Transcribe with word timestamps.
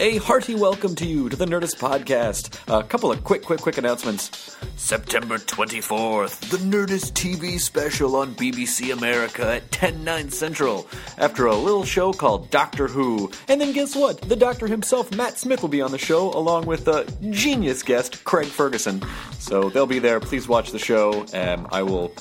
A 0.00 0.18
hearty 0.18 0.54
welcome 0.54 0.94
to 0.94 1.04
you 1.04 1.28
to 1.28 1.34
the 1.34 1.44
Nerdist 1.44 1.76
Podcast. 1.76 2.56
A 2.68 2.84
couple 2.84 3.10
of 3.10 3.24
quick, 3.24 3.42
quick, 3.42 3.60
quick 3.60 3.78
announcements. 3.78 4.56
September 4.76 5.38
24th, 5.38 6.38
the 6.50 6.58
Nerdist 6.58 7.14
TV 7.14 7.58
special 7.58 8.14
on 8.14 8.32
BBC 8.36 8.92
America 8.92 9.54
at 9.54 9.68
10, 9.72 10.04
9 10.04 10.30
central, 10.30 10.86
after 11.16 11.46
a 11.46 11.56
little 11.56 11.84
show 11.84 12.12
called 12.12 12.48
Doctor 12.50 12.86
Who. 12.86 13.28
And 13.48 13.60
then 13.60 13.72
guess 13.72 13.96
what? 13.96 14.20
The 14.20 14.36
Doctor 14.36 14.68
himself, 14.68 15.12
Matt 15.16 15.36
Smith, 15.36 15.62
will 15.62 15.68
be 15.68 15.82
on 15.82 15.90
the 15.90 15.98
show, 15.98 16.30
along 16.30 16.66
with 16.66 16.86
a 16.86 17.04
genius 17.30 17.82
guest, 17.82 18.22
Craig 18.22 18.46
Ferguson. 18.46 19.02
So 19.40 19.68
they'll 19.68 19.86
be 19.86 19.98
there. 19.98 20.20
Please 20.20 20.46
watch 20.46 20.70
the 20.70 20.78
show, 20.78 21.26
and 21.32 21.66
I 21.72 21.82
will 21.82 22.14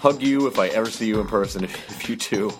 hug 0.00 0.22
you 0.22 0.46
if 0.46 0.58
I 0.58 0.68
ever 0.68 0.90
see 0.90 1.06
you 1.06 1.20
in 1.20 1.26
person, 1.26 1.64
if, 1.64 1.90
if 1.90 2.08
you 2.08 2.16
do. 2.16 2.52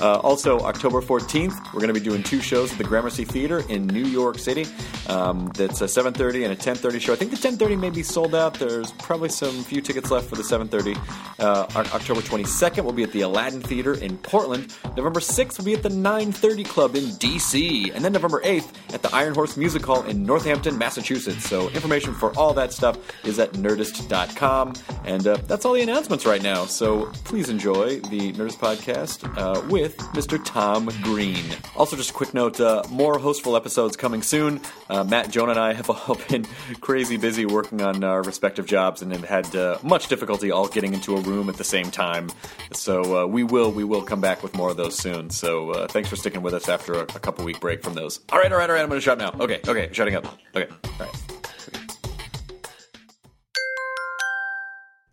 Uh, 0.00 0.18
also, 0.20 0.60
October 0.60 1.00
14th, 1.00 1.72
we're 1.72 1.80
going 1.80 1.92
to 1.92 1.98
be 1.98 2.00
doing 2.00 2.22
two 2.22 2.40
shows 2.40 2.72
at 2.72 2.78
the 2.78 2.84
Gramercy 2.84 3.24
Theater 3.24 3.62
in 3.68 3.86
New 3.86 4.04
York 4.04 4.38
City. 4.38 4.66
Um, 5.08 5.50
that's 5.54 5.80
a 5.80 5.84
7.30 5.84 6.44
and 6.44 6.52
a 6.52 6.56
10.30 6.56 7.00
show. 7.00 7.12
I 7.12 7.16
think 7.16 7.30
the 7.30 7.36
10.30 7.36 7.78
may 7.78 7.90
be 7.90 8.02
sold 8.02 8.34
out. 8.34 8.54
There's 8.54 8.92
probably 8.92 9.28
some 9.28 9.62
few 9.64 9.80
tickets 9.80 10.10
left 10.10 10.28
for 10.28 10.36
the 10.36 10.42
7.30. 10.42 10.96
Uh, 11.38 11.66
October 11.94 12.20
22nd, 12.20 12.82
we'll 12.82 12.92
be 12.92 13.02
at 13.02 13.12
the 13.12 13.22
Aladdin 13.22 13.60
Theater 13.60 13.94
in 13.94 14.16
Portland. 14.18 14.74
November 14.96 15.20
6th, 15.20 15.58
we'll 15.58 15.66
be 15.66 15.74
at 15.74 15.82
the 15.82 15.88
9.30 15.88 16.64
Club 16.66 16.96
in 16.96 17.14
D.C. 17.16 17.90
And 17.92 18.04
then 18.04 18.12
November 18.12 18.40
8th 18.42 18.94
at 18.94 19.02
the 19.02 19.14
Iron 19.14 19.34
Horse 19.34 19.56
Music 19.56 19.84
Hall 19.84 20.02
in 20.04 20.24
Northampton, 20.24 20.78
Massachusetts. 20.78 21.48
So 21.48 21.68
information 21.70 22.14
for 22.14 22.36
all 22.38 22.54
that 22.54 22.72
stuff 22.72 22.98
is 23.24 23.38
at 23.38 23.52
nerdist.com. 23.52 24.74
And 25.04 25.26
uh, 25.26 25.36
that's 25.46 25.64
all 25.64 25.74
the 25.74 25.82
announcements 25.82 26.24
right 26.26 26.42
now. 26.42 26.66
Please 26.80 27.50
enjoy 27.50 28.00
the 28.00 28.32
Nerdist 28.32 28.56
podcast 28.56 29.36
uh, 29.36 29.60
with 29.68 29.98
Mr. 30.14 30.42
Tom 30.42 30.88
Green. 31.02 31.44
Also, 31.76 31.94
just 31.94 32.10
a 32.10 32.12
quick 32.14 32.32
note 32.32 32.58
uh, 32.58 32.82
more 32.90 33.18
hostful 33.18 33.54
episodes 33.54 33.98
coming 33.98 34.22
soon. 34.22 34.62
Uh, 34.88 35.04
Matt, 35.04 35.30
Jonah, 35.30 35.50
and 35.50 35.60
I 35.60 35.74
have 35.74 35.90
all 36.08 36.18
been 36.30 36.46
crazy 36.80 37.18
busy 37.18 37.44
working 37.44 37.82
on 37.82 38.02
our 38.02 38.22
respective 38.22 38.64
jobs 38.64 39.02
and 39.02 39.12
have 39.12 39.24
had 39.24 39.54
uh, 39.54 39.78
much 39.82 40.08
difficulty 40.08 40.50
all 40.50 40.68
getting 40.68 40.94
into 40.94 41.16
a 41.16 41.20
room 41.20 41.50
at 41.50 41.56
the 41.56 41.64
same 41.64 41.90
time. 41.90 42.30
So 42.72 43.24
uh, 43.24 43.26
we 43.26 43.44
will 43.44 43.70
we 43.70 43.84
will 43.84 44.02
come 44.02 44.22
back 44.22 44.42
with 44.42 44.54
more 44.54 44.70
of 44.70 44.78
those 44.78 44.96
soon. 44.96 45.28
So 45.28 45.72
uh, 45.72 45.86
thanks 45.86 46.08
for 46.08 46.16
sticking 46.16 46.40
with 46.40 46.54
us 46.54 46.66
after 46.66 46.94
a, 46.94 47.02
a 47.02 47.20
couple 47.20 47.44
week 47.44 47.60
break 47.60 47.82
from 47.82 47.92
those. 47.92 48.20
All 48.32 48.38
right, 48.38 48.50
all 48.50 48.56
right, 48.58 48.70
all 48.70 48.76
right. 48.76 48.82
I'm 48.82 48.88
going 48.88 49.00
to 49.00 49.04
shut 49.04 49.18
now. 49.18 49.34
Okay, 49.38 49.60
okay, 49.68 49.90
shutting 49.92 50.14
up. 50.14 50.38
Okay, 50.56 50.66
all 50.70 50.90
right. 50.98 51.14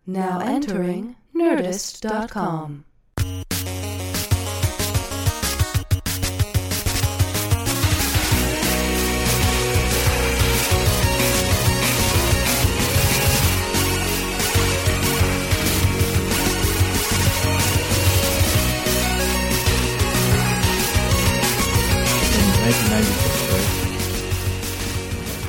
Now 0.06 0.40
entering 0.40 1.17
Nerdist.com. 1.38 2.84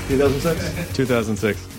1996, 0.10 0.18
2006? 0.18 0.94
2006. 0.94 1.79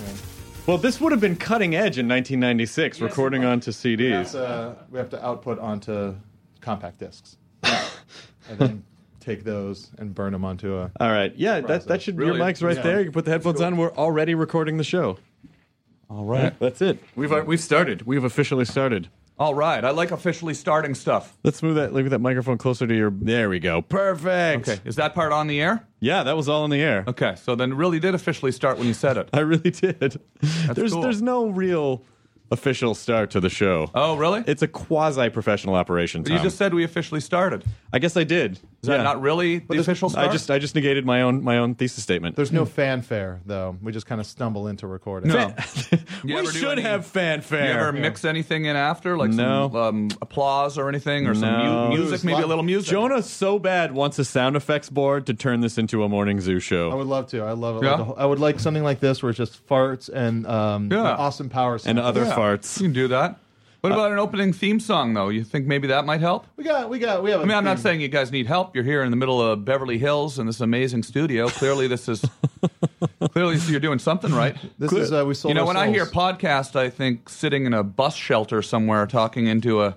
Well, 0.70 0.78
this 0.78 1.00
would 1.00 1.10
have 1.10 1.20
been 1.20 1.34
cutting 1.34 1.74
edge 1.74 1.98
in 1.98 2.06
1996, 2.06 3.00
recording 3.00 3.44
onto 3.44 3.72
CDs. 3.72 4.36
Uh, 4.36 4.76
we 4.88 5.00
have 5.00 5.10
to 5.10 5.26
output 5.26 5.58
onto 5.58 6.14
compact 6.60 7.00
discs. 7.00 7.38
and 7.64 8.56
then 8.56 8.84
take 9.18 9.42
those 9.42 9.90
and 9.98 10.14
burn 10.14 10.32
them 10.32 10.44
onto 10.44 10.76
a. 10.76 10.92
All 11.00 11.10
right, 11.10 11.34
yeah, 11.34 11.58
that, 11.58 11.86
that 11.88 12.02
should 12.02 12.14
your 12.14 12.26
Really? 12.26 12.38
mic's 12.38 12.62
right 12.62 12.76
Yeah. 12.76 12.82
there. 12.82 12.98
You 13.00 13.06
can 13.06 13.12
put 13.12 13.24
the 13.24 13.32
headphones 13.32 13.60
on. 13.60 13.78
We're 13.78 13.90
already 13.94 14.36
recording 14.36 14.76
the 14.76 14.84
show. 14.84 15.18
All 16.08 16.24
right. 16.24 16.56
That's 16.60 16.80
it. 16.80 17.02
We've 17.16 17.32
uh, 17.32 17.42
we've 17.44 17.58
started. 17.58 18.02
We've 18.02 18.22
officially 18.22 18.64
started. 18.64 19.08
All 19.40 19.54
right. 19.54 19.82
I 19.82 19.90
like 19.90 20.10
officially 20.10 20.52
starting 20.52 20.94
stuff. 20.94 21.38
Let's 21.42 21.62
move 21.62 21.76
that. 21.76 21.94
Leave 21.94 22.10
that 22.10 22.18
microphone 22.18 22.58
closer 22.58 22.86
to 22.86 22.94
your. 22.94 23.10
There 23.10 23.48
we 23.48 23.58
go. 23.58 23.80
Perfect. 23.80 24.68
Okay. 24.68 24.80
Is 24.84 24.96
that 24.96 25.14
part 25.14 25.32
on 25.32 25.46
the 25.46 25.62
air? 25.62 25.88
Yeah, 25.98 26.24
that 26.24 26.36
was 26.36 26.46
all 26.46 26.66
in 26.66 26.70
the 26.70 26.82
air. 26.82 27.04
Okay. 27.08 27.36
So 27.36 27.54
then 27.54 27.72
really 27.72 27.98
did 27.98 28.14
officially 28.14 28.52
start 28.52 28.76
when 28.76 28.86
you 28.86 28.92
said 28.92 29.16
it. 29.16 29.30
I 29.32 29.40
really 29.40 29.70
did. 29.70 30.20
there's 30.74 30.92
cool. 30.92 31.00
there's 31.00 31.22
no 31.22 31.48
real 31.48 32.04
official 32.50 32.94
start 32.94 33.30
to 33.30 33.40
the 33.40 33.48
show. 33.50 33.90
Oh, 33.94 34.16
really? 34.16 34.42
It's 34.46 34.62
a 34.62 34.68
quasi 34.68 35.28
professional 35.30 35.74
operation. 35.74 36.24
you 36.26 36.38
just 36.40 36.56
said 36.58 36.74
we 36.74 36.84
officially 36.84 37.20
started. 37.20 37.64
I 37.92 37.98
guess 37.98 38.16
I 38.16 38.24
did. 38.24 38.52
Is 38.82 38.88
that 38.88 39.02
not 39.02 39.20
really 39.20 39.58
the 39.58 39.78
official 39.78 40.08
start? 40.08 40.28
I 40.28 40.32
just 40.32 40.50
I 40.50 40.58
just 40.58 40.74
negated 40.74 41.04
my 41.04 41.22
own 41.22 41.44
my 41.44 41.58
own 41.58 41.74
thesis 41.74 42.02
statement. 42.02 42.34
There's 42.36 42.50
no 42.52 42.64
fanfare, 42.64 43.40
though. 43.44 43.76
We 43.82 43.92
just 43.92 44.06
kind 44.06 44.20
of 44.20 44.26
stumble 44.26 44.68
into 44.68 44.86
recording. 44.86 45.30
No. 45.30 45.54
You 45.92 45.98
we 46.24 46.34
ever 46.36 46.50
do 46.50 46.58
should 46.58 46.72
any- 46.72 46.82
have 46.82 47.04
fanfare. 47.06 47.66
You 47.66 47.78
ever 47.78 47.92
mix 47.92 48.24
anything 48.24 48.64
in 48.64 48.76
after, 48.76 49.18
like 49.18 49.30
No. 49.30 49.68
some 49.70 49.76
um, 49.76 50.08
applause 50.22 50.78
or 50.78 50.88
anything, 50.88 51.26
or 51.26 51.34
some 51.34 51.52
No. 51.52 51.88
mu- 51.90 51.96
music, 51.98 52.24
maybe 52.24 52.40
a 52.42 52.46
little 52.46 52.64
music? 52.64 52.90
Jonah 52.90 53.22
so 53.22 53.58
bad 53.58 53.92
wants 53.92 54.18
a 54.18 54.24
sound 54.24 54.56
effects 54.56 54.88
board 54.88 55.26
to 55.26 55.34
turn 55.34 55.60
this 55.60 55.76
into 55.76 56.02
a 56.02 56.08
morning 56.08 56.40
zoo 56.40 56.58
show. 56.60 56.90
I 56.90 56.94
would 56.94 57.06
love 57.06 57.26
to. 57.28 57.42
I 57.42 57.52
love 57.52 57.76
it. 57.76 57.84
Yeah? 57.84 57.94
Like 57.96 58.00
whole- 58.06 58.14
I 58.18 58.24
would 58.24 58.38
like 58.40 58.60
something 58.60 58.82
like 58.82 59.00
this 59.00 59.22
where 59.22 59.28
it's 59.30 59.36
just 59.36 59.66
farts 59.68 60.08
and 60.08 60.46
um, 60.46 60.88
Yeah. 60.90 61.02
awesome 61.02 61.50
power 61.50 61.74
And 61.74 61.82
sounds. 61.82 61.98
other 62.00 62.24
Yeah. 62.24 62.34
Farts. 62.40 62.78
You 62.80 62.86
can 62.86 62.92
do 62.92 63.08
that. 63.08 63.36
What 63.80 63.92
about 63.92 64.12
an 64.12 64.18
opening 64.18 64.52
theme 64.52 64.78
song, 64.78 65.14
though? 65.14 65.30
You 65.30 65.42
think 65.42 65.66
maybe 65.66 65.88
that 65.88 66.04
might 66.04 66.20
help? 66.20 66.46
We 66.56 66.64
got, 66.64 66.90
we 66.90 66.98
got, 66.98 67.22
we 67.22 67.30
have. 67.30 67.40
I 67.40 67.44
mean, 67.44 67.56
I'm 67.56 67.64
not 67.64 67.78
saying 67.78 68.02
you 68.02 68.08
guys 68.08 68.30
need 68.30 68.46
help. 68.46 68.74
You're 68.74 68.84
here 68.84 69.02
in 69.02 69.10
the 69.10 69.16
middle 69.16 69.40
of 69.40 69.64
Beverly 69.64 69.96
Hills 69.96 70.38
in 70.38 70.46
this 70.46 70.60
amazing 70.60 71.02
studio. 71.02 71.48
Clearly, 71.48 71.86
this 71.86 72.06
is 72.06 72.22
clearly 73.32 73.56
you're 73.68 73.80
doing 73.80 73.98
something 73.98 74.32
right. 74.34 74.54
This 74.78 74.92
is 74.92 75.12
uh, 75.12 75.24
we 75.26 75.32
sold. 75.32 75.50
You 75.50 75.54
know, 75.54 75.62
our 75.62 75.66
when 75.68 75.76
I 75.78 75.88
hear 75.88 76.04
souls. 76.04 76.14
podcast, 76.14 76.76
I 76.76 76.90
think 76.90 77.30
sitting 77.30 77.64
in 77.64 77.72
a 77.72 77.82
bus 77.82 78.14
shelter 78.16 78.60
somewhere 78.60 79.06
talking 79.06 79.46
into 79.46 79.82
a 79.82 79.96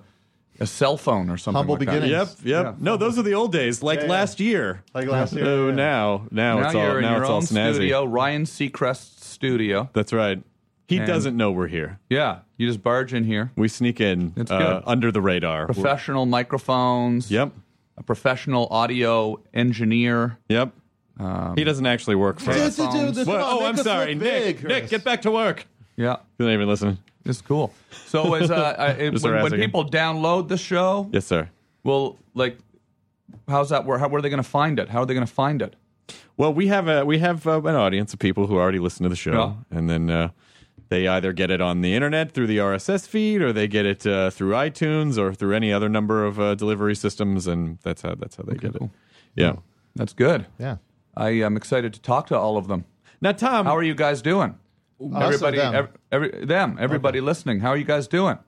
a 0.60 0.66
cell 0.66 0.96
phone 0.96 1.28
or 1.28 1.36
something. 1.36 1.58
Humble 1.58 1.74
like 1.74 1.80
that. 1.86 2.00
beginnings. 2.00 2.10
Yep, 2.12 2.28
yep. 2.44 2.64
Yeah. 2.64 2.74
No, 2.78 2.96
those 2.96 3.18
are 3.18 3.22
the 3.22 3.34
old 3.34 3.52
days, 3.52 3.82
like 3.82 3.98
Yeah, 3.98 4.04
yeah. 4.06 4.10
last 4.12 4.40
year. 4.40 4.82
Like 4.94 5.08
last 5.08 5.32
year, 5.34 5.44
Oh, 5.44 5.68
yeah. 5.68 5.74
now, 5.74 6.26
now, 6.30 6.58
Now 6.60 6.64
it's 6.66 6.74
you're 6.74 6.90
all 6.90 6.96
in 6.96 7.02
now 7.02 7.10
your 7.16 7.22
it's 7.22 7.30
all 7.30 7.36
own 7.38 7.42
snazzy. 7.42 7.74
studio, 7.74 8.04
Ryan 8.04 8.44
Seacrest's 8.44 9.26
studio. 9.26 9.90
That's 9.94 10.12
right. 10.12 10.40
He 10.86 10.98
And- 10.98 11.06
doesn't 11.06 11.36
know 11.36 11.50
we're 11.50 11.68
here. 11.68 11.98
Yeah, 12.10 12.40
you 12.58 12.66
just 12.66 12.82
barge 12.82 13.14
in 13.14 13.24
here. 13.24 13.50
We 13.56 13.68
sneak 13.68 14.00
in 14.00 14.32
It's 14.36 14.50
uh, 14.50 14.58
good. 14.58 14.82
under 14.86 15.10
the 15.10 15.20
radar. 15.22 15.66
Professional 15.66 16.26
microphones. 16.26 17.30
Yep, 17.30 17.52
A 17.96 18.02
professional 18.02 18.66
audio 18.70 19.40
engineer. 19.54 20.38
yep. 20.48 20.72
Um, 21.18 21.54
he 21.56 21.62
doesn't 21.64 21.86
actually 21.86 22.16
work 22.16 22.40
for 22.40 22.50
us. 22.50 22.76
dude, 22.76 22.90
dude, 22.90 23.14
this- 23.14 23.26
What? 23.26 23.40
come 23.40 23.48
on, 23.48 23.52
Oh, 23.54 23.60
make 23.60 23.68
I'm 23.68 23.74
us 23.78 23.82
sorry, 23.84 24.14
look 24.14 24.24
Nick. 24.24 24.32
big, 24.60 24.64
Nick, 24.64 24.78
Chris. 24.80 24.90
get 24.90 25.04
back 25.04 25.22
to 25.22 25.30
work. 25.30 25.66
Yeah, 25.96 26.16
You're 26.38 26.48
not 26.48 26.54
even 26.54 26.66
listening. 26.68 26.98
it's 27.24 27.40
cool. 27.40 27.72
So, 28.06 28.34
is 28.42 28.50
uh, 28.50 28.54
uh, 28.54 28.94
it- 28.98 29.12
when, 29.12 29.22
when 29.22 29.32
harassing 29.32 29.60
him. 29.60 29.64
people 29.66 29.88
download 29.88 30.48
the 30.48 30.58
show, 30.58 31.08
Yes, 31.12 31.24
sir. 31.24 31.48
well, 31.84 32.18
like, 32.34 32.58
how's 33.48 33.68
that 33.70 33.84
work? 33.86 34.00
How 34.00 34.08
where 34.08 34.18
are 34.18 34.22
they 34.22 34.28
going 34.28 34.42
to 34.42 34.48
find 34.48 34.78
it? 34.80 34.88
How 34.88 35.00
are 35.02 35.06
they 35.06 35.14
going 35.14 35.26
to 35.26 35.32
find 35.32 35.62
it? 35.62 35.76
Well, 36.36 36.52
we 36.52 36.66
have 36.66 36.88
a 36.88 37.04
we 37.06 37.18
have 37.20 37.46
uh, 37.46 37.62
an 37.62 37.76
audience 37.76 38.12
of 38.12 38.18
people 38.18 38.48
who 38.48 38.56
already 38.58 38.80
listen 38.80 39.04
to 39.04 39.08
the 39.08 39.14
show, 39.16 39.56
and 39.70 39.88
then 39.88 40.10
uh, 40.10 40.30
they 40.88 41.08
either 41.08 41.32
get 41.32 41.50
it 41.50 41.60
on 41.60 41.80
the 41.80 41.94
internet 41.94 42.32
through 42.32 42.46
the 42.46 42.58
RSS 42.58 43.06
feed, 43.08 43.42
or 43.42 43.52
they 43.52 43.66
get 43.68 43.86
it 43.86 44.06
uh, 44.06 44.30
through 44.30 44.52
iTunes, 44.52 45.18
or 45.18 45.32
through 45.34 45.54
any 45.54 45.72
other 45.72 45.88
number 45.88 46.24
of 46.24 46.38
uh, 46.40 46.54
delivery 46.54 46.94
systems, 46.94 47.46
and 47.46 47.78
that's 47.82 48.02
how 48.02 48.14
that's 48.14 48.36
how 48.36 48.42
they 48.44 48.54
get 48.56 48.74
cool. 48.78 48.86
it. 49.36 49.40
Yeah. 49.42 49.56
That's 49.96 50.12
good. 50.12 50.46
Yeah. 50.58 50.76
I 51.16 51.30
am 51.30 51.56
excited 51.56 51.92
to 51.94 52.00
talk 52.00 52.26
to 52.28 52.38
all 52.38 52.56
of 52.56 52.66
them. 52.68 52.84
Now, 53.20 53.32
Tom, 53.32 53.66
How 53.66 53.76
are 53.76 53.82
you 53.82 53.94
guys 53.94 54.20
doing? 54.22 54.58
Us 55.00 55.12
or 55.12 55.22
Everybody, 55.22 55.56
them? 55.58 55.74
ev- 55.74 55.88
every, 56.10 56.44
them, 56.44 56.76
everybody 56.80 57.20
listening. 57.20 57.60
How 57.60 57.70
are 57.70 57.76
you 57.76 57.84
guys 57.84 58.08
doing? 58.08 58.38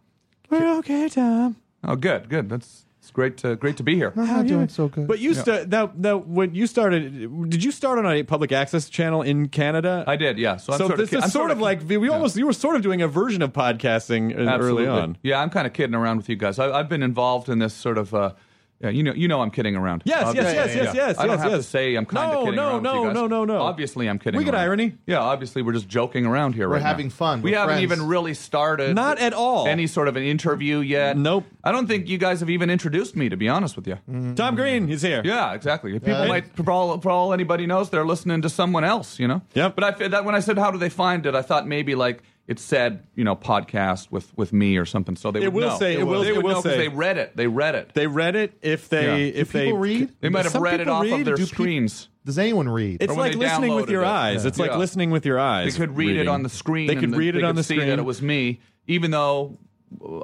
we're 0.51 0.79
okay, 0.79 1.09
Tom. 1.09 1.57
Oh, 1.85 1.97
good, 1.97 2.29
good. 2.29 2.49
That's 2.49 2.86
it's 3.07 3.13
great 3.13 3.37
to 3.37 3.55
great 3.55 3.77
to 3.77 3.85
be 3.85 3.95
here. 3.95 4.13
I'm 4.17 4.49
doing 4.49 4.69
so 4.69 4.89
good. 4.89 5.07
But 5.07 5.21
you 5.21 5.33
sta- 5.33 5.67
now 5.69 5.93
now 5.95 6.17
when 6.17 6.57
you 6.57 6.67
started, 6.67 7.49
did 7.49 7.63
you 7.63 7.71
start 7.71 8.01
on 8.01 8.07
a 8.07 8.25
public 8.25 8.51
access 8.51 8.89
channel 8.89 9.23
in 9.23 9.49
Canada? 9.49 10.03
I 10.09 10.17
did, 10.17 10.39
yeah. 10.39 10.57
So 10.57 10.73
I'm 10.73 10.79
so 10.81 10.87
sort 10.89 10.99
this 10.99 11.13
of, 11.13 11.19
is 11.19 11.25
I'm 11.25 11.31
sort 11.31 11.53
of 11.53 11.61
like 11.61 11.89
we 11.89 12.09
almost 12.09 12.37
you 12.37 12.47
were 12.47 12.53
sort 12.53 12.75
of 12.75 12.83
doing 12.83 13.03
a 13.03 13.07
version 13.07 13.43
of 13.43 13.53
podcasting 13.53 14.37
Absolutely. 14.37 14.87
early 14.87 15.01
on. 15.01 15.19
Yeah, 15.23 15.41
I'm 15.41 15.51
kind 15.51 15.69
of 15.69 15.73
kidding 15.73 15.95
around 15.95 16.17
with 16.17 16.29
you 16.29 16.35
guys. 16.35 16.59
I, 16.59 16.73
I've 16.73 16.89
been 16.89 17.05
involved 17.05 17.49
in 17.49 17.61
this 17.61 17.75
sort 17.75 17.97
of. 17.97 18.13
Uh, 18.13 18.33
yeah, 18.81 18.91
you 18.91 19.03
know, 19.03 19.13
you 19.15 19.27
know, 19.29 19.41
I'm 19.41 19.51
kidding 19.51 19.75
around. 19.77 20.03
Yes, 20.05 20.19
yes, 20.19 20.27
Obviously. 20.29 20.55
yes, 20.55 20.75
yes, 20.75 20.95
yes, 20.95 21.19
I 21.19 21.23
don't 21.27 21.31
yes, 21.37 21.43
have 21.43 21.51
to 21.53 21.57
yes. 21.59 21.67
say 21.69 21.95
I'm 21.95 22.05
kind 22.07 22.31
No, 22.33 22.39
of 22.41 22.45
kidding 22.45 22.57
no, 22.57 22.63
around 22.67 22.75
with 22.75 22.83
no, 22.85 23.05
you 23.07 23.13
no, 23.15 23.27
no, 23.27 23.45
no. 23.45 23.59
Obviously, 23.63 24.09
I'm 24.09 24.19
kidding. 24.19 24.37
We 24.39 24.45
get 24.45 24.55
around. 24.55 24.63
irony. 24.65 24.99
Yeah, 25.07 25.19
obviously, 25.21 25.63
we're 25.63 25.73
just 25.73 25.89
joking 25.89 26.27
around 26.27 26.55
here. 26.55 26.69
We're 26.69 26.75
right 26.75 26.83
now. 26.83 26.89
having 26.89 27.09
fun. 27.11 27.41
We 27.43 27.53
We're 27.53 27.57
haven't 27.59 27.77
friends. 27.77 27.83
even 27.95 28.07
really 28.07 28.35
started. 28.35 28.95
Not 28.95 29.19
at 29.19 29.33
all. 29.33 29.67
Any 29.67 29.87
sort 29.87 30.09
of 30.09 30.17
an 30.17 30.23
interview 30.25 30.79
yet. 30.81 31.17
Nope. 31.17 31.45
I 31.65 31.73
don't 31.73 31.87
think 31.87 32.09
you 32.09 32.19
guys 32.19 32.41
have 32.41 32.51
even 32.51 32.69
introduced 32.71 33.17
me, 33.17 33.29
to 33.29 33.37
be 33.37 33.49
honest 33.49 33.77
with 33.77 33.87
you. 33.89 33.95
Mm-hmm. 33.95 34.35
Tom 34.35 34.55
Green, 34.55 34.87
he's 34.89 35.03
here. 35.03 35.23
Yeah, 35.25 35.55
exactly. 35.55 35.93
People 35.95 36.11
Yeah. 36.11 36.27
might, 36.29 36.55
for 36.57 36.71
all, 36.71 37.01
for 37.01 37.11
all 37.11 37.33
anybody 37.33 37.67
knows, 37.67 37.91
they're 37.91 38.05
listening 38.07 38.43
to 38.43 38.49
someone 38.51 38.85
else, 38.85 39.19
you 39.19 39.27
know. 39.27 39.41
Yep. 39.55 39.75
But 39.75 39.85
I 39.85 39.93
fe- 39.93 40.09
that 40.09 40.25
when 40.25 40.35
I 40.35 40.41
said 40.41 40.59
how 40.59 40.71
do 40.71 40.79
they 40.79 40.91
find 40.91 41.25
it, 41.27 41.35
I 41.35 41.43
thought 41.43 41.67
maybe 41.67 41.95
like 41.95 42.23
it 42.49 42.59
said 42.59 43.07
you 43.15 43.25
know 43.25 43.35
podcast 43.37 44.11
with 44.11 44.33
with 44.37 44.53
me 44.53 44.77
or 44.77 44.85
something. 44.87 45.17
So 45.17 45.31
they 45.31 45.43
It 45.43 45.53
would 45.53 45.63
will 45.65 45.71
know. 45.71 45.79
say- 45.79 45.95
they 45.97 46.01
it 46.01 46.05
will- 46.05 46.23
they 46.23 46.29
it 46.29 46.37
would 46.37 46.45
will 46.45 46.51
know 46.53 46.63
'cause 46.63 46.73
say- 46.73 46.79
they 46.79 46.89
read 46.89 47.19
it. 47.19 47.37
They 47.37 47.47
read 47.47 47.75
it. 47.75 47.91
They 47.95 48.07
read 48.07 48.37
it 48.37 48.57
if 48.63 48.89
they 48.89 49.07
Yeah. 49.31 49.41
if 49.41 49.53
Do 49.53 49.59
they 49.59 49.65
people 49.67 49.79
read? 49.79 50.09
They 50.21 50.29
might 50.29 50.45
have 50.45 50.53
Some 50.53 50.63
read 50.63 50.75
it 50.75 50.79
people 50.81 50.95
off 50.95 51.03
read. 51.05 51.13
of 51.15 51.25
their 51.25 51.35
Do 51.37 51.43
pe- 51.43 51.49
screens. 51.49 52.09
Does 52.25 52.39
anyone 52.39 52.69
read? 52.69 52.99
It's 53.03 53.15
like 53.15 53.35
listening 53.37 53.75
with 53.75 53.89
your 53.91 54.03
it. 54.03 54.07
eyes. 54.09 54.43
Yeah. 54.43 54.49
It's 54.49 54.59
like 54.59 54.71
Yeah. 54.73 54.77
listening 54.79 55.11
with 55.11 55.25
your 55.25 55.39
eyes. 55.39 55.75
They 55.75 55.79
could 55.87 55.97
read 55.97 56.17
it 56.17 56.27
on 56.29 56.43
the 56.43 56.49
screen. 56.49 56.89
They 56.89 56.97
could 56.97 57.15
read 57.17 57.35
they 57.35 57.39
it 57.39 57.45
on 57.45 57.51
could 57.51 57.59
the 57.59 57.63
see 57.63 57.75
screen. 57.77 57.89
that 57.89 57.99
it 58.01 58.05
was 58.05 58.21
me, 58.21 58.61
even 58.89 59.11
though 59.13 59.59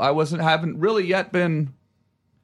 I 0.00 0.10
wasn't 0.10 0.42
haven't 0.42 0.78
really 0.80 1.06
yet 1.06 1.30
been 1.32 1.70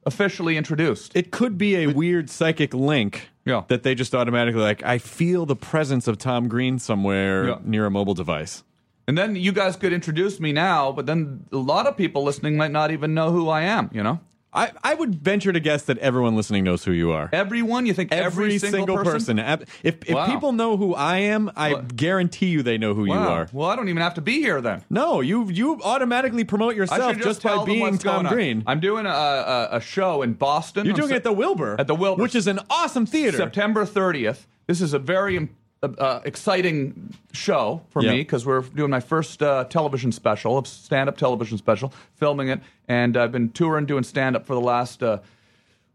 officially 0.05 0.55
introduced. 0.57 1.11
It 1.15 1.31
could 1.31 1.57
be 1.57 1.75
a 1.75 1.87
weird 1.87 2.29
psychic 2.29 2.73
link 2.73 3.29
Yeah. 3.45 3.63
that 3.67 3.83
they 3.83 3.95
just 3.95 4.15
automatically 4.15 4.61
like. 4.61 4.83
I 4.83 4.97
feel 4.97 5.45
the 5.45 5.55
presence 5.57 6.07
of 6.07 6.17
Tom 6.17 6.47
Green 6.47 6.79
somewhere 6.79 7.47
Yeah. 7.49 7.55
near 7.65 7.85
a 7.85 7.91
mobile 7.91 8.13
device. 8.13 8.63
And 9.09 9.17
then 9.17 9.35
you 9.35 9.51
guys 9.51 9.75
could 9.75 9.91
introduce 9.91 10.39
me 10.39 10.51
now, 10.53 10.91
but 10.91 11.07
then 11.07 11.43
a 11.51 11.57
lot 11.57 11.87
of 11.87 11.97
people 11.97 12.21
listening 12.23 12.55
might 12.57 12.69
not 12.71 12.91
even 12.91 13.15
know 13.15 13.31
who 13.31 13.49
I 13.49 13.61
am. 13.61 13.89
You 13.91 14.03
know, 14.03 14.19
I, 14.53 14.71
I 14.83 14.93
would 14.93 15.15
venture 15.15 15.51
to 15.51 15.59
guess 15.59 15.81
that 15.85 15.97
everyone 15.97 16.35
listening 16.35 16.63
knows 16.63 16.83
who 16.85 16.91
you 16.91 17.09
are. 17.11 17.27
everyone. 17.33 17.87
You 17.87 17.95
think 17.95 18.11
every, 18.11 18.59
single, 18.59 18.97
person. 19.03 19.39
Ab- 19.39 19.65
If 19.81 20.07
if 20.07 20.13
Wow. 20.13 20.27
people 20.27 20.51
know 20.51 20.77
who 20.77 20.93
I 20.93 21.17
am, 21.35 21.51
I 21.55 21.73
What? 21.73 21.95
guarantee 21.95 22.49
you 22.49 22.61
they 22.61 22.77
know 22.77 22.93
who 22.93 23.05
you 23.05 23.13
are. 23.13 23.47
Well, 23.51 23.67
I 23.67 23.75
don't 23.75 23.89
even 23.89 24.03
have 24.03 24.13
to 24.13 24.21
be 24.21 24.41
here 24.41 24.61
then. 24.61 24.83
No, 24.91 25.21
you 25.21 25.49
you 25.49 25.79
automatically 25.83 26.43
promote 26.43 26.75
yourself 26.75 27.13
just, 27.17 27.41
just, 27.41 27.43
by 27.43 27.65
being 27.65 27.97
Tom. 27.97 28.27
Green. 28.27 28.61
I'm 28.67 28.79
doing 28.79 29.07
a, 29.07 29.09
a, 29.09 29.77
a 29.77 29.81
show 29.81 30.21
in 30.21 30.33
Boston. 30.33 30.85
You're 30.85 30.93
doing 30.93 31.09
it 31.11 31.15
at 31.15 31.23
the 31.23 31.33
Wilbur, 31.33 31.77
At 31.79 31.87
the 31.87 31.95
Wilbur. 31.95 32.21
which 32.21 32.35
is 32.35 32.45
an 32.45 32.59
awesome 32.69 33.07
theater. 33.07 33.37
September 33.37 33.85
30th. 33.87 34.45
This 34.67 34.81
is 34.81 34.93
a 34.93 34.99
very 34.99 35.49
uh, 35.81 35.87
uh, 35.97 36.21
exciting 36.25 37.13
show 37.31 37.81
for 37.89 38.01
Yeah. 38.03 38.11
me 38.11 38.17
because 38.19 38.45
we're 38.45 38.61
doing 38.61 38.91
my 38.91 38.99
first 38.99 39.41
uh, 39.41 39.63
television 39.65 40.11
special, 40.11 40.57
a 40.59 40.65
stand-up 40.65 41.17
television 41.17 41.57
special, 41.57 41.93
filming 42.15 42.49
it, 42.49 42.59
and 42.87 43.15
I've 43.15 43.31
been 43.31 43.49
touring 43.49 43.85
doing 43.85 44.03
stand-up 44.03 44.45
for 44.45 44.53
the 44.55 44.61
last. 44.61 45.01
Uh, 45.03 45.19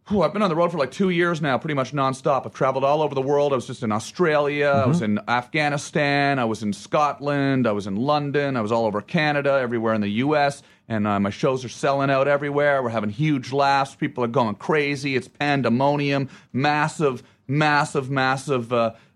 whew, 0.09 0.23
I've 0.23 0.33
been 0.33 0.43
on 0.43 0.49
the 0.51 0.57
road 0.57 0.71
for 0.73 0.79
like 0.79 0.91
two 0.91 1.11
years 1.11 1.41
now, 1.43 1.57
pretty 1.59 1.75
much 1.75 1.93
nonstop. 1.93 2.47
I've 2.47 2.55
traveled 2.55 2.85
all 2.85 3.03
over 3.03 3.15
the 3.15 3.23
world. 3.23 3.53
I 3.53 3.57
was 3.57 3.67
just 3.67 3.83
in 3.83 3.93
Australia. 3.93 4.69
I 4.69 4.87
was 4.87 5.03
in 5.03 5.19
Afghanistan. 5.29 6.39
I 6.39 6.45
was 6.45 6.63
in 6.63 6.73
Scotland. 6.73 7.67
I 7.67 7.73
was 7.73 7.87
in 7.87 7.97
London. 7.97 8.57
I 8.57 8.61
was 8.61 8.71
all 8.73 8.87
over 8.87 9.01
Canada, 9.01 9.59
everywhere 9.61 9.95
in 9.95 10.01
the 10.01 10.09
U.S. 10.25 10.63
And 10.89 11.07
uh, 11.07 11.19
my 11.21 11.31
shows 11.31 11.65
are 11.65 11.71
selling 11.71 12.11
out 12.11 12.29
everywhere. 12.29 12.83
We're 12.83 12.91
having 12.91 13.09
huge 13.11 13.53
laughs. 13.53 13.95
People 13.95 14.23
are 14.25 14.29
going 14.29 14.55
crazy. 14.57 15.17
It's 15.17 15.29
pandemonium. 15.29 16.29
Massive, 16.53 17.23
massive, 17.49 18.11
massive 18.11 18.73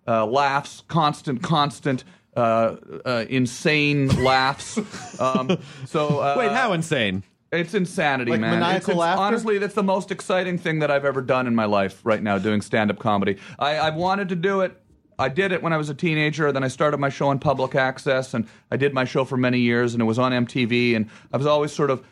uh, 0.08 0.26
laughs. 0.26 0.82
Constant, 0.88 1.42
constant. 1.42 2.02
Uh, 2.36 2.76
uh, 3.04 3.24
insane 3.28 4.08
laughs. 4.24 4.78
Um, 5.20 5.58
so 5.86 6.20
uh, 6.20 6.36
Wait, 6.38 6.52
how 6.52 6.72
insane? 6.72 7.24
it's 7.50 7.74
insanity, 7.74 8.30
Like 8.30 8.40
man. 8.40 8.52
It's- 8.54 8.62
maniacal 8.68 8.90
it's- 8.92 9.00
laughter? 9.00 9.22
Honestly, 9.22 9.58
that's 9.58 9.74
the 9.74 9.82
most 9.82 10.10
exciting 10.12 10.56
thing 10.58 10.78
that 10.78 10.90
I've 10.90 11.04
ever 11.04 11.20
done 11.20 11.46
in 11.48 11.54
my 11.56 11.64
life 11.64 12.00
right 12.04 12.22
now, 12.22 12.38
doing 12.38 12.60
stand 12.60 12.90
up 12.92 12.98
comedy. 13.00 13.38
I, 13.58 13.78
I've 13.80 13.96
wanted 13.96 14.28
to 14.28 14.36
do 14.36 14.60
it. 14.60 14.80
I 15.18 15.28
did 15.28 15.50
it 15.50 15.60
when 15.64 15.72
I 15.72 15.76
was 15.76 15.90
a 15.90 15.94
teenager. 15.94 16.52
Then 16.52 16.62
I 16.62 16.68
started 16.68 16.98
my 16.98 17.08
show 17.08 17.28
on 17.30 17.40
public 17.40 17.74
access, 17.74 18.34
and 18.34 18.46
I 18.70 18.76
did 18.76 18.94
my 18.94 19.04
show 19.04 19.24
for 19.24 19.36
many 19.36 19.58
years, 19.58 19.92
and 19.94 20.00
it 20.00 20.06
was 20.06 20.18
on 20.20 20.30
MTV. 20.30 20.94
And 20.94 21.10
I 21.32 21.36
was 21.36 21.46
always 21.46 21.72
sort 21.72 21.90
of 21.90 22.04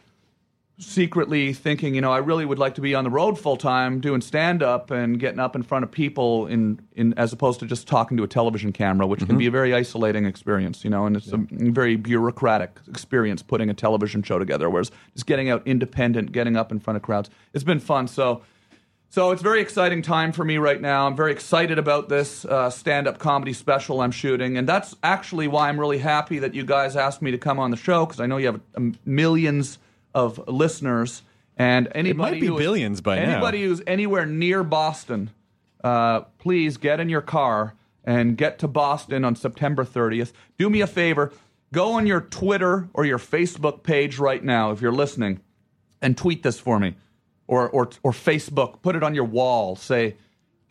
secretly 0.78 1.54
thinking, 1.54 1.94
you 1.94 2.00
know, 2.00 2.12
I 2.12 2.18
really 2.18 2.44
would 2.44 2.58
like 2.58 2.74
to 2.74 2.80
be 2.82 2.94
on 2.94 3.04
the 3.04 3.10
road 3.10 3.38
full 3.38 3.56
time 3.56 4.00
doing 4.00 4.20
stand 4.20 4.62
up 4.62 4.90
and 4.90 5.18
getting 5.18 5.40
up 5.40 5.56
in 5.56 5.62
front 5.62 5.84
of 5.84 5.90
people 5.90 6.46
in, 6.46 6.80
in 6.94 7.14
as 7.14 7.32
opposed 7.32 7.60
to 7.60 7.66
just 7.66 7.88
talking 7.88 8.16
to 8.18 8.22
a 8.24 8.28
television 8.28 8.72
camera, 8.72 9.06
which 9.06 9.26
can 9.26 9.38
be 9.38 9.46
a 9.46 9.50
very 9.50 9.74
isolating 9.74 10.26
experience, 10.26 10.84
you 10.84 10.90
know, 10.90 11.06
and 11.06 11.16
it's 11.16 11.32
a 11.32 11.38
very 11.50 11.96
bureaucratic 11.96 12.78
experience 12.88 13.42
putting 13.42 13.70
a 13.70 13.74
television 13.74 14.22
show 14.22 14.38
together. 14.38 14.68
Whereas 14.68 14.90
just 15.14 15.26
getting 15.26 15.48
out 15.48 15.62
independent, 15.66 16.32
getting 16.32 16.56
up 16.56 16.70
in 16.70 16.78
front 16.78 16.96
of 16.96 17.02
crowds, 17.02 17.30
it's 17.54 17.64
been 17.64 17.80
fun. 17.80 18.06
So 18.06 18.42
so 19.08 19.30
it's 19.30 19.40
a 19.40 19.44
very 19.44 19.60
exciting 19.60 20.02
time 20.02 20.32
for 20.32 20.44
me 20.44 20.58
right 20.58 20.80
now. 20.80 21.06
I'm 21.06 21.16
very 21.16 21.32
excited 21.32 21.78
about 21.78 22.08
this 22.10 22.44
uh, 22.44 22.68
stand-up 22.68 23.18
comedy 23.18 23.52
special 23.52 24.00
I'm 24.00 24.10
shooting, 24.10 24.58
and 24.58 24.68
that's 24.68 24.94
actually 25.02 25.48
why 25.48 25.68
I'm 25.68 25.80
really 25.80 25.98
happy 25.98 26.40
that 26.40 26.54
you 26.54 26.64
guys 26.64 26.96
asked 26.96 27.22
me 27.22 27.30
to 27.30 27.38
come 27.38 27.58
on 27.58 27.70
the 27.70 27.76
show 27.76 28.04
because 28.04 28.20
I 28.20 28.26
know 28.26 28.36
you 28.36 28.46
have 28.46 28.60
millions 29.06 29.78
of 30.16 30.40
listeners, 30.48 31.22
and 31.58 31.88
anybody 31.94 32.40
be 32.40 32.46
who 32.46 32.56
is- 32.56 32.58
billions 32.64 33.00
by 33.02 33.16
now. 33.16 33.22
anybody 33.32 33.62
who's 33.62 33.82
anywhere 33.86 34.24
near 34.26 34.64
Boston, 34.64 35.30
uh, 35.84 36.20
please 36.38 36.78
get 36.78 36.98
in 37.00 37.08
your 37.08 37.20
car 37.20 37.74
and 38.02 38.36
get 38.36 38.58
to 38.60 38.66
Boston 38.68 39.24
on 39.24 39.36
September 39.36 39.84
30th. 39.84 40.32
Do 40.58 40.70
me 40.70 40.80
a 40.80 40.86
favor, 40.86 41.32
go 41.72 41.92
on 41.92 42.06
your 42.06 42.20
Twitter 42.22 42.88
or 42.94 43.04
your 43.04 43.18
Facebook 43.18 43.82
page 43.82 44.18
right 44.18 44.42
now 44.42 44.70
if 44.70 44.80
you're 44.80 44.90
listening, 44.90 45.40
and 46.00 46.16
tweet 46.16 46.42
this 46.42 46.58
for 46.58 46.80
me, 46.80 46.94
or 47.46 47.68
or 47.68 47.90
or 48.02 48.12
Facebook. 48.12 48.80
Put 48.82 48.96
it 48.96 49.02
on 49.02 49.14
your 49.14 49.24
wall. 49.24 49.76
Say, 49.76 50.16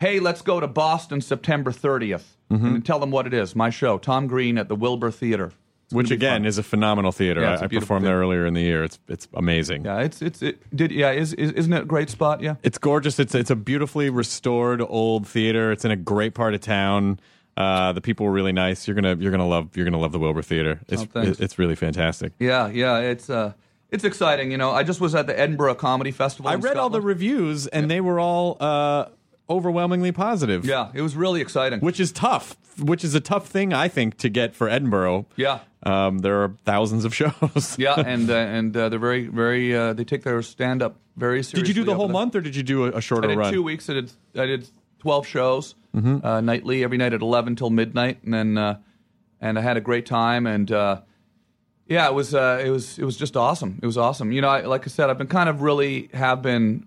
"Hey, 0.00 0.18
let's 0.18 0.42
go 0.42 0.58
to 0.60 0.66
Boston 0.66 1.20
September 1.20 1.70
30th," 1.70 2.36
Mm-hmm. 2.50 2.66
and 2.66 2.84
tell 2.86 2.98
them 2.98 3.10
what 3.10 3.26
it 3.26 3.34
is. 3.34 3.54
My 3.56 3.70
show, 3.70 3.98
Tom 3.98 4.26
Green 4.26 4.58
at 4.58 4.68
the 4.68 4.76
Wilbur 4.76 5.10
Theater. 5.10 5.52
Which 5.90 6.10
again 6.10 6.40
fun. 6.40 6.46
is 6.46 6.58
a 6.58 6.62
phenomenal 6.62 7.12
theater. 7.12 7.42
Yeah, 7.42 7.50
I, 7.50 7.54
a 7.54 7.54
I 7.54 7.66
beautiful 7.68 7.80
performed 7.80 8.06
there 8.06 8.18
earlier 8.18 8.44
in 8.44 8.54
the 8.54 8.60
year. 8.60 8.82
It's 8.82 8.98
it's 9.08 9.28
amazing. 9.34 9.84
yeah, 9.84 10.00
it's 10.00 10.20
it's 10.20 10.42
it 10.42 10.60
did 10.74 10.90
yeah 10.90 11.12
is, 11.12 11.32
is 11.34 11.52
isn't 11.52 11.72
it 11.72 11.82
a 11.82 11.84
great 11.84 12.10
spot? 12.10 12.40
Yeah. 12.40 12.56
It's 12.62 12.78
gorgeous. 12.78 13.18
It's 13.20 13.34
it's 13.34 13.50
a 13.50 13.56
beautifully 13.56 14.10
restored 14.10 14.82
old 14.82 15.28
theater. 15.28 15.70
It's 15.70 15.84
in 15.84 15.92
a 15.92 15.96
great 15.96 16.34
part 16.34 16.54
of 16.54 16.60
town. 16.60 17.20
Uh, 17.56 17.92
the 17.92 18.00
people 18.00 18.26
were 18.26 18.32
really 18.32 18.52
nice. 18.52 18.86
You're 18.86 18.96
gonna 18.96 19.16
you're 19.16 19.30
gonna 19.30 19.46
love 19.46 19.76
you're 19.76 19.84
gonna 19.86 19.98
love 19.98 20.12
the 20.12 20.18
Wilbur 20.18 20.42
Theater. 20.42 20.80
It's 20.88 21.06
Oh, 21.14 21.34
it's 21.38 21.58
really 21.58 21.76
fantastic. 21.76 22.32
Yeah, 22.38 22.68
yeah, 22.68 22.98
it's 22.98 23.30
uh, 23.30 23.52
it's 23.90 24.04
exciting. 24.04 24.50
You 24.50 24.58
know, 24.58 24.72
I 24.72 24.82
just 24.82 25.00
was 25.00 25.14
at 25.14 25.26
the 25.26 25.38
Edinburgh 25.38 25.76
Comedy 25.76 26.10
Festival. 26.10 26.50
I 26.50 26.56
read 26.56 26.76
all 26.76 26.90
the 26.90 27.00
reviews 27.00 27.66
and 27.68 27.90
they 27.90 28.00
were 28.00 28.18
all 28.20 28.56
uh, 28.60 29.06
overwhelmingly 29.48 30.12
positive. 30.12 30.64
yeah, 30.64 30.90
it 30.94 31.02
was 31.02 31.14
really 31.16 31.40
exciting. 31.40 31.80
which 31.80 32.00
is 32.00 32.12
tough. 32.12 32.56
Which 32.78 33.04
is 33.04 33.14
a 33.14 33.20
tough 33.20 33.46
thing 33.48 33.72
I 33.72 33.88
think 33.88 34.18
to 34.18 34.28
get 34.28 34.54
for 34.54 34.68
Edinburgh. 34.68 35.26
Yeah. 35.36 35.60
um, 35.84 36.18
there 36.18 36.42
are 36.42 36.54
thousands 36.64 37.04
of 37.06 37.14
shows. 37.20 37.76
yeah, 37.78 37.94
and 37.98 38.28
uh, 38.28 38.34
and 38.34 38.76
uh, 38.76 38.88
they're 38.90 38.98
very 38.98 39.26
very 39.28 39.74
uh, 39.74 39.92
they 39.94 40.04
take 40.04 40.22
their 40.24 40.42
stand 40.42 40.82
up 40.82 40.96
very 41.16 41.42
seriously. 41.42 41.62
Did 41.62 41.68
you 41.68 41.74
do 41.82 41.84
the 41.84 41.94
whole 41.94 42.08
month 42.08 42.34
or 42.36 42.40
did 42.42 42.54
you 42.54 42.62
do 42.62 42.84
a, 42.84 42.98
a 42.98 43.00
shorter 43.00 43.28
I 43.28 43.30
did 43.30 43.38
run? 43.38 43.52
two 43.52 43.62
weeks. 43.62 43.88
I 43.88 43.94
did 43.94 44.12
I 44.36 44.46
did 44.46 44.68
twelve 44.98 45.26
shows 45.26 45.74
Mm-hmm. 45.96 46.26
uh, 46.26 46.42
nightly, 46.42 46.84
every 46.84 46.98
night 46.98 47.14
at 47.14 47.22
eleven 47.22 47.56
till 47.56 47.70
midnight, 47.70 48.22
and 48.22 48.34
then 48.34 48.58
uh, 48.58 48.78
and 49.40 49.58
I 49.58 49.62
had 49.62 49.78
a 49.78 49.80
great 49.80 50.04
time. 50.04 50.46
And 50.46 50.70
uh, 50.70 51.00
yeah, 51.86 52.06
it 52.08 52.12
was 52.12 52.34
uh, 52.34 52.62
it 52.62 52.68
was 52.68 52.98
it 52.98 53.04
was 53.04 53.16
just 53.16 53.34
awesome. 53.34 53.78
It 53.82 53.86
was 53.86 53.96
awesome. 53.96 54.30
You 54.30 54.42
know, 54.42 54.48
I, 54.50 54.60
like 54.66 54.82
I 54.84 54.88
said, 54.90 55.08
I've 55.08 55.16
been 55.16 55.26
kind 55.28 55.48
of 55.48 55.62
really 55.62 56.10
have 56.12 56.42
been 56.42 56.86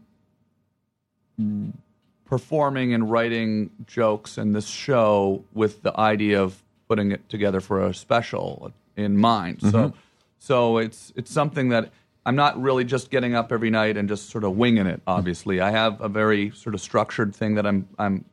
performing 2.29 2.93
and 2.93 3.09
writing 3.09 3.71
jokes 3.87 4.37
in 4.37 4.53
this 4.53 4.67
show 4.67 5.43
with 5.53 5.81
the 5.81 5.99
idea 5.99 6.41
of 6.41 6.61
putting 6.87 7.11
it 7.11 7.27
together 7.27 7.59
for 7.59 7.83
a 7.83 7.93
special 7.93 8.71
in 8.95 9.17
mind. 9.17 9.61
So 9.61 9.67
mm-hmm. 9.67 9.97
so 10.37 10.77
it's 10.77 11.11
it's 11.15 11.31
something 11.31 11.69
that 11.69 11.91
I'm 12.25 12.35
not 12.35 12.61
really 12.61 12.83
just 12.83 13.09
getting 13.09 13.33
up 13.33 13.51
every 13.51 13.71
night 13.71 13.97
and 13.97 14.07
just 14.07 14.29
sort 14.29 14.43
of 14.43 14.55
winging 14.55 14.85
it, 14.85 15.01
obviously. 15.07 15.59
I 15.59 15.71
have 15.71 15.99
a 16.01 16.07
very 16.07 16.51
sort 16.51 16.75
of 16.75 16.81
structured 16.81 17.35
thing 17.35 17.55
that 17.55 17.65
I'm 17.65 17.87
I'm 17.97 18.25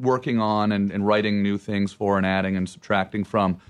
working 0.00 0.40
on 0.40 0.72
and, 0.72 0.90
and 0.90 1.06
writing 1.06 1.42
new 1.42 1.58
things 1.58 1.92
for 1.92 2.16
and 2.16 2.24
adding 2.24 2.56
and 2.56 2.68
subtracting 2.68 3.24
from 3.24 3.60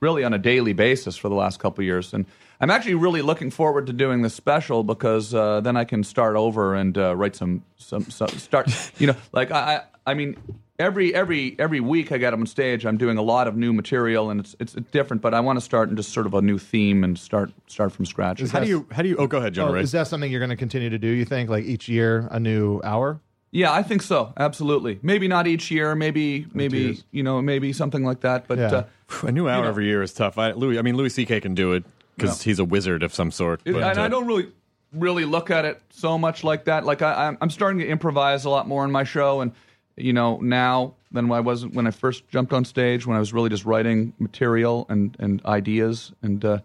really 0.00 0.24
on 0.24 0.34
a 0.34 0.38
daily 0.38 0.74
basis 0.74 1.16
for 1.16 1.30
the 1.30 1.34
last 1.34 1.58
couple 1.58 1.80
of 1.80 1.86
years. 1.86 2.12
And 2.12 2.26
I'm 2.60 2.70
actually 2.70 2.94
really 2.94 3.22
looking 3.22 3.50
forward 3.50 3.86
to 3.88 3.92
doing 3.92 4.22
this 4.22 4.34
special 4.34 4.84
because 4.84 5.34
uh, 5.34 5.60
then 5.60 5.76
I 5.76 5.84
can 5.84 6.04
start 6.04 6.36
over 6.36 6.74
and 6.74 6.96
uh, 6.96 7.14
write 7.16 7.36
some, 7.36 7.64
some, 7.76 8.04
some 8.10 8.28
start, 8.28 8.68
you 8.98 9.08
know, 9.08 9.16
like 9.32 9.50
I, 9.50 9.76
I, 10.06 10.10
I 10.12 10.14
mean, 10.14 10.36
every, 10.78 11.14
every, 11.14 11.56
every 11.58 11.80
week 11.80 12.12
I 12.12 12.18
get 12.18 12.32
up 12.32 12.38
on 12.38 12.46
stage, 12.46 12.86
I'm 12.86 12.96
doing 12.96 13.18
a 13.18 13.22
lot 13.22 13.48
of 13.48 13.56
new 13.56 13.72
material 13.72 14.30
and 14.30 14.40
it's, 14.40 14.54
it's 14.60 14.74
different, 14.92 15.22
but 15.22 15.34
I 15.34 15.40
want 15.40 15.58
to 15.58 15.60
start 15.64 15.88
in 15.90 15.96
just 15.96 16.12
sort 16.12 16.26
of 16.26 16.34
a 16.34 16.42
new 16.42 16.58
theme 16.58 17.04
and 17.04 17.18
start, 17.18 17.52
start 17.66 17.92
from 17.92 18.06
scratch. 18.06 18.40
How 18.40 18.60
do 18.60 18.68
you 18.68 18.86
how 18.92 19.02
do 19.02 19.08
you 19.08 19.16
oh 19.16 19.26
go 19.26 19.38
ahead, 19.38 19.54
John 19.54 19.70
Oh, 19.70 19.74
is 19.74 19.92
that 19.92 20.06
something 20.06 20.30
you're 20.30 20.40
going 20.40 20.50
to 20.50 20.56
continue 20.56 20.90
to 20.90 20.98
do? 20.98 21.08
You 21.08 21.24
think 21.24 21.50
like 21.50 21.64
each 21.64 21.88
year 21.88 22.28
a 22.30 22.38
new 22.38 22.80
hour? 22.84 23.20
Yeah, 23.50 23.72
I 23.72 23.84
think 23.84 24.02
so. 24.02 24.32
Absolutely. 24.36 24.98
Maybe 25.00 25.28
not 25.28 25.46
each 25.46 25.70
year. 25.70 25.94
Maybe, 25.94 26.44
maybe 26.52 26.78
years. 26.78 27.04
you 27.12 27.22
know, 27.22 27.40
maybe 27.40 27.72
something 27.72 28.02
like 28.02 28.20
that. 28.22 28.48
But 28.48 28.58
Yeah. 28.58 28.66
uh, 28.66 28.84
a 29.22 29.30
new 29.30 29.48
hour 29.48 29.62
know. 29.62 29.68
every 29.68 29.86
year 29.86 30.02
is 30.02 30.12
tough. 30.12 30.38
I, 30.38 30.50
Louis, 30.52 30.76
I 30.76 30.82
mean 30.82 30.96
Louis 30.96 31.10
C.K. 31.10 31.40
can 31.40 31.54
do 31.54 31.72
it 31.72 31.84
because 32.16 32.42
he's 32.42 32.58
a 32.58 32.64
wizard 32.64 33.02
of 33.02 33.14
some 33.14 33.30
sort. 33.30 33.60
It- 33.64 33.72
but, 33.72 33.82
and 33.82 33.98
I 34.00 34.04
uh, 34.04 34.08
don't 34.08 34.26
really 34.26 34.48
really 34.92 35.24
look 35.24 35.50
at 35.50 35.64
it 35.64 35.82
so 35.90 36.16
much 36.16 36.44
like 36.44 36.66
that. 36.66 36.84
Like 36.84 37.02
I, 37.02 37.12
I'm- 37.12 37.38
I'm 37.40 37.50
starting 37.50 37.80
to 37.80 37.86
improvise 37.86 38.44
a 38.44 38.50
lot 38.50 38.68
more 38.68 38.84
in 38.84 38.90
my 38.92 39.04
show, 39.04 39.40
and 39.40 39.52
you 39.96 40.12
know 40.12 40.38
now 40.38 40.94
than 41.12 41.30
I 41.30 41.40
wasn't 41.40 41.74
when 41.74 41.86
I 41.86 41.90
first 41.92 42.26
jumped 42.28 42.52
on 42.52 42.64
stage 42.64 43.06
when 43.06 43.16
I 43.16 43.20
was 43.20 43.32
really 43.32 43.50
just 43.50 43.64
writing 43.64 44.12
material 44.18 44.86
and 44.88 45.16
and 45.18 45.44
ideas 45.44 46.12
and. 46.22 46.44
Uh, 46.44 46.58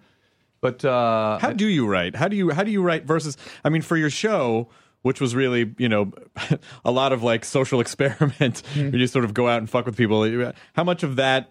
but 0.61 0.83
uh, 0.83 1.39
How 1.39 1.53
do 1.53 1.65
you 1.67 1.87
write? 1.87 2.17
How 2.17 2.27
do 2.27 2.35
you 2.35 2.49
how 2.49 2.63
do 2.63 2.71
you 2.71 2.81
write 2.81 3.05
versus? 3.05 3.37
I 3.63 3.69
mean, 3.69 3.81
for 3.81 3.95
your 3.95 4.09
show, 4.09 4.67
which 5.03 5.21
was 5.21 5.33
really 5.33 5.73
you 5.77 5.87
know 5.87 6.11
a 6.85 6.91
lot 6.91 7.13
of 7.13 7.23
like 7.23 7.45
social 7.45 7.79
experiment, 7.85 8.61
Hmm. 8.73 8.89
where 8.91 8.97
you 8.99 9.07
sort 9.07 9.23
of 9.23 9.33
go 9.33 9.47
out 9.47 9.59
and 9.59 9.69
fuck 9.69 9.85
with 9.85 9.95
people. 9.95 10.51
How 10.73 10.83
much 10.83 11.03
of 11.03 11.15
that 11.15 11.49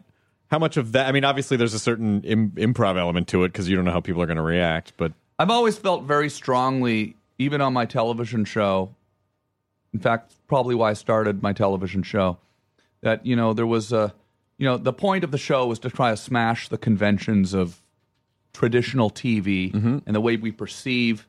how 0.50 0.58
much 0.58 0.76
of 0.76 0.92
that? 0.92 1.06
I 1.06 1.12
mean, 1.12 1.24
obviously, 1.24 1.56
there's 1.56 1.74
a 1.74 1.78
certain 1.78 2.22
Im- 2.24 2.52
improv 2.52 2.98
element 2.98 3.28
to 3.28 3.44
it 3.44 3.48
because 3.48 3.68
you 3.68 3.76
don't 3.76 3.84
know 3.84 3.92
how 3.92 4.00
people 4.00 4.22
are 4.22 4.26
going 4.26 4.36
to 4.36 4.42
react. 4.42 4.94
But 4.96 5.12
I've 5.38 5.50
always 5.50 5.78
felt 5.78 6.04
very 6.04 6.30
strongly, 6.30 7.16
even 7.38 7.60
on 7.60 7.72
my 7.72 7.84
television 7.84 8.44
show. 8.44 8.94
In 9.92 10.00
fact, 10.00 10.34
probably 10.48 10.74
why 10.74 10.90
I 10.90 10.94
started 10.94 11.42
my 11.42 11.52
television 11.52 12.02
show, 12.02 12.38
that 13.02 13.24
you 13.24 13.36
know 13.36 13.52
there 13.52 13.66
was 13.66 13.92
a, 13.92 14.14
you 14.56 14.66
know, 14.66 14.76
the 14.76 14.92
point 14.92 15.24
of 15.24 15.30
the 15.30 15.38
show 15.38 15.66
was 15.66 15.78
to 15.80 15.90
try 15.90 16.10
to 16.10 16.16
smash 16.16 16.68
the 16.68 16.78
conventions 16.78 17.54
of 17.54 17.80
traditional 18.52 19.10
TV 19.10 19.72
mm-hmm. 19.72 19.98
and 20.04 20.16
the 20.16 20.20
way 20.20 20.36
we 20.36 20.50
perceive 20.50 21.26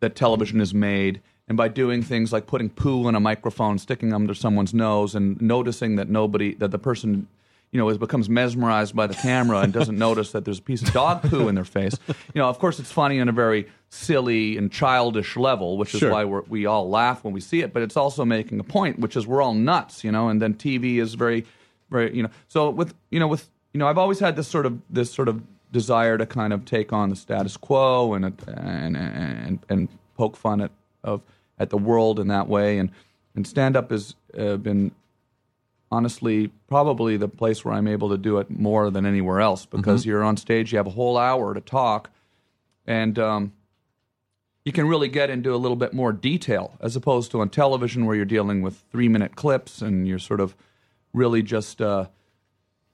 that 0.00 0.14
television 0.14 0.60
is 0.60 0.72
made. 0.72 1.20
And 1.48 1.56
by 1.56 1.68
doing 1.68 2.02
things 2.02 2.32
like 2.32 2.46
putting 2.46 2.70
poo 2.70 3.08
in 3.08 3.14
a 3.14 3.20
microphone, 3.20 3.78
sticking 3.78 4.10
them 4.10 4.22
under 4.22 4.34
someone's 4.34 4.74
nose, 4.74 5.14
and 5.14 5.40
noticing 5.40 5.96
that 5.96 6.08
nobody, 6.08 6.54
that 6.54 6.70
the 6.70 6.78
person, 6.78 7.28
you 7.72 7.78
know, 7.80 7.88
is, 7.88 7.98
becomes 7.98 8.28
mesmerized 8.28 8.94
by 8.94 9.06
the 9.06 9.14
camera 9.14 9.58
and 9.60 9.72
doesn't 9.72 9.98
notice 9.98 10.32
that 10.32 10.44
there's 10.44 10.58
a 10.58 10.62
piece 10.62 10.82
of 10.82 10.92
dog 10.92 11.22
poo 11.22 11.48
in 11.48 11.54
their 11.54 11.64
face. 11.64 11.94
You 12.08 12.14
know, 12.40 12.48
of 12.48 12.58
course, 12.58 12.78
it's 12.78 12.92
funny 12.92 13.20
on 13.20 13.28
a 13.28 13.32
very 13.32 13.66
silly 13.90 14.56
and 14.56 14.70
childish 14.72 15.36
level, 15.36 15.76
which 15.76 15.92
is 15.94 16.00
Sure. 16.00 16.10
why 16.12 16.24
we're, 16.24 16.42
we 16.42 16.66
all 16.66 16.88
laugh 16.88 17.24
when 17.24 17.34
we 17.34 17.40
see 17.40 17.60
it. 17.60 17.72
But 17.72 17.82
it's 17.82 17.96
also 17.96 18.24
making 18.24 18.60
a 18.60 18.64
point, 18.64 18.98
which 18.98 19.16
is 19.16 19.26
we're 19.26 19.42
all 19.42 19.54
nuts, 19.54 20.04
you 20.04 20.12
know. 20.12 20.28
And 20.28 20.40
then 20.40 20.54
TV 20.54 20.96
is 21.00 21.14
very, 21.14 21.44
very, 21.90 22.14
you 22.16 22.22
know. 22.22 22.30
So 22.48 22.70
with, 22.70 22.94
you 23.10 23.18
know, 23.20 23.26
with, 23.28 23.48
you 23.72 23.78
know, 23.78 23.88
I've 23.88 23.98
always 23.98 24.20
had 24.20 24.36
this 24.36 24.48
sort 24.48 24.64
of 24.66 24.80
this 24.88 25.10
sort 25.12 25.28
of 25.28 25.42
desire 25.72 26.16
to 26.16 26.24
kind 26.24 26.52
of 26.52 26.64
take 26.64 26.92
on 26.92 27.10
the 27.10 27.16
status 27.16 27.56
quo 27.56 28.14
and 28.14 28.24
and 28.46 28.96
and 28.96 29.58
and 29.68 29.88
poke 30.16 30.36
fun 30.36 30.60
at 30.62 30.70
of 31.04 31.20
at 31.58 31.70
the 31.70 31.76
world 31.76 32.18
in 32.20 32.28
that 32.28 32.48
way 32.48 32.78
and 32.78 32.90
and 33.34 33.46
stand 33.46 33.76
up 33.76 33.90
has 33.90 34.14
uh, 34.38 34.56
been 34.56 34.92
honestly 35.90 36.48
probably 36.66 37.16
the 37.16 37.28
place 37.28 37.64
where 37.64 37.74
I'm 37.74 37.86
able 37.86 38.08
to 38.10 38.18
do 38.18 38.38
it 38.38 38.50
more 38.50 38.90
than 38.90 39.06
anywhere 39.06 39.40
else 39.40 39.66
because 39.66 40.04
you're 40.04 40.24
on 40.24 40.36
stage 40.36 40.72
you 40.72 40.78
have 40.78 40.86
a 40.86 40.90
whole 40.90 41.16
hour 41.16 41.54
to 41.54 41.60
talk 41.60 42.10
and 42.86 43.18
um, 43.18 43.52
you 44.64 44.72
can 44.72 44.88
really 44.88 45.08
get 45.08 45.30
into 45.30 45.54
a 45.54 45.56
little 45.56 45.76
bit 45.76 45.92
more 45.92 46.12
detail 46.12 46.76
as 46.80 46.96
opposed 46.96 47.30
to 47.30 47.40
on 47.40 47.50
television 47.50 48.04
where 48.04 48.16
you're 48.16 48.24
dealing 48.24 48.62
with 48.62 48.84
three 48.90 49.08
minute 49.08 49.36
clips 49.36 49.80
and 49.80 50.08
you're 50.08 50.18
sort 50.18 50.40
of 50.40 50.56
really 51.12 51.42
just 51.42 51.80
uh, 51.80 52.06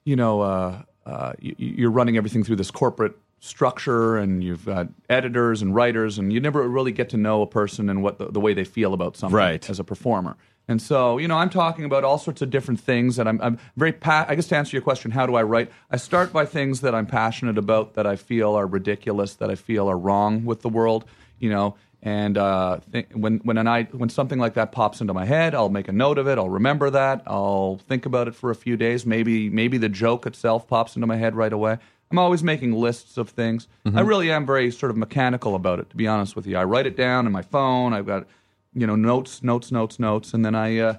you 0.04 0.16
know, 0.16 0.40
uh, 0.40 0.82
uh, 1.06 1.32
you're 1.40 1.90
running 1.90 2.16
everything 2.16 2.44
through 2.44 2.56
this 2.56 2.70
corporate 2.70 3.16
structure, 3.46 4.16
and 4.16 4.42
you've 4.42 4.64
got 4.66 4.86
editors 5.10 5.62
and 5.62 5.74
writers, 5.74 6.16
and 6.16 6.32
you 6.32 6.38
never 6.40 6.66
really 6.68 6.92
get 6.92 7.08
to 7.10 7.16
know 7.16 7.42
a 7.42 7.46
person 7.46 7.90
and 7.90 8.00
what 8.02 8.18
the, 8.18 8.26
the 8.26 8.38
way 8.40 8.54
they 8.54 8.62
feel 8.64 8.94
about 8.94 9.16
something 9.16 9.36
Right. 9.36 9.68
as 9.68 9.80
a 9.80 9.84
performer. 9.84 10.36
And 10.68 10.80
so, 10.80 11.18
you 11.18 11.26
know, 11.26 11.36
I'm 11.36 11.50
talking 11.50 11.84
about 11.84 12.04
all 12.04 12.18
sorts 12.18 12.40
of 12.40 12.50
different 12.50 12.78
things 12.78 13.16
that 13.16 13.26
I'm, 13.26 13.40
I'm 13.42 13.58
very. 13.76 13.92
Pa- 13.92 14.26
I 14.28 14.36
guess 14.36 14.46
to 14.46 14.56
answer 14.56 14.76
your 14.76 14.82
question, 14.82 15.10
how 15.10 15.26
do 15.26 15.34
I 15.34 15.42
write? 15.42 15.72
I 15.90 15.96
start 15.96 16.32
by 16.32 16.46
things 16.46 16.82
that 16.82 16.94
I'm 16.94 17.06
passionate 17.06 17.58
about, 17.58 17.94
that 17.94 18.06
I 18.06 18.14
feel 18.14 18.54
are 18.54 18.66
ridiculous, 18.66 19.34
that 19.34 19.50
I 19.50 19.56
feel 19.56 19.88
are 19.90 19.98
wrong 19.98 20.44
with 20.44 20.62
the 20.62 20.68
world. 20.68 21.04
You 21.40 21.50
know, 21.50 21.74
and 22.00 22.38
uh, 22.38 22.78
th- 22.92 23.08
when 23.12 23.38
when 23.38 23.58
an 23.58 23.66
I 23.66 23.84
when 23.90 24.08
something 24.08 24.38
like 24.38 24.54
that 24.54 24.70
pops 24.70 25.00
into 25.00 25.12
my 25.12 25.24
head, 25.24 25.52
I'll 25.52 25.68
make 25.68 25.88
a 25.88 25.92
note 25.92 26.16
of 26.18 26.28
it. 26.28 26.38
I'll 26.38 26.48
remember 26.48 26.90
that. 26.90 27.22
I'll 27.26 27.78
think 27.88 28.06
about 28.06 28.28
it 28.28 28.34
for 28.36 28.52
a 28.52 28.54
few 28.54 28.76
days. 28.76 29.04
Maybe 29.04 29.50
maybe 29.50 29.78
the 29.78 29.88
joke 29.88 30.26
itself 30.26 30.68
pops 30.68 30.94
into 30.94 31.08
my 31.08 31.16
head 31.16 31.34
right 31.34 31.52
away. 31.52 31.78
I'm 32.12 32.18
always 32.18 32.42
making 32.42 32.72
lists 32.72 33.16
of 33.16 33.30
things. 33.30 33.68
I 33.96 34.02
really 34.02 34.30
am 34.30 34.44
very 34.44 34.70
sort 34.70 34.90
of 34.90 34.96
mechanical 34.96 35.54
about 35.54 35.78
it, 35.78 35.88
to 35.90 35.96
be 35.96 36.06
honest 36.06 36.36
with 36.36 36.46
you. 36.46 36.58
I 36.58 36.64
write 36.64 36.86
it 36.86 36.96
down 36.96 37.26
in 37.26 37.32
my 37.32 37.42
phone. 37.42 37.94
I've 37.94 38.06
got 38.06 38.26
you 38.74 38.86
know 38.86 38.96
notes, 38.96 39.42
notes, 39.42 39.72
notes, 39.72 39.98
notes, 39.98 40.34
and 40.34 40.44
then 40.44 40.54
I. 40.54 40.78
Uh, 40.78 40.94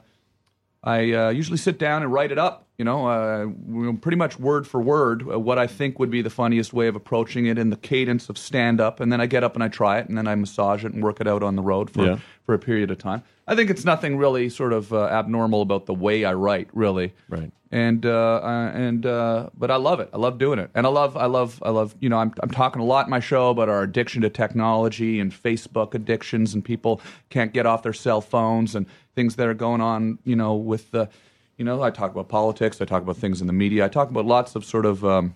I 0.86 1.14
uh, 1.14 1.30
usually 1.30 1.58
sit 1.58 1.80
down 1.80 2.04
and 2.04 2.12
write 2.12 2.30
it 2.30 2.38
up, 2.38 2.68
you 2.78 2.86
know, 2.86 3.08
uh, 3.08 3.94
pretty 4.02 4.18
much 4.18 4.40
word 4.40 4.66
for 4.68 4.82
word, 4.82 5.24
uh, 5.32 5.40
what 5.40 5.60
I 5.60 5.68
think 5.68 6.00
would 6.00 6.10
be 6.10 6.22
the 6.24 6.30
funniest 6.32 6.74
way 6.74 6.88
of 6.88 6.96
approaching 6.96 7.46
it 7.46 7.58
in 7.60 7.70
the 7.70 7.76
cadence 7.78 8.30
of 8.30 8.38
stand 8.38 8.82
up. 8.82 9.00
And 9.00 9.12
then 9.12 9.22
I 9.22 9.28
get 9.28 9.44
up 9.44 9.54
and 9.54 9.64
I 9.64 9.68
try 9.68 10.00
it, 10.00 10.10
and 10.10 10.18
then 10.18 10.28
I 10.28 10.36
massage 10.36 10.84
it 10.84 10.92
and 10.94 11.04
work 11.04 11.22
it 11.22 11.28
out 11.28 11.44
on 11.44 11.56
the 11.56 11.62
road 11.62 11.90
for, 11.92 12.06
Yeah. 12.06 12.18
for 12.46 12.56
a 12.56 12.60
period 12.60 12.90
of 12.92 12.98
time. 12.98 13.22
I 13.48 13.56
think 13.56 13.70
it's 13.70 13.86
nothing 13.86 14.18
really 14.18 14.50
sort 14.50 14.74
of 14.74 14.92
uh, 14.94 15.06
abnormal 15.06 15.62
about 15.62 15.86
the 15.86 15.94
way 15.94 16.26
I 16.26 16.34
write, 16.34 16.70
really. 16.74 17.14
Right. 17.30 17.52
And 17.72 18.06
uh, 18.06 18.36
uh, 18.44 18.72
and 18.76 19.04
uh, 19.06 19.50
but 19.58 19.72
I 19.72 19.78
love 19.78 20.00
it. 20.00 20.10
I 20.14 20.18
love 20.18 20.38
doing 20.38 20.60
it, 20.60 20.70
and 20.76 20.86
I 20.86 20.90
love 20.92 21.18
I 21.18 21.26
love 21.26 21.60
I 21.66 21.72
love 21.72 21.96
you 22.00 22.08
know 22.08 22.18
I'm 22.20 22.32
I'm 22.42 22.52
talking 22.52 22.80
a 22.84 22.86
lot 22.86 23.08
in 23.08 23.10
my 23.10 23.20
show 23.20 23.50
about 23.50 23.68
our 23.68 23.82
addiction 23.82 24.22
to 24.22 24.30
technology 24.30 25.20
and 25.20 25.32
Facebook 25.34 25.96
addictions, 25.96 26.54
and 26.54 26.64
people 26.64 27.02
can't 27.32 27.52
get 27.52 27.66
off 27.66 27.82
their 27.82 27.92
cell 27.94 28.22
phones 28.22 28.76
and 28.76 28.86
things 29.16 29.38
that 29.38 29.48
are 29.48 29.56
going 29.56 29.82
on. 29.82 30.20
You 30.24 30.36
know 30.36 30.54
with 30.54 30.92
the 30.92 31.10
you 31.58 31.66
know 31.66 31.82
I 31.82 31.92
talk 31.92 32.12
about 32.12 32.30
politics. 32.30 32.82
I 32.82 32.86
talk 32.86 33.02
about 33.02 33.18
things 33.18 33.42
in 33.42 33.48
the 33.48 33.54
media. 33.54 33.86
I 33.86 33.88
talk 33.88 34.10
about 34.10 34.26
lots 34.26 34.56
of 34.56 34.66
sort 34.66 34.86
of 34.86 35.04
um, 35.06 35.36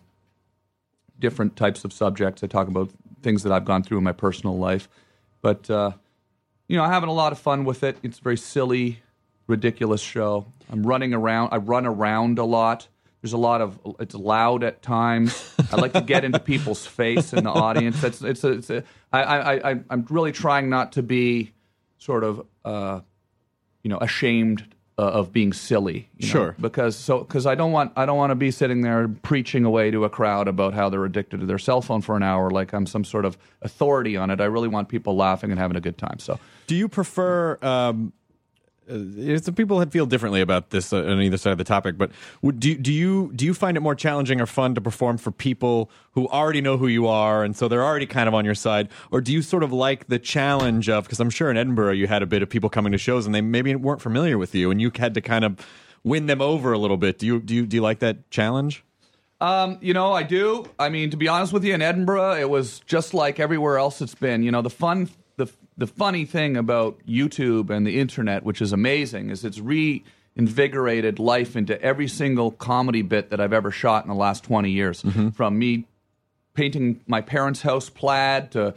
different 1.19 1.55
types 1.55 1.85
of 1.85 1.93
subjects. 1.93 2.43
I 2.43 2.47
talk 2.47 2.67
about 2.67 2.89
things 3.21 3.43
that 3.43 3.51
I've 3.51 3.65
gone 3.65 3.83
through 3.83 3.97
in 3.97 4.03
my 4.03 4.11
personal 4.11 4.57
life, 4.57 4.89
but 5.41 5.69
uh, 5.69 5.91
you 6.67 6.77
know, 6.77 6.83
I'm 6.83 6.91
having 6.91 7.09
a 7.09 7.13
lot 7.13 7.31
of 7.31 7.39
fun 7.39 7.65
with 7.65 7.83
it. 7.83 7.97
It's 8.03 8.19
a 8.19 8.21
very 8.21 8.37
silly, 8.37 8.99
ridiculous 9.47 10.01
show. 10.01 10.45
I'm 10.69 10.85
running 10.85 11.13
around. 11.13 11.49
I 11.51 11.57
run 11.57 11.85
around 11.85 12.39
a 12.39 12.43
lot. 12.43 12.87
There's 13.21 13.33
a 13.33 13.37
lot 13.37 13.61
of. 13.61 13.79
It's 13.99 14.13
loud 14.13 14.63
at 14.63 14.81
times. 14.81 15.55
I 15.71 15.77
like 15.77 15.93
to 15.93 16.01
get 16.01 16.23
into 16.23 16.39
people's 16.39 16.85
face 16.85 17.33
in 17.33 17.43
the 17.45 17.49
audience. 17.49 17.99
That's. 18.01 18.21
It's 18.21 18.43
a. 18.43 18.51
It's 18.51 18.69
a 18.69 18.83
I, 19.11 19.23
I. 19.23 19.71
I. 19.71 19.79
I'm 19.89 20.05
really 20.09 20.31
trying 20.31 20.69
not 20.69 20.93
to 20.93 21.03
be, 21.03 21.53
sort 21.97 22.23
of, 22.23 22.45
uh, 22.63 23.01
you 23.81 23.89
know, 23.89 23.97
ashamed 23.97 24.75
uh, 24.99 25.01
of 25.03 25.31
being 25.31 25.53
silly. 25.53 26.09
you 26.17 26.27
know, 26.27 26.31
Sure. 26.31 26.55
because 26.59 26.95
so 26.95 27.19
because 27.19 27.45
I 27.45 27.53
don't 27.55 27.71
want 27.71 27.91
I 27.95 28.05
don't 28.05 28.17
want 28.17 28.31
to 28.31 28.35
be 28.35 28.49
sitting 28.51 28.81
there 28.81 29.07
preaching 29.07 29.63
away 29.65 29.91
to 29.91 30.03
a 30.05 30.09
crowd 30.09 30.47
about 30.47 30.73
how 30.73 30.89
they're 30.89 31.05
addicted 31.05 31.39
to 31.41 31.45
their 31.45 31.59
cell 31.59 31.81
phone 31.81 32.01
for 32.01 32.15
an 32.17 32.23
hour 32.23 32.49
like 32.49 32.73
I'm 32.73 32.85
some 32.87 33.03
sort 33.03 33.25
of 33.25 33.37
authority 33.61 34.17
on 34.17 34.29
it. 34.31 34.41
I 34.41 34.45
really 34.45 34.67
want 34.67 34.89
people 34.89 35.15
laughing 35.15 35.51
and 35.51 35.59
having 35.59 35.77
a 35.77 35.81
good 35.81 35.97
time. 35.97 36.17
So 36.19 36.39
Do 36.65 36.75
you 36.75 36.87
prefer? 36.87 37.59
Um, 37.61 38.11
uh, 38.89 39.39
some 39.39 39.53
people 39.53 39.83
feel 39.85 40.05
differently 40.05 40.41
about 40.41 40.69
this 40.69 40.93
uh, 40.93 41.03
on 41.03 41.21
either 41.21 41.37
side 41.37 41.51
of 41.51 41.57
the 41.57 41.63
topic, 41.63 41.97
but 41.97 42.11
would, 42.41 42.59
do 42.59 42.75
do 42.75 42.91
you 42.91 43.31
do 43.35 43.45
you 43.45 43.53
find 43.53 43.77
it 43.77 43.81
more 43.81 43.95
challenging 43.95 44.41
or 44.41 44.45
fun 44.45 44.75
to 44.75 44.81
perform 44.81 45.17
for 45.17 45.31
people 45.31 45.89
who 46.11 46.27
already 46.27 46.61
know 46.61 46.77
who 46.77 46.87
you 46.87 47.07
are 47.07 47.43
and 47.43 47.55
so 47.55 47.67
they're 47.67 47.83
already 47.83 48.05
kind 48.05 48.27
of 48.27 48.33
on 48.33 48.45
your 48.45 48.55
side, 48.55 48.89
or 49.11 49.21
do 49.21 49.31
you 49.31 49.41
sort 49.41 49.63
of 49.63 49.71
like 49.71 50.07
the 50.07 50.19
challenge 50.19 50.89
of? 50.89 51.03
Because 51.03 51.19
I'm 51.19 51.29
sure 51.29 51.51
in 51.51 51.57
Edinburgh 51.57 51.93
you 51.93 52.07
had 52.07 52.23
a 52.23 52.27
bit 52.27 52.41
of 52.41 52.49
people 52.49 52.69
coming 52.69 52.91
to 52.91 52.97
shows 52.97 53.25
and 53.25 53.35
they 53.35 53.41
maybe 53.41 53.75
weren't 53.75 54.01
familiar 54.01 54.37
with 54.37 54.55
you, 54.55 54.71
and 54.71 54.81
you 54.81 54.91
had 54.95 55.13
to 55.13 55.21
kind 55.21 55.45
of 55.45 55.65
win 56.03 56.27
them 56.27 56.41
over 56.41 56.73
a 56.73 56.77
little 56.77 56.97
bit. 56.97 57.19
Do 57.19 57.25
you 57.25 57.39
do 57.39 57.53
you 57.53 57.65
do 57.65 57.77
you 57.77 57.81
like 57.81 57.99
that 57.99 58.29
challenge? 58.31 58.83
Um, 59.39 59.77
you 59.81 59.93
know, 59.93 60.13
I 60.13 60.23
do. 60.23 60.65
I 60.79 60.89
mean, 60.89 61.11
to 61.11 61.17
be 61.17 61.27
honest 61.27 61.53
with 61.53 61.63
you, 61.63 61.73
in 61.73 61.81
Edinburgh, 61.81 62.37
it 62.37 62.49
was 62.49 62.79
just 62.81 63.13
like 63.13 63.39
everywhere 63.39 63.77
else 63.77 64.01
it's 64.01 64.15
been. 64.15 64.41
You 64.41 64.51
know, 64.51 64.63
the 64.63 64.69
fun, 64.69 65.09
the 65.77 65.87
funny 65.87 66.25
thing 66.25 66.57
about 66.57 66.99
YouTube 67.07 67.69
and 67.69 67.85
the 67.85 67.99
internet, 67.99 68.43
which 68.43 68.61
is 68.61 68.73
amazing, 68.73 69.29
is 69.29 69.45
it's 69.45 69.59
reinvigorated 69.59 71.19
life 71.19 71.55
into 71.55 71.79
every 71.81 72.07
single 72.07 72.51
comedy 72.51 73.03
bit 73.03 73.29
that 73.29 73.39
I've 73.39 73.53
ever 73.53 73.71
shot 73.71 74.03
in 74.03 74.09
the 74.09 74.15
last 74.15 74.43
twenty 74.43 74.71
years. 74.71 75.03
Mm-hmm. 75.03 75.29
From 75.29 75.57
me 75.57 75.85
painting 76.53 76.99
my 77.05 77.21
parents' 77.21 77.61
house 77.61 77.89
plaid 77.89 78.51
to 78.51 78.73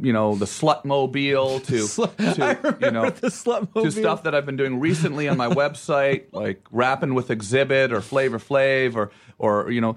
you 0.00 0.12
know 0.12 0.34
the 0.34 0.46
slut 0.46 0.84
mobile 0.84 1.60
to, 1.60 1.86
to 1.86 2.76
you 2.80 2.90
know 2.90 3.10
the 3.10 3.28
slut 3.28 3.72
to 3.74 3.90
stuff 3.90 4.24
that 4.24 4.34
I've 4.34 4.46
been 4.46 4.56
doing 4.56 4.80
recently 4.80 5.28
on 5.28 5.36
my 5.36 5.48
website, 5.62 6.24
like 6.32 6.66
rapping 6.70 7.14
with 7.14 7.28
Xzibit 7.28 7.92
or 7.92 8.00
Flavor 8.00 8.38
Flav, 8.38 8.96
or 8.96 9.10
or 9.38 9.70
you 9.70 9.80
know, 9.80 9.96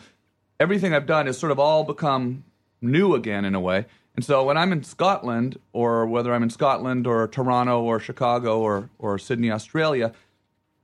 everything 0.59 0.93
I've 0.93 1.05
done 1.05 1.25
has 1.27 1.37
sort 1.37 1.51
of 1.51 1.59
all 1.59 1.83
become 1.83 2.43
new 2.81 3.15
again 3.15 3.45
in 3.45 3.55
a 3.55 3.59
way. 3.59 3.85
And 4.15 4.23
so 4.23 4.43
when 4.43 4.57
I'm 4.57 4.71
in 4.71 4.83
Scotland, 4.83 5.59
or 5.73 6.05
whether 6.05 6.33
I'm 6.33 6.43
in 6.43 6.49
Scotland 6.49 7.05
or 7.05 7.27
Toronto 7.27 7.81
or 7.81 7.99
Chicago 7.99 8.59
or 8.59 8.89
or 8.97 9.17
Sydney, 9.19 9.51
Australia, 9.51 10.13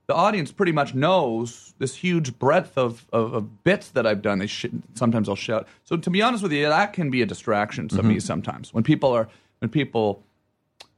the 0.06 0.14
audience 0.14 0.52
pretty 0.52 0.72
much 0.72 0.94
knows 0.94 1.74
this 1.78 1.96
huge 1.96 2.38
breadth 2.38 2.76
of, 2.76 3.06
of, 3.12 3.32
of 3.32 3.64
bits 3.64 3.88
that 3.90 4.06
I've 4.06 4.20
done. 4.20 4.38
They 4.38 4.46
sh- 4.46 4.66
sometimes 4.94 5.28
I'll 5.28 5.36
shout. 5.36 5.66
So 5.84 5.96
to 5.96 6.10
be 6.10 6.20
honest 6.20 6.42
with 6.42 6.52
you, 6.52 6.68
that 6.68 6.92
can 6.92 7.10
be 7.10 7.22
a 7.22 7.26
distraction 7.26 7.88
to 7.88 8.02
me 8.02 8.20
sometimes 8.20 8.74
when 8.74 8.84
people 8.84 9.10
are 9.12 9.28
when 9.60 9.70
people 9.70 10.22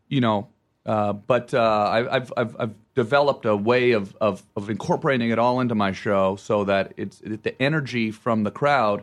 you 0.09 0.21
know. 0.21 0.49
Uh, 0.87 1.15
but 1.15 1.55
uh, 1.55 1.59
I, 1.59 2.17
I've, 2.17 2.33
I've 2.37 2.57
I've 2.59 2.75
developed 2.95 3.47
a 3.47 3.57
way 3.57 3.93
of, 3.93 4.15
of 4.21 4.43
of 4.57 4.69
incorporating 4.69 5.31
it 5.31 5.39
all 5.39 5.61
into 5.61 5.75
my 5.75 5.93
show 5.93 6.37
so 6.37 6.65
that 6.65 6.93
it's 6.97 7.21
it, 7.21 7.43
the 7.43 7.61
energy 7.63 8.11
from 8.11 8.43
the 8.43 8.51
crowd 8.51 9.03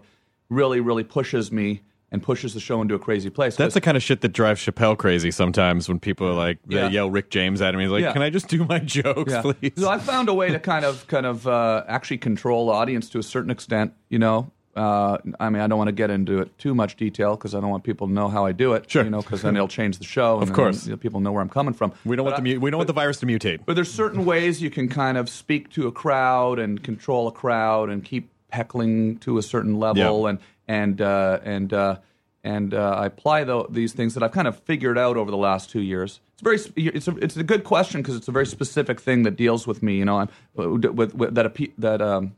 really 0.50 0.80
really 0.80 1.04
pushes 1.04 1.52
me 1.52 1.82
and 2.12 2.22
pushes 2.22 2.54
the 2.54 2.60
show 2.60 2.82
into 2.82 2.94
a 2.94 3.00
crazy 3.00 3.30
place. 3.30 3.56
That's 3.56 3.74
the 3.74 3.82
kind 3.82 3.96
of 3.96 4.04
shit 4.04 4.22
that 4.22 4.34
drives 4.34 4.62
Chappelle 4.62 4.98
crazy 4.98 5.32
sometimes 5.32 5.88
when 5.88 6.00
people 6.00 6.28
are 6.28 6.34
like 6.34 6.60
they 6.66 6.76
Yeah. 6.76 6.90
yell 6.90 7.10
Rick 7.10 7.30
James 7.30 7.62
at 7.62 7.74
him. 7.74 7.80
He's 7.80 7.90
like, 7.90 8.02
Yeah. 8.04 8.12
"Can 8.14 8.22
I 8.22 8.30
just 8.30 8.48
do 8.50 8.66
my 8.66 8.80
jokes, 8.98 9.32
Yeah. 9.32 9.42
please?" 9.42 9.72
So 9.78 9.90
I 9.90 9.98
found 9.98 10.28
a 10.30 10.34
way 10.34 10.50
to 10.52 10.60
kind 10.60 10.84
of 10.86 11.08
kind 11.08 11.26
of 11.26 11.48
uh, 11.48 11.84
actually 11.88 12.18
control 12.18 12.68
the 12.68 12.74
audience 12.74 13.10
to 13.12 13.20
a 13.20 13.24
certain 13.24 13.50
extent. 13.52 13.94
You 14.10 14.20
know, 14.20 14.52
uh, 14.76 15.20
I 15.40 15.50
mean, 15.50 15.62
I 15.62 15.68
don't 15.68 15.78
want 15.78 15.88
to 15.90 15.94
get 15.94 16.10
into 16.10 16.40
it 16.40 16.58
too 16.58 16.74
much 16.76 16.96
detail 16.98 17.36
because 17.38 17.56
I 17.56 17.60
don't 17.62 17.70
want 17.70 17.84
people 17.86 18.08
to 18.08 18.14
know 18.14 18.28
how 18.30 18.46
I 18.46 18.52
do 18.52 18.74
it. 18.74 18.90
Sure. 18.92 19.04
You 19.04 19.10
know, 19.10 19.22
because 19.22 19.42
then 19.42 19.56
it'll 19.56 19.68
change 19.70 19.98
the 19.98 20.04
show. 20.06 20.34
And 20.40 20.44
Of 20.44 20.50
then, 20.50 20.56
course. 20.56 20.86
you 20.86 20.92
know, 20.92 20.98
people 20.98 21.20
know 21.22 21.32
where 21.32 21.42
I'm 21.42 21.50
coming 21.50 21.74
from. 21.74 21.94
we 22.06 22.16
don't 22.18 22.26
But 22.26 22.34
want 22.34 22.44
the 22.44 22.52
I- 22.52 22.54
mu- 22.56 22.60
we 22.60 22.72
don't 22.72 22.78
want 22.80 22.88
the 22.88 22.94
virus 22.94 23.20
to 23.22 23.26
mutate. 23.26 23.60
But 23.66 23.76
there's 23.76 23.92
certain 23.92 24.26
ways 24.26 24.62
you 24.62 24.70
can 24.70 24.90
kind 24.90 25.18
of 25.18 25.30
speak 25.30 25.70
to 25.72 25.88
a 25.88 25.92
crowd 25.94 26.60
and 26.60 26.84
control 26.84 27.28
a 27.30 27.32
crowd 27.32 27.90
and 27.90 28.04
keep 28.04 28.30
heckling 28.52 29.18
to 29.20 29.38
a 29.38 29.42
certain 29.42 29.80
level 29.80 30.28
and 30.28 30.38
and 30.72 31.02
uh, 31.02 31.40
and 31.44 31.74
uh, 31.74 31.98
and 32.44 32.74
uh, 32.74 32.96
I 32.98 33.06
apply 33.08 33.44
tho- 33.44 33.68
these 33.70 33.94
things 33.94 34.14
that 34.14 34.24
I've 34.24 34.32
kind 34.32 34.48
of 34.48 34.58
figured 34.60 34.98
out 34.98 35.18
over 35.18 35.30
the 35.30 35.38
last 35.38 35.70
two 35.70 35.82
years. 35.82 36.22
It's 36.34 36.42
very 36.42 36.86
it's 36.88 37.08
a 37.08 37.16
it's 37.18 37.38
a 37.38 37.44
good 37.44 37.64
question 37.64 38.02
because 38.02 38.16
it's 38.16 38.30
a 38.30 38.32
very 38.32 38.46
specific 38.46 39.00
thing 39.00 39.24
that 39.24 39.36
deals 39.36 39.68
with 39.68 39.84
me. 39.84 39.98
You 39.98 40.06
know, 40.06 40.20
I'm, 40.20 40.30
with, 40.56 41.14
with, 41.14 41.36
that 41.36 41.58
that 41.78 42.02
um, 42.02 42.36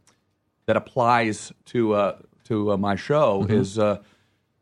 that 0.66 0.76
applies 0.76 1.54
to 1.66 1.94
uh, 1.94 2.18
to 2.46 2.74
uh, 2.74 2.78
my 2.78 2.96
show 2.96 3.46
is 3.50 3.78
uh, 3.78 4.00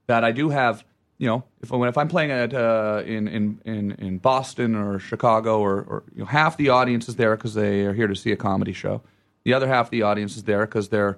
that 0.08 0.24
I 0.24 0.32
do 0.32 0.50
have. 0.50 0.84
You 1.18 1.28
know, 1.28 1.44
if 1.62 1.72
if 1.72 1.98
I'm 1.98 2.08
playing 2.08 2.32
at 2.32 2.54
uh, 2.54 3.04
in, 3.06 3.28
in 3.28 3.62
in 3.64 3.92
in 3.92 4.18
Boston 4.18 4.76
or 4.76 5.00
Chicago 5.00 5.60
or, 5.60 5.84
or 5.84 6.04
you 6.14 6.22
know, 6.22 6.26
half 6.26 6.58
the 6.58 6.70
audience 6.70 7.08
is 7.08 7.16
there 7.16 7.38
because 7.38 7.54
they 7.54 7.86
are 7.86 7.94
here 7.94 8.08
to 8.08 8.16
see 8.16 8.32
a 8.32 8.36
comedy 8.36 8.74
show. 8.74 9.02
The 9.44 9.54
other 9.54 9.68
half 9.68 9.86
of 9.88 9.92
the 9.92 10.02
audience 10.02 10.36
is 10.36 10.44
there 10.44 10.66
because 10.66 10.90
they're 10.90 11.18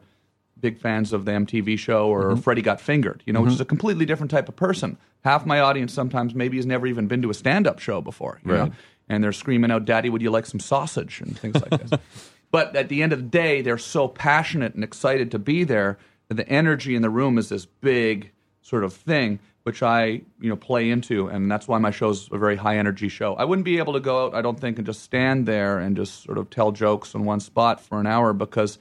big 0.63 0.79
fans 0.79 1.11
of 1.11 1.25
the 1.25 1.31
MTV 1.31 1.77
show 1.77 2.07
or 2.07 2.31
mm-hmm. 2.31 2.39
Freddie 2.39 2.61
Got 2.61 2.79
Fingered, 2.79 3.21
you 3.25 3.33
know, 3.33 3.41
which 3.41 3.49
mm-hmm. 3.49 3.55
is 3.55 3.61
a 3.61 3.65
completely 3.65 4.05
different 4.05 4.31
type 4.31 4.47
of 4.47 4.55
person. 4.55 4.97
Half 5.25 5.45
my 5.45 5.59
audience 5.59 5.93
sometimes 5.93 6.33
maybe 6.33 6.55
has 6.55 6.65
never 6.65 6.87
even 6.87 7.05
been 7.07 7.21
to 7.21 7.29
a 7.29 7.33
stand 7.33 7.67
up 7.67 7.79
show 7.79 7.99
before, 7.99 8.39
you 8.45 8.53
know, 8.53 8.71
and 9.09 9.21
they're 9.21 9.33
screaming 9.33 9.71
out, 9.71 9.83
Daddy, 9.83 10.09
would 10.09 10.21
you 10.21 10.31
like 10.31 10.45
some 10.45 10.61
sausage? 10.61 11.19
and 11.19 11.37
things 11.37 11.55
like 11.55 11.81
this. 11.81 11.99
but 12.51 12.73
at 12.77 12.87
the 12.87 13.03
end 13.03 13.11
of 13.11 13.19
the 13.19 13.27
day, 13.27 13.61
they're 13.61 13.77
so 13.77 14.07
passionate 14.07 14.73
and 14.73 14.85
excited 14.85 15.31
to 15.31 15.39
be 15.39 15.65
there 15.65 15.97
that 16.29 16.35
the 16.35 16.47
energy 16.47 16.95
in 16.95 17.01
the 17.01 17.09
room 17.09 17.37
is 17.37 17.49
this 17.49 17.65
big 17.65 18.31
sort 18.61 18.83
of 18.83 18.93
thing. 18.93 19.39
Which 19.63 19.81
I, 19.81 20.23
you 20.41 20.49
know, 20.49 20.57
play 20.57 20.89
into, 20.89 21.27
and 21.27 21.49
that's 21.49 21.69
why 21.69 21.77
my 21.77 21.89
show's 21.89 22.29
a 22.33 22.37
very 22.37 22.57
high 22.57 22.77
energy 22.77 23.07
show. 23.07 23.33
I 23.35 23.45
wouldn't 23.45 23.63
be 23.63 23.77
able 23.77 23.93
to 23.93 24.01
go 24.01 24.25
out, 24.25 24.35
I 24.35 24.41
don't 24.41 24.59
think, 24.59 24.77
and 24.77 24.85
just 24.85 25.03
stand 25.03 25.45
there 25.45 25.79
and 25.79 25.95
just 25.95 26.23
sort 26.23 26.37
of 26.37 26.49
tell 26.49 26.73
jokes 26.73 27.13
in 27.13 27.23
one 27.23 27.39
spot 27.39 27.79
for 27.79 27.97
an 27.97 28.05
hour 28.05 28.33
because 28.33 28.77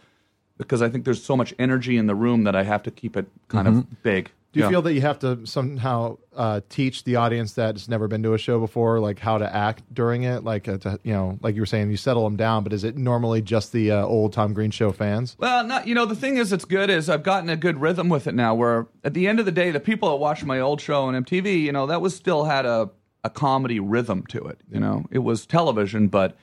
because 0.62 0.82
I 0.82 0.88
think 0.88 1.04
there's 1.04 1.22
so 1.22 1.36
much 1.36 1.54
energy 1.58 1.96
in 1.96 2.06
the 2.06 2.14
room 2.14 2.44
that 2.44 2.56
I 2.56 2.62
have 2.64 2.82
to 2.84 2.90
keep 2.90 3.16
it 3.16 3.26
kind 3.48 3.68
of 3.68 4.02
big. 4.02 4.30
Do 4.52 4.58
you 4.60 4.66
Yeah. 4.66 4.70
feel 4.70 4.82
that 4.82 4.92
you 4.92 5.00
have 5.00 5.18
to 5.20 5.46
somehow 5.46 6.18
uh, 6.36 6.60
teach 6.68 7.04
the 7.04 7.16
audience 7.16 7.54
that 7.54 7.74
that's 7.74 7.88
never 7.88 8.06
been 8.06 8.22
to 8.22 8.34
a 8.34 8.38
show 8.38 8.60
before, 8.60 9.00
like 9.00 9.18
how 9.18 9.38
to 9.38 9.54
act 9.56 9.82
during 9.94 10.24
it? 10.24 10.44
Like, 10.44 10.68
uh, 10.68 10.76
to, 10.78 11.00
you 11.04 11.14
know, 11.14 11.38
like 11.40 11.54
you 11.54 11.62
were 11.62 11.66
saying, 11.66 11.90
you 11.90 11.96
settle 11.96 12.24
them 12.24 12.36
down, 12.36 12.62
but 12.62 12.74
is 12.74 12.84
it 12.84 12.94
normally 12.98 13.40
just 13.40 13.72
the 13.72 13.92
uh, 13.92 14.04
old 14.04 14.34
Tom 14.34 14.52
Green 14.52 14.70
show 14.70 14.92
fans? 14.92 15.36
Well, 15.38 15.64
not 15.66 15.86
you 15.86 15.94
know 15.94 16.04
the 16.04 16.14
thing 16.14 16.36
is 16.36 16.52
it's 16.52 16.66
good 16.66 16.90
is 16.90 17.08
I've 17.08 17.22
gotten 17.22 17.48
a 17.48 17.56
good 17.56 17.80
rhythm 17.80 18.10
with 18.10 18.26
it 18.26 18.34
now. 18.34 18.54
Where 18.54 18.88
at 19.04 19.14
the 19.14 19.26
end 19.26 19.38
of 19.40 19.46
the 19.46 19.52
day, 19.52 19.70
the 19.70 19.80
people 19.80 20.10
that 20.10 20.16
watched 20.16 20.44
my 20.44 20.60
old 20.60 20.82
show 20.82 21.04
on 21.04 21.14
MTV, 21.14 21.62
you 21.62 21.72
know, 21.72 21.86
that 21.86 22.02
was 22.02 22.14
still 22.14 22.44
had 22.44 22.66
a 22.66 22.90
a 23.24 23.30
comedy 23.30 23.80
rhythm 23.80 24.26
to 24.26 24.44
it. 24.48 24.58
You 24.70 24.80
know, 24.80 25.06
it 25.10 25.20
was 25.20 25.46
television, 25.46 26.08
but 26.08 26.36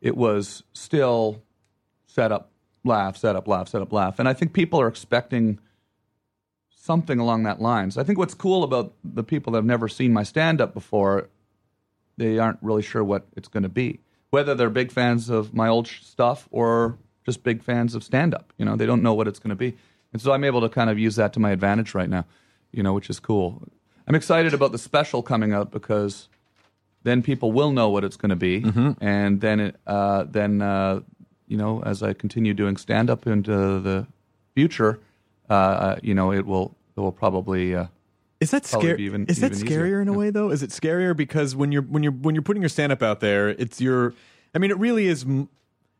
it 0.00 0.16
was 0.16 0.62
still 0.72 1.42
set 2.06 2.30
up, 2.30 2.49
laugh, 2.84 3.16
set 3.16 3.36
up, 3.36 3.46
laugh, 3.46 3.68
set 3.68 3.82
up, 3.82 3.92
laugh. 3.92 4.18
And 4.18 4.28
I 4.28 4.32
think 4.32 4.52
people 4.52 4.80
are 4.80 4.88
expecting 4.88 5.58
something 6.70 7.18
along 7.18 7.42
that 7.42 7.60
lines. 7.60 7.98
I 7.98 8.04
think 8.04 8.18
what's 8.18 8.34
cool 8.34 8.64
about 8.64 8.94
the 9.04 9.22
people 9.22 9.52
that 9.52 9.58
have 9.58 9.64
never 9.64 9.88
seen 9.88 10.12
my 10.12 10.22
stand 10.22 10.60
up 10.60 10.72
before, 10.72 11.28
they 12.16 12.38
aren't 12.38 12.58
really 12.62 12.82
sure 12.82 13.04
what 13.04 13.26
it's 13.36 13.48
going 13.48 13.62
to 13.62 13.68
be. 13.68 14.00
Whether 14.30 14.54
they're 14.54 14.70
big 14.70 14.90
fans 14.90 15.28
of 15.28 15.52
my 15.54 15.68
old 15.68 15.88
sh- 15.88 16.02
stuff 16.02 16.48
or 16.50 16.98
just 17.26 17.42
big 17.42 17.62
fans 17.62 17.94
of 17.94 18.02
stand 18.02 18.34
up, 18.34 18.52
you 18.56 18.64
know, 18.64 18.76
they 18.76 18.86
don't 18.86 19.02
know 19.02 19.12
what 19.12 19.28
it's 19.28 19.38
going 19.38 19.50
to 19.50 19.56
be. 19.56 19.76
And 20.12 20.22
so 20.22 20.32
I'm 20.32 20.44
able 20.44 20.60
to 20.62 20.68
kind 20.68 20.88
of 20.90 20.98
use 20.98 21.16
that 21.16 21.32
to 21.34 21.40
my 21.40 21.50
advantage 21.50 21.94
right 21.94 22.08
now, 22.08 22.24
you 22.72 22.82
know, 22.82 22.94
which 22.94 23.10
is 23.10 23.20
cool. 23.20 23.62
I'm 24.06 24.14
excited 24.14 24.54
about 24.54 24.72
the 24.72 24.78
special 24.78 25.22
coming 25.22 25.52
out 25.52 25.70
because 25.70 26.28
then 27.02 27.22
people 27.22 27.52
will 27.52 27.70
know 27.70 27.88
what 27.90 28.04
it's 28.04 28.16
going 28.16 28.30
to 28.30 28.36
be, 28.36 28.62
and 29.00 29.40
then 29.40 29.60
it, 29.60 29.76
uh, 29.86 30.24
then 30.28 30.60
uh, 30.60 31.00
you 31.50 31.56
know, 31.56 31.82
as 31.82 32.02
I 32.02 32.12
continue 32.14 32.54
doing 32.54 32.76
stand 32.76 33.10
up 33.10 33.26
into 33.26 33.80
the 33.80 34.06
future, 34.54 35.00
uh, 35.50 35.52
uh, 35.52 35.96
you 36.02 36.14
know, 36.14 36.32
it 36.32 36.46
will 36.46 36.76
it 36.96 37.00
will 37.00 37.12
probably. 37.12 37.74
Uh, 37.74 37.86
Is 38.40 38.52
that 38.52 38.64
scary? 38.64 39.02
even- 39.04 39.26
is 39.26 39.40
that 39.40 39.52
scarier 39.52 39.64
easier. 39.86 40.00
in 40.00 40.08
a 40.08 40.12
way 40.12 40.30
though? 40.30 40.50
Is 40.50 40.62
it 40.62 40.70
scarier 40.70 41.14
because 41.16 41.56
when 41.56 41.72
you're 41.72 41.82
when 41.82 42.02
you're 42.04 42.12
when 42.12 42.34
you're 42.36 42.42
putting 42.42 42.62
your 42.62 42.68
stand 42.68 42.92
up 42.92 43.02
out 43.02 43.18
there, 43.20 43.48
it's 43.50 43.80
your. 43.80 44.14
I 44.54 44.58
mean, 44.58 44.70
it 44.70 44.78
really 44.78 45.06
is. 45.08 45.24
m- 45.24 45.48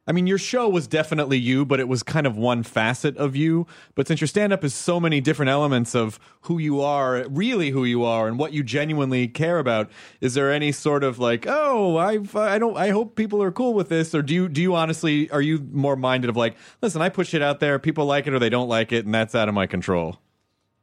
I 0.07 0.13
mean, 0.13 0.27
your 0.27 0.39
show 0.39 0.69
was 0.69 0.89
definitely 0.89 1.39
you, 1.39 1.65
but 1.65 1.79
it 1.79 1.87
was 1.87 2.03
kind 2.03 2.27
of 2.27 2.37
one 2.37 2.63
facet 2.63 3.17
of 3.17 3.37
you. 3.37 3.67
But 3.95 4.09
since 4.09 4.21
your 4.21 4.29
stand 4.29 4.53
up 4.53 4.65
is 4.65 4.75
so 4.75 4.99
many 4.99 5.21
different 5.21 5.51
elements 5.51 5.95
of 5.95 6.19
who 6.43 6.59
you 6.59 6.81
are, 6.81 7.25
really 7.29 7.71
who 7.71 7.85
you 7.85 8.03
are, 8.03 8.27
and 8.27 8.39
what 8.39 8.53
you 8.53 8.65
genuinely 8.65 9.29
care 9.29 9.59
about, 9.59 9.91
is 10.21 10.35
there 10.35 10.51
any 10.51 10.73
sort 10.73 11.05
of 11.05 11.19
like, 11.19 11.47
oh, 11.47 11.97
I, 11.97 12.19
I 12.35 12.59
don't, 12.59 12.77
I 12.77 12.89
hope 12.89 13.15
people 13.15 13.43
are 13.43 13.53
cool 13.53 13.75
with 13.75 13.89
this, 13.89 14.15
or 14.15 14.23
do 14.23 14.35
you, 14.35 14.49
do 14.49 14.61
you 14.61 14.75
honestly, 14.75 15.31
are 15.31 15.43
you 15.43 15.65
more 15.71 15.97
minded 15.97 16.29
of 16.29 16.37
like, 16.37 16.57
listen, 16.83 17.03
I 17.03 17.09
push 17.09 17.33
it 17.35 17.43
out 17.43 17.61
there, 17.61 17.79
people 17.79 18.07
like 18.07 18.27
it 18.27 18.35
or 18.35 18.39
they 18.41 18.51
don't 18.51 18.69
like 18.69 18.91
it, 18.93 19.05
and 19.05 19.15
that's 19.15 19.35
out 19.35 19.49
of 19.49 19.55
my 19.55 19.67
control. 19.67 20.19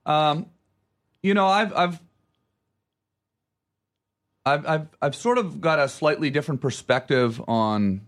Um, 0.05 0.45
you 1.21 1.33
know, 1.33 1.47
I've 1.47 1.73
I've 1.75 1.99
I've 4.45 4.65
I've 4.65 4.87
I've 5.01 5.15
sort 5.15 5.37
of 5.37 5.59
got 5.59 5.79
a 5.79 5.89
slightly 5.89 6.29
different 6.29 6.61
perspective 6.61 7.41
on 7.45 8.06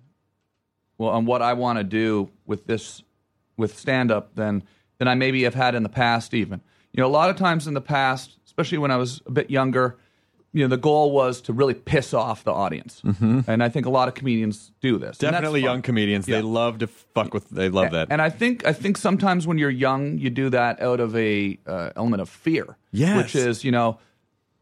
well 1.00 1.10
on 1.10 1.26
what 1.26 1.42
I 1.42 1.54
want 1.54 1.80
to 1.80 1.84
do 1.84 2.30
with 2.46 2.68
this 2.68 3.02
with 3.58 3.76
stand 3.76 4.12
up 4.12 4.36
than 4.36 4.62
than 5.00 5.08
I 5.08 5.16
maybe 5.16 5.44
have 5.44 5.56
had 5.56 5.74
in 5.74 5.82
the 5.82 5.90
past 5.90 6.36
even. 6.36 6.62
You 6.94 7.02
know, 7.02 7.08
a 7.08 7.10
lot 7.10 7.32
of 7.32 7.36
times 7.36 7.68
in 7.68 7.74
the 7.74 7.82
past, 7.82 8.38
especially 8.46 8.78
when 8.78 8.92
I 8.92 8.98
was 8.98 9.22
a 9.26 9.32
bit 9.32 9.50
younger, 9.50 9.98
you 10.52 10.64
know, 10.64 10.68
the 10.68 10.78
goal 10.78 11.12
was 11.12 11.42
to 11.42 11.54
really 11.54 11.76
piss 11.76 12.14
off 12.14 12.44
the 12.44 12.52
audience. 12.52 13.02
Mm-hmm. 13.06 13.42
And 13.48 13.64
I 13.64 13.70
think 13.70 13.86
a 13.86 13.90
lot 13.90 14.08
of 14.08 14.16
comedians 14.16 14.72
do 14.82 14.98
this. 14.98 15.20
Definitely 15.20 15.62
young 15.62 15.82
comedians. 15.82 16.28
Yeah. 16.28 16.38
They 16.38 16.42
love 16.42 16.80
to 16.80 16.88
fuck 16.88 17.34
with. 17.34 17.50
They 17.50 17.70
love 17.70 17.92
that. 17.92 18.08
And 18.10 18.22
I 18.22 18.30
think 18.30 18.66
I 18.66 18.74
think 18.74 18.98
sometimes 18.98 19.48
when 19.48 19.58
you're 19.58 19.70
young, 19.70 20.18
you 20.18 20.30
do 20.30 20.50
that 20.50 20.82
out 20.82 21.00
of 21.00 21.16
a 21.16 21.58
uh, 21.66 21.92
element 21.96 22.22
of 22.22 22.30
fear. 22.30 22.78
Yes. 22.92 23.18
Which 23.18 23.36
is, 23.36 23.64
you 23.64 23.72
know, 23.72 24.00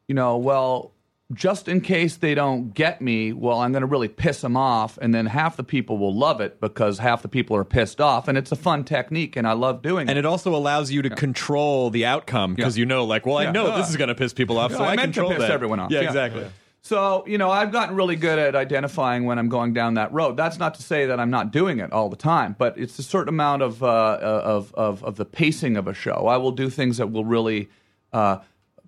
you 0.07 0.15
know, 0.15 0.37
well, 0.37 0.91
just 1.33 1.67
in 1.67 1.81
case 1.81 2.15
they 2.17 2.33
don't 2.33 2.73
get 2.73 3.01
me, 3.01 3.33
well, 3.33 3.59
I'm 3.59 3.71
going 3.73 3.81
to 3.81 3.87
really 3.87 4.07
piss 4.07 4.39
them 4.41 4.55
off, 4.55 4.97
and 5.01 5.13
then 5.13 5.25
half 5.25 5.57
the 5.57 5.63
people 5.63 5.97
will 5.97 6.15
love 6.15 6.39
it 6.39 6.61
because 6.61 6.99
half 6.99 7.21
the 7.21 7.27
people 7.27 7.55
are 7.57 7.65
pissed 7.65 7.99
off, 7.99 8.29
and 8.29 8.37
it's 8.37 8.51
a 8.51 8.55
fun 8.55 8.85
technique, 8.85 9.35
and 9.35 9.45
I 9.45 9.51
love 9.51 9.81
doing 9.81 10.07
it. 10.07 10.11
and 10.11 10.17
it. 10.19 10.25
also 10.25 10.55
allows 10.55 10.89
you 10.89 11.01
to 11.01 11.09
control 11.09 11.89
the 11.89 12.05
outcome 12.05 12.55
because 12.55 12.77
Yeah. 12.77 12.81
you 12.81 12.85
know, 12.85 13.03
like, 13.03 13.25
well, 13.25 13.37
I 13.37 13.51
know 13.51 13.67
Yeah. 13.67 13.77
this 13.77 13.89
is 13.89 13.97
going 13.97 14.07
to 14.07 14.15
piss 14.15 14.33
people 14.33 14.57
off, 14.57 14.71
Yeah, 14.71 14.77
so 14.77 14.83
I 14.85 14.93
I, 14.93 14.95
meant 14.95 15.13
to 15.15 15.19
control 15.21 15.31
piss 15.31 15.39
that. 15.47 15.51
everyone 15.51 15.79
off. 15.81 15.91
Yeah, 15.91 16.01
Yeah. 16.01 16.07
exactly. 16.07 16.45
So, 16.81 17.25
you 17.27 17.37
know, 17.37 17.51
I've 17.51 17.73
gotten 17.73 17.97
really 17.97 18.15
good 18.15 18.39
at 18.39 18.55
identifying 18.55 19.25
when 19.25 19.37
I'm 19.37 19.49
going 19.49 19.73
down 19.73 19.95
that 19.95 20.13
road. 20.13 20.37
That's 20.37 20.57
not 20.57 20.75
to 20.75 20.81
say 20.81 21.07
that 21.07 21.19
I'm 21.19 21.29
not 21.29 21.51
doing 21.51 21.79
it 21.79 21.91
all 21.91 22.07
the 22.07 22.15
time, 22.15 22.55
but 22.57 22.77
it's 22.77 22.97
a 22.97 23.03
certain 23.03 23.27
amount 23.33 23.61
of 23.63 23.83
uh, 23.83 23.87
of, 24.21 24.73
of 24.75 25.03
of 25.03 25.17
the 25.17 25.25
pacing 25.25 25.75
of 25.75 25.87
a 25.87 25.93
show. 25.93 26.27
I 26.27 26.37
will 26.37 26.51
do 26.53 26.69
things 26.69 26.95
that 26.97 27.11
will 27.11 27.25
really 27.25 27.67
uh, 28.13 28.37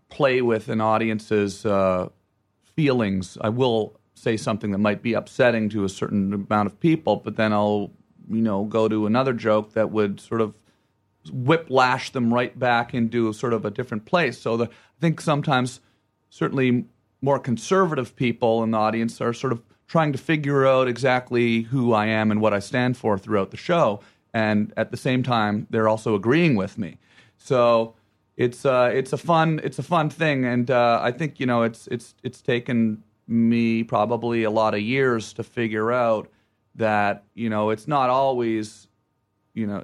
play 0.10 0.41
with 0.41 0.69
an 0.69 0.80
audience's 0.80 1.65
uh, 1.65 2.08
feelings. 2.80 3.38
I 3.42 3.50
will 3.50 4.00
say 4.13 4.38
something 4.38 4.72
that 4.72 4.78
might 4.78 5.02
be 5.02 5.13
upsetting 5.13 5.68
to 5.68 5.84
a 5.84 5.89
certain 5.89 6.32
amount 6.34 6.68
of 6.68 6.80
people, 6.80 7.18
but 7.18 7.36
then 7.36 7.52
I'll, 7.52 7.92
you 8.30 8.42
know, 8.42 8.63
go 8.63 8.88
to 8.88 9.06
another 9.06 9.34
joke 9.34 9.74
that 9.74 9.92
would 9.92 10.22
sort 10.22 10.39
of 10.39 10.54
whiplash 11.30 12.12
them 12.12 12.34
right 12.34 12.58
back 12.58 12.94
into 12.94 13.34
sort 13.34 13.52
of 13.52 13.65
a 13.65 13.70
different 13.70 14.06
place. 14.06 14.39
So 14.39 14.56
the, 14.56 14.65
I 14.68 15.00
think 15.02 15.20
sometimes, 15.20 15.82
certainly, 16.30 16.86
more 17.22 17.38
conservative 17.38 18.15
people 18.15 18.63
in 18.63 18.72
the 18.72 18.78
audience 18.78 19.20
are 19.20 19.34
sort 19.34 19.52
of 19.52 19.62
trying 19.89 20.13
to 20.13 20.18
figure 20.18 20.65
out 20.65 20.88
exactly 20.88 21.63
who 21.63 21.92
I 21.92 22.06
am 22.06 22.32
and 22.32 22.39
what 22.39 22.54
I 22.54 22.60
stand 22.60 22.96
for 22.96 23.18
throughout 23.18 23.52
the 23.52 23.58
show, 23.58 24.00
and 24.34 24.72
at 24.78 24.92
the 24.92 24.98
same 24.98 25.22
time, 25.22 25.68
they're 25.70 25.89
also 25.89 26.15
agreeing 26.15 26.56
with 26.56 26.78
me. 26.78 26.98
So 27.38 27.96
it's 28.39 28.65
uh, 28.65 28.89
it's 28.93 29.12
a 29.12 29.17
fun 29.17 29.60
it's 29.65 29.80
a 29.80 29.84
fun 29.84 30.10
thing, 30.10 30.45
and 30.45 30.71
uh, 30.71 30.99
I 31.04 31.12
think 31.12 31.41
you 31.41 31.45
know 31.45 31.63
it's 31.63 31.88
it's 31.88 32.15
it's 32.23 32.41
taken 32.41 33.04
me 33.28 33.84
probably 33.84 34.43
a 34.43 34.49
lot 34.49 34.73
of 34.73 34.80
years 34.80 35.34
to 35.34 35.43
figure 35.43 35.91
out 35.91 36.30
that 36.75 37.25
you 37.36 37.49
know 37.49 37.69
it's 37.69 37.86
not 37.86 38.10
always 38.10 38.88
you 39.56 39.67
know, 39.67 39.84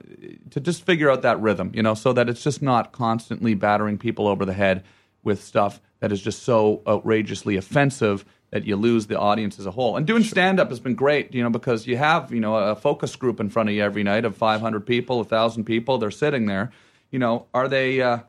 to 0.51 0.61
just 0.61 0.85
figure 0.85 1.09
out 1.09 1.23
that 1.23 1.41
rhythm, 1.41 1.69
you 1.73 1.83
know, 1.83 1.95
so 1.95 2.13
that 2.13 2.29
it's 2.29 2.41
just 2.41 2.61
not 2.61 2.93
constantly 2.93 3.55
battering 3.55 3.97
people 3.97 4.25
over 4.25 4.45
the 4.45 4.53
head 4.53 4.85
with 5.21 5.43
stuff 5.43 5.81
that 5.99 6.13
is 6.13 6.21
just 6.21 6.43
so 6.43 6.81
outrageously 6.87 7.57
offensive 7.57 8.23
that 8.51 8.63
you 8.63 8.77
lose 8.77 9.07
the 9.07 9.19
audience 9.19 9.59
as 9.59 9.65
a 9.65 9.71
whole. 9.71 9.97
And 9.97 10.07
doing 10.07 10.23
stand 10.23 10.61
up 10.61 10.69
has 10.69 10.79
been 10.79 10.95
great, 10.95 11.33
you 11.33 11.43
know, 11.43 11.49
because 11.49 11.87
you 11.87 11.97
have, 11.97 12.31
you 12.31 12.39
know, 12.39 12.55
a 12.55 12.75
focus 12.75 13.17
group 13.17 13.41
in 13.41 13.49
front 13.49 13.67
of 13.67 13.75
you 13.75 13.83
every 13.83 14.03
night 14.03 14.23
of 14.23 14.37
500 14.37 14.85
people, 14.85 15.17
1,000 15.17 15.65
people, 15.65 15.97
they're 15.97 16.11
sitting 16.11 16.45
there. 16.45 16.71
You 17.11 17.19
know, 17.19 17.47
are 17.53 17.67
they 17.67 18.01
uh 18.01 18.19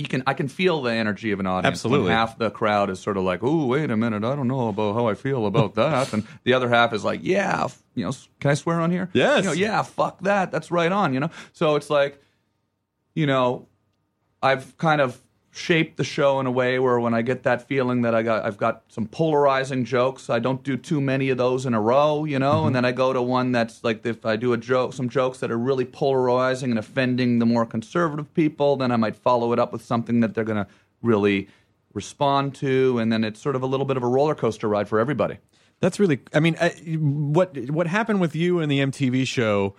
you 0.00 0.08
can 0.08 0.22
I 0.26 0.34
can 0.34 0.48
feel 0.48 0.82
the 0.82 0.92
energy 0.92 1.30
of 1.32 1.40
an 1.40 1.46
audience. 1.46 1.64
when 1.84 1.92
Absolutely. 1.92 2.12
half 2.12 2.38
the 2.38 2.50
crowd 2.50 2.90
is 2.90 2.98
sort 2.98 3.16
of 3.16 3.22
like, 3.24 3.40
"Oh, 3.42 3.66
wait 3.66 3.90
a 3.90 3.96
minute, 3.96 4.24
I 4.24 4.34
don't 4.34 4.48
know 4.48 4.68
about 4.68 4.94
how 4.94 5.06
I 5.08 5.14
feel 5.14 5.46
about 5.46 5.74
that," 5.74 6.12
and 6.12 6.26
the 6.44 6.54
other 6.54 6.68
half 6.68 6.92
is 6.92 7.04
like, 7.04 7.20
"Yeah, 7.22 7.64
f- 7.64 7.82
you 7.94 8.04
know, 8.04 8.12
can 8.40 8.50
I 8.50 8.54
swear 8.54 8.80
on 8.80 8.90
here? 8.90 9.10
Yes. 9.12 9.44
You 9.44 9.50
know, 9.50 9.52
yeah, 9.52 9.82
fuck 9.82 10.20
that. 10.22 10.50
That's 10.50 10.70
right 10.70 10.90
on. 10.90 11.14
You 11.14 11.20
know, 11.20 11.30
so 11.52 11.76
it's 11.76 11.90
like, 11.90 12.20
you 13.14 13.26
know, 13.26 13.68
I've 14.42 14.76
kind 14.78 15.00
of 15.00 15.20
shape 15.52 15.96
the 15.96 16.04
show 16.04 16.38
in 16.38 16.46
a 16.46 16.50
way 16.50 16.78
where 16.78 17.00
when 17.00 17.12
I 17.12 17.22
get 17.22 17.42
that 17.42 17.66
feeling 17.66 18.02
that 18.02 18.14
I 18.14 18.22
got 18.22 18.44
I've 18.44 18.56
got 18.56 18.82
some 18.88 19.06
polarizing 19.06 19.84
jokes, 19.84 20.30
I 20.30 20.38
don't 20.38 20.62
do 20.62 20.76
too 20.76 21.00
many 21.00 21.28
of 21.30 21.38
those 21.38 21.66
in 21.66 21.74
a 21.74 21.80
row, 21.80 22.24
you 22.24 22.38
know, 22.38 22.58
and 22.58 22.66
mm-hmm. 22.66 22.74
then 22.74 22.84
I 22.84 22.92
go 22.92 23.12
to 23.12 23.20
one 23.20 23.50
that's 23.50 23.82
like 23.82 24.06
if 24.06 24.24
I 24.24 24.36
do 24.36 24.52
a 24.52 24.56
joke 24.56 24.92
some 24.92 25.08
jokes 25.08 25.38
that 25.38 25.50
are 25.50 25.58
really 25.58 25.84
polarizing 25.84 26.70
and 26.70 26.78
offending 26.78 27.40
the 27.40 27.46
more 27.46 27.66
conservative 27.66 28.32
people, 28.34 28.76
then 28.76 28.92
I 28.92 28.96
might 28.96 29.16
follow 29.16 29.52
it 29.52 29.58
up 29.58 29.72
with 29.72 29.82
something 29.82 30.20
that 30.20 30.34
they're 30.34 30.44
going 30.44 30.64
to 30.64 30.70
really 31.02 31.48
respond 31.94 32.54
to 32.54 32.98
and 33.00 33.12
then 33.12 33.24
it's 33.24 33.40
sort 33.40 33.56
of 33.56 33.62
a 33.62 33.66
little 33.66 33.86
bit 33.86 33.96
of 33.96 34.04
a 34.04 34.08
roller 34.08 34.36
coaster 34.36 34.68
ride 34.68 34.88
for 34.88 35.00
everybody. 35.00 35.38
That's 35.80 35.98
really. 35.98 36.20
I 36.32 36.40
mean, 36.40 36.56
I, 36.60 36.70
what 36.98 37.56
what 37.70 37.86
happened 37.86 38.20
with 38.20 38.36
you 38.36 38.60
and 38.60 38.70
the 38.70 38.80
MTV 38.80 39.26
show 39.26 39.74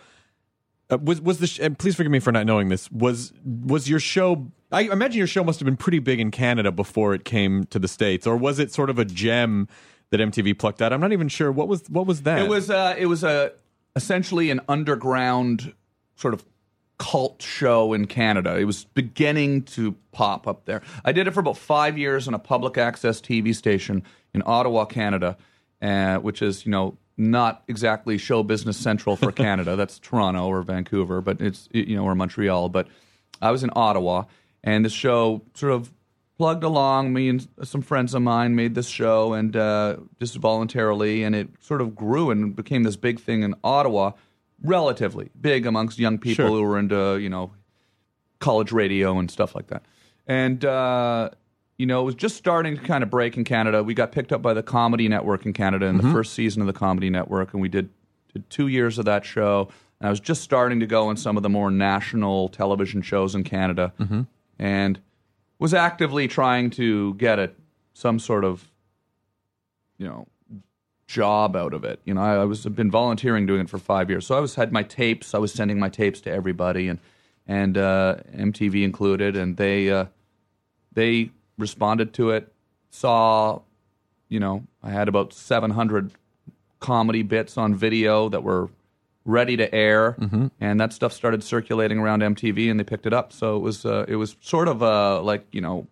uh, 0.91 0.97
was 0.97 1.21
was 1.21 1.39
the. 1.39 1.47
Sh- 1.47 1.59
and 1.59 1.77
please 1.77 1.95
forgive 1.95 2.11
me 2.11 2.19
for 2.19 2.31
not 2.31 2.45
knowing 2.45 2.69
this. 2.69 2.91
Was 2.91 3.33
was 3.43 3.89
your 3.89 3.99
show? 3.99 4.51
I 4.71 4.81
imagine 4.81 5.17
your 5.17 5.27
show 5.27 5.43
must 5.43 5.59
have 5.59 5.65
been 5.65 5.77
pretty 5.77 5.99
big 5.99 6.19
in 6.19 6.31
Canada 6.31 6.71
before 6.71 7.13
it 7.13 7.25
came 7.25 7.65
to 7.65 7.79
the 7.79 7.87
states, 7.87 8.27
or 8.27 8.35
was 8.35 8.59
it 8.59 8.71
sort 8.71 8.89
of 8.89 8.99
a 8.99 9.05
gem 9.05 9.67
that 10.09 10.19
MTV 10.19 10.59
plucked 10.59 10.81
out? 10.81 10.93
I'm 10.93 10.99
not 10.99 11.13
even 11.13 11.29
sure. 11.29 11.51
What 11.51 11.67
was 11.67 11.89
what 11.89 12.05
was 12.05 12.23
that? 12.23 12.41
It 12.41 12.49
was 12.49 12.69
uh, 12.69 12.95
it 12.97 13.05
was 13.05 13.23
a 13.23 13.53
essentially 13.95 14.49
an 14.51 14.61
underground 14.67 15.73
sort 16.15 16.33
of 16.33 16.43
cult 16.97 17.41
show 17.41 17.93
in 17.93 18.05
Canada. 18.05 18.57
It 18.57 18.65
was 18.65 18.85
beginning 18.85 19.63
to 19.63 19.95
pop 20.11 20.47
up 20.47 20.65
there. 20.65 20.81
I 21.03 21.11
did 21.11 21.27
it 21.27 21.31
for 21.31 21.39
about 21.39 21.57
five 21.57 21.97
years 21.97 22.27
on 22.27 22.33
a 22.33 22.39
public 22.39 22.77
access 22.77 23.19
TV 23.19 23.55
station 23.55 24.03
in 24.33 24.43
Ottawa, 24.45 24.85
Canada, 24.85 25.37
uh, 25.81 26.17
which 26.17 26.41
is 26.41 26.65
you 26.65 26.71
know 26.71 26.97
not 27.17 27.63
exactly 27.67 28.17
show 28.17 28.43
business 28.43 28.77
central 28.77 29.15
for 29.15 29.31
Canada. 29.43 29.75
That's 29.75 29.99
Toronto 29.99 30.47
or 30.47 30.61
Vancouver, 30.63 31.21
but 31.21 31.41
it's 31.41 31.67
you 31.71 31.95
know 31.95 32.03
or 32.03 32.15
Montreal. 32.15 32.69
But 32.69 32.87
I 33.41 33.51
was 33.51 33.63
in 33.63 33.69
Ottawa, 33.75 34.23
and 34.63 34.83
this 34.85 34.93
show 34.93 35.41
sort 35.53 35.73
of 35.73 35.91
plugged 36.37 36.63
along. 36.63 37.13
Me 37.13 37.29
and 37.29 37.47
some 37.63 37.81
friends 37.81 38.13
of 38.13 38.21
mine 38.21 38.55
made 38.55 38.73
this 38.75 38.87
show, 38.87 39.33
and 39.33 39.55
uh, 39.55 39.97
just 40.19 40.35
voluntarily, 40.37 41.23
and 41.23 41.35
it 41.35 41.49
sort 41.59 41.81
of 41.81 41.95
grew 41.95 42.31
and 42.31 42.55
became 42.55 42.83
this 42.83 42.95
big 42.95 43.19
thing 43.19 43.43
in 43.43 43.53
Ottawa. 43.63 44.11
Relatively 44.63 45.29
big 45.39 45.65
amongst 45.65 45.97
young 45.99 46.17
people 46.19 46.45
Sure. 46.45 46.47
who 46.49 46.61
were 46.61 46.77
into 46.77 47.17
you 47.17 47.29
know 47.29 47.51
college 48.39 48.71
radio 48.71 49.17
and 49.19 49.29
stuff 49.31 49.55
like 49.55 49.67
that. 49.67 49.83
And 50.27 50.63
uh, 50.63 51.31
you 51.81 51.87
know, 51.87 51.99
it 51.99 52.03
was 52.03 52.13
just 52.13 52.35
starting 52.35 52.77
to 52.77 52.83
kind 52.83 53.01
of 53.01 53.09
break 53.09 53.37
in 53.37 53.43
Canada. 53.43 53.83
We 53.83 53.95
got 53.95 54.11
picked 54.11 54.31
up 54.31 54.39
by 54.43 54.53
the 54.53 54.61
Comedy 54.61 55.07
Network 55.07 55.47
in 55.47 55.53
Canada 55.53 55.87
in 55.87 55.97
the 55.97 56.03
first 56.13 56.33
season 56.33 56.61
of 56.61 56.67
the 56.67 56.73
Comedy 56.73 57.09
Network, 57.09 57.53
and 57.53 57.61
we 57.61 57.69
did, 57.69 57.89
did 58.31 58.47
two 58.51 58.67
years 58.67 58.99
of 58.99 59.05
that 59.05 59.25
show. 59.25 59.67
And 59.99 60.05
I 60.05 60.11
was 60.11 60.19
just 60.19 60.43
starting 60.43 60.79
to 60.81 60.85
go 60.85 61.07
on 61.07 61.17
some 61.17 61.37
of 61.37 61.43
the 61.43 61.49
more 61.49 61.71
national 61.71 62.49
television 62.49 63.01
shows 63.01 63.33
in 63.33 63.43
Canada, 63.43 63.93
and 64.59 64.99
was 65.57 65.73
actively 65.73 66.27
trying 66.27 66.69
to 66.69 67.15
get 67.15 67.39
a 67.39 67.49
some 67.93 68.19
sort 68.19 68.45
of, 68.45 68.69
you 69.97 70.05
know, 70.05 70.27
job 71.07 71.55
out 71.55 71.73
of 71.73 71.83
it. 71.83 71.99
You 72.05 72.13
know, 72.13 72.21
I, 72.21 72.35
I 72.35 72.45
was 72.45 72.63
I've 72.63 72.75
been 72.75 72.91
volunteering 72.91 73.47
doing 73.47 73.61
it 73.61 73.69
for 73.71 73.79
five 73.79 74.07
years, 74.07 74.27
so 74.27 74.37
I 74.37 74.39
was 74.39 74.53
had 74.53 74.71
my 74.71 74.83
tapes. 74.83 75.33
I 75.33 75.39
was 75.39 75.51
sending 75.51 75.79
my 75.79 75.89
tapes 75.89 76.21
to 76.21 76.31
everybody, 76.31 76.87
and 76.89 76.99
and 77.47 77.75
uh, 77.75 78.17
MTV 78.35 78.83
included, 78.83 79.35
and 79.35 79.57
they 79.57 79.89
uh, 79.89 80.05
they 80.93 81.31
responded 81.61 82.13
to 82.15 82.31
it. 82.31 82.51
Saw, 82.89 83.61
you 84.27 84.39
know, 84.39 84.67
I 84.83 84.89
had 84.89 85.07
about 85.07 85.33
seven 85.33 85.71
hundred 85.71 86.11
comedy 86.79 87.23
bits 87.23 87.57
on 87.57 87.75
video 87.75 88.27
that 88.29 88.43
were 88.43 88.69
ready 89.23 89.55
to 89.57 89.73
air, 89.73 90.15
and 90.59 90.79
that 90.79 90.93
stuff 90.93 91.13
started 91.13 91.43
circulating 91.43 91.99
around 91.99 92.21
MTV, 92.21 92.69
and 92.69 92.79
they 92.79 92.83
picked 92.83 93.05
it 93.05 93.13
up. 93.13 93.31
So 93.31 93.55
it 93.55 93.59
was 93.59 93.85
uh, 93.85 94.05
it 94.07 94.15
was 94.15 94.35
sort 94.41 94.67
of 94.67 94.83
uh, 94.83 95.21
like 95.21 95.45
you 95.51 95.61
know, 95.61 95.87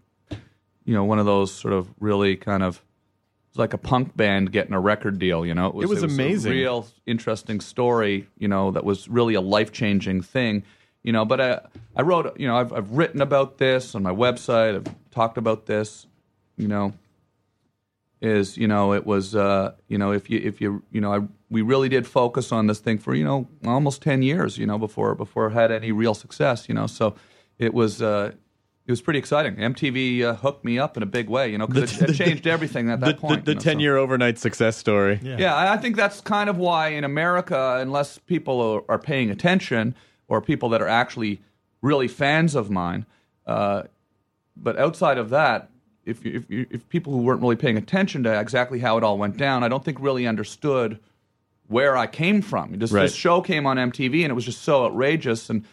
you 0.84 0.94
know, 0.94 1.06
one 1.06 1.20
of 1.20 1.26
those 1.26 1.54
sort 1.54 1.74
of 1.74 1.88
really 2.00 2.36
kind 2.36 2.64
of 2.64 2.78
it 2.78 3.54
was 3.54 3.60
like 3.60 3.74
a 3.74 3.78
punk 3.78 4.18
band 4.18 4.52
getting 4.52 4.74
a 4.74 4.80
record 4.80 5.20
deal. 5.20 5.46
You 5.46 5.54
know, 5.54 5.68
it 5.68 5.76
was, 5.76 5.90
was 5.90 6.04
amazing. 6.04 6.52
A 6.52 6.56
real 6.56 6.88
interesting 7.06 7.62
story. 7.62 8.28
You 8.38 8.48
know, 8.48 8.72
that 8.72 8.84
was 8.84 9.08
really 9.08 9.36
a 9.36 9.42
life 9.42 9.72
changing 9.72 10.22
thing. 10.22 10.64
You 11.04 11.14
know, 11.14 11.24
but 11.24 11.40
I 11.40 11.62
I 11.96 12.02
wrote 12.02 12.38
you 12.40 12.48
know 12.48 12.58
I've 12.58 12.74
I've 12.74 12.92
written 12.92 13.22
about 13.22 13.58
this 13.58 13.96
on 13.96 14.04
my 14.04 14.12
website. 14.12 14.76
I've 14.76 15.09
talked 15.20 15.38
about 15.38 15.66
this. 15.66 16.08
You 16.56 16.68
know, 16.68 16.94
is 18.22 18.58
you 18.58 18.68
know 18.68 18.94
it 18.94 19.06
was 19.06 19.36
uh, 19.36 19.74
you 19.88 19.98
know 19.98 20.12
if 20.12 20.30
you 20.30 20.40
if 20.44 20.62
you 20.62 20.84
you 20.92 21.02
know 21.02 21.14
I, 21.14 21.20
we 21.50 21.62
really 21.62 21.90
did 21.90 22.06
focus 22.08 22.52
on 22.52 22.68
this 22.68 22.80
thing 22.80 22.98
for 23.00 23.16
you 23.16 23.24
know 23.24 23.48
almost 23.66 24.02
ten 24.02 24.22
years 24.22 24.58
you 24.58 24.66
know 24.66 24.78
before 24.78 25.16
before 25.16 25.48
it 25.48 25.54
had 25.54 25.72
any 25.72 25.92
real 25.92 26.14
success 26.14 26.68
you 26.70 26.76
know 26.76 26.88
so 26.88 27.16
it 27.58 27.74
was 27.74 28.02
uh, 28.02 28.32
it 28.86 28.92
was 28.92 29.02
pretty 29.02 29.20
exciting. 29.20 29.56
MTV 29.56 30.24
uh, 30.24 30.34
hooked 30.36 30.66
me 30.66 30.80
up 30.80 30.98
in 30.98 31.04
a 31.04 31.06
big 31.06 31.30
way 31.30 31.50
you 31.52 31.58
know 31.58 31.68
because 31.68 32.02
it, 32.02 32.10
it 32.10 32.14
changed 32.14 32.48
everything 32.48 32.90
at 32.90 33.00
the, 33.00 33.08
that 33.08 33.20
point. 33.20 33.46
the, 33.46 33.52
you 33.52 33.56
the 33.56 33.60
know, 33.60 33.72
so- 33.72 33.72
10 33.72 33.80
year 33.80 33.98
overnight 33.98 34.38
success 34.38 34.76
story. 34.78 35.20
yeah, 35.24 35.54
I 35.56 35.74
I 35.74 35.78
think 35.78 35.96
that's 35.96 36.22
kind 36.22 36.50
of 36.50 36.58
why 36.58 36.90
in 36.90 37.04
America, 37.04 37.78
unless 37.80 38.18
people 38.18 38.60
are, 38.62 38.84
are 38.90 39.00
paying 39.00 39.30
attention 39.30 39.96
or 40.28 40.42
people 40.42 40.70
that 40.70 40.82
are 40.82 40.88
actually 40.88 41.42
really 41.82 42.08
fans 42.08 42.56
of 42.56 42.70
mine, 42.70 43.06
uh, 43.48 43.84
but 44.62 44.78
outside 44.78 45.18
of 45.18 45.30
that, 45.32 45.70
if, 46.06 46.26
you, 46.26 46.36
if, 46.36 46.50
you, 46.50 46.66
if 46.70 46.88
people 46.90 47.14
who 47.14 47.20
weren't 47.20 47.42
really 47.42 47.56
paying 47.56 47.78
attention 47.78 48.24
to 48.24 48.40
exactly 48.40 48.80
how 48.80 48.98
it 48.98 49.04
all 49.04 49.18
went 49.18 49.38
down, 49.38 49.64
I 49.64 49.68
don't 49.68 49.84
think 49.86 49.98
really 50.00 50.26
understood 50.28 51.00
where 51.68 51.96
I 51.96 52.08
came 52.08 52.42
from. 52.42 52.80
This, 52.80 52.92
Right. 52.92 53.04
this 53.04 53.14
show 53.16 53.42
came 53.42 53.66
on 53.68 53.78
MTV 53.78 54.24
and 54.24 54.32
it 54.32 54.34
was 54.34 54.46
just 54.46 54.62
so 54.64 54.86
outrageous, 54.86 55.50
and 55.50 55.66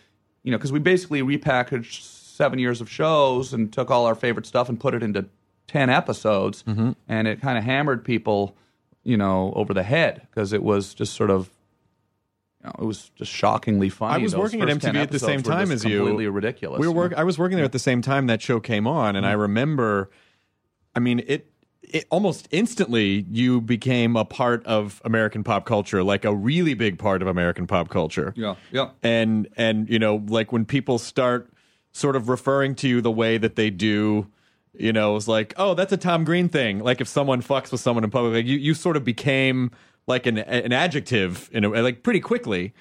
you 0.42 0.50
know, 0.52 0.58
because 0.58 0.72
we 0.72 0.78
basically 0.78 1.22
repackaged 1.22 2.02
seven 2.02 2.58
years 2.58 2.80
of 2.82 2.90
shows 2.90 3.52
and 3.54 3.72
took 3.72 3.90
all 3.90 4.04
our 4.06 4.14
favorite 4.14 4.44
stuff 4.46 4.68
and 4.68 4.78
put 4.78 4.94
it 4.94 5.02
into 5.02 5.24
ten 5.66 5.88
episodes, 5.90 6.62
Mm-hmm. 6.64 6.92
and 7.08 7.26
it 7.28 7.40
kind 7.40 7.56
of 7.58 7.64
hammered 7.64 8.04
people, 8.04 8.54
you 9.04 9.16
know, 9.16 9.52
over 9.56 9.72
the 9.74 9.82
head 9.82 10.26
because 10.30 10.52
it 10.52 10.62
was 10.62 10.92
just 10.94 11.14
sort 11.14 11.30
of. 11.30 11.48
Know, 12.66 12.74
it 12.78 12.84
was 12.84 13.10
just 13.16 13.32
shockingly 13.32 13.88
funny. 13.88 14.14
I 14.14 14.18
was 14.18 14.32
Those 14.32 14.40
working 14.40 14.60
at 14.62 14.68
first 14.68 14.80
10 14.82 14.94
MTV 14.94 14.98
at 15.02 15.10
the 15.10 15.18
same 15.18 15.36
were 15.38 15.42
time 15.50 15.68
just 15.70 15.84
as 15.84 15.90
you. 15.90 15.98
Completely 15.98 16.26
ridiculous. 16.28 16.80
We 16.80 16.86
were 16.88 16.92
work. 16.92 17.12
I 17.16 17.24
was 17.24 17.38
working 17.38 17.56
there 17.56 17.64
at 17.64 17.72
the 17.72 17.78
same 17.78 18.02
time 18.02 18.26
that 18.26 18.42
show 18.42 18.60
came 18.60 18.86
on, 18.86 19.16
and 19.16 19.24
I 19.26 19.32
Mm-hmm. 19.32 19.40
remember. 19.42 20.10
I 20.94 21.00
mean, 21.00 21.22
it. 21.26 21.50
It 21.88 22.04
almost 22.10 22.48
instantly 22.50 23.24
you 23.30 23.60
became 23.60 24.16
a 24.16 24.24
part 24.24 24.66
of 24.66 25.00
American 25.04 25.44
pop 25.44 25.66
culture, 25.66 26.02
like 26.02 26.24
a 26.24 26.34
really 26.34 26.74
big 26.74 26.98
part 26.98 27.22
of 27.22 27.28
American 27.28 27.68
pop 27.68 27.90
culture. 27.90 28.34
Yeah, 28.36 28.56
yeah. 28.72 28.90
and 29.04 29.46
and 29.56 29.88
you 29.88 30.00
know 30.00 30.24
like 30.26 30.50
when 30.50 30.64
people 30.64 30.98
start 30.98 31.48
sort 31.92 32.16
of 32.16 32.28
referring 32.28 32.74
to 32.76 32.88
you 32.88 33.00
the 33.00 33.12
way 33.12 33.38
that 33.38 33.54
they 33.54 33.70
do 33.70 34.26
you 34.74 34.92
know 34.92 35.14
it's 35.14 35.28
like 35.28 35.54
oh 35.56 35.74
that's 35.74 35.92
a 35.92 35.96
tom 35.96 36.24
green 36.24 36.48
thing 36.48 36.80
like 36.80 37.00
if 37.00 37.06
someone 37.08 37.40
fucks 37.40 37.70
with 37.72 37.80
someone 37.80 38.02
in 38.04 38.10
public 38.10 38.34
like 38.34 38.44
you, 38.46 38.58
you 38.58 38.74
sort 38.74 38.96
of 38.96 39.04
became 39.04 39.70
like 40.06 40.26
an 40.26 40.38
an 40.38 40.72
adjective 40.72 41.48
in 41.52 41.64
a, 41.64 41.68
like 41.68 42.02
pretty 42.02 42.20
quickly 42.20 42.72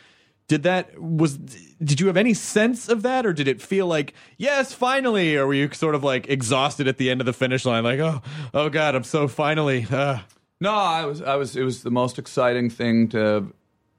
did 0.47 0.63
that 0.63 0.99
was 1.01 1.37
did 1.37 1.99
you 1.99 2.07
have 2.07 2.17
any 2.17 2.33
sense 2.33 2.87
of 2.87 3.01
that 3.01 3.25
or 3.25 3.33
did 3.33 3.47
it 3.47 3.61
feel 3.61 3.87
like 3.87 4.13
yes 4.37 4.73
finally 4.73 5.35
or 5.35 5.47
were 5.47 5.53
you 5.53 5.69
sort 5.71 5.95
of 5.95 6.03
like 6.03 6.29
exhausted 6.29 6.87
at 6.87 6.97
the 6.97 7.09
end 7.09 7.19
of 7.19 7.25
the 7.25 7.33
finish 7.33 7.65
line 7.65 7.83
like 7.83 7.99
oh 7.99 8.21
oh 8.53 8.69
god 8.69 8.95
i'm 8.95 9.03
so 9.03 9.27
finally 9.27 9.87
uh. 9.91 10.19
No, 10.59 10.73
I 10.73 11.05
was, 11.05 11.21
I 11.21 11.35
was. 11.35 11.55
It 11.55 11.63
was 11.63 11.83
the 11.83 11.91
most 11.91 12.17
exciting 12.17 12.69
thing 12.69 13.09
to 13.09 13.17
have 13.17 13.53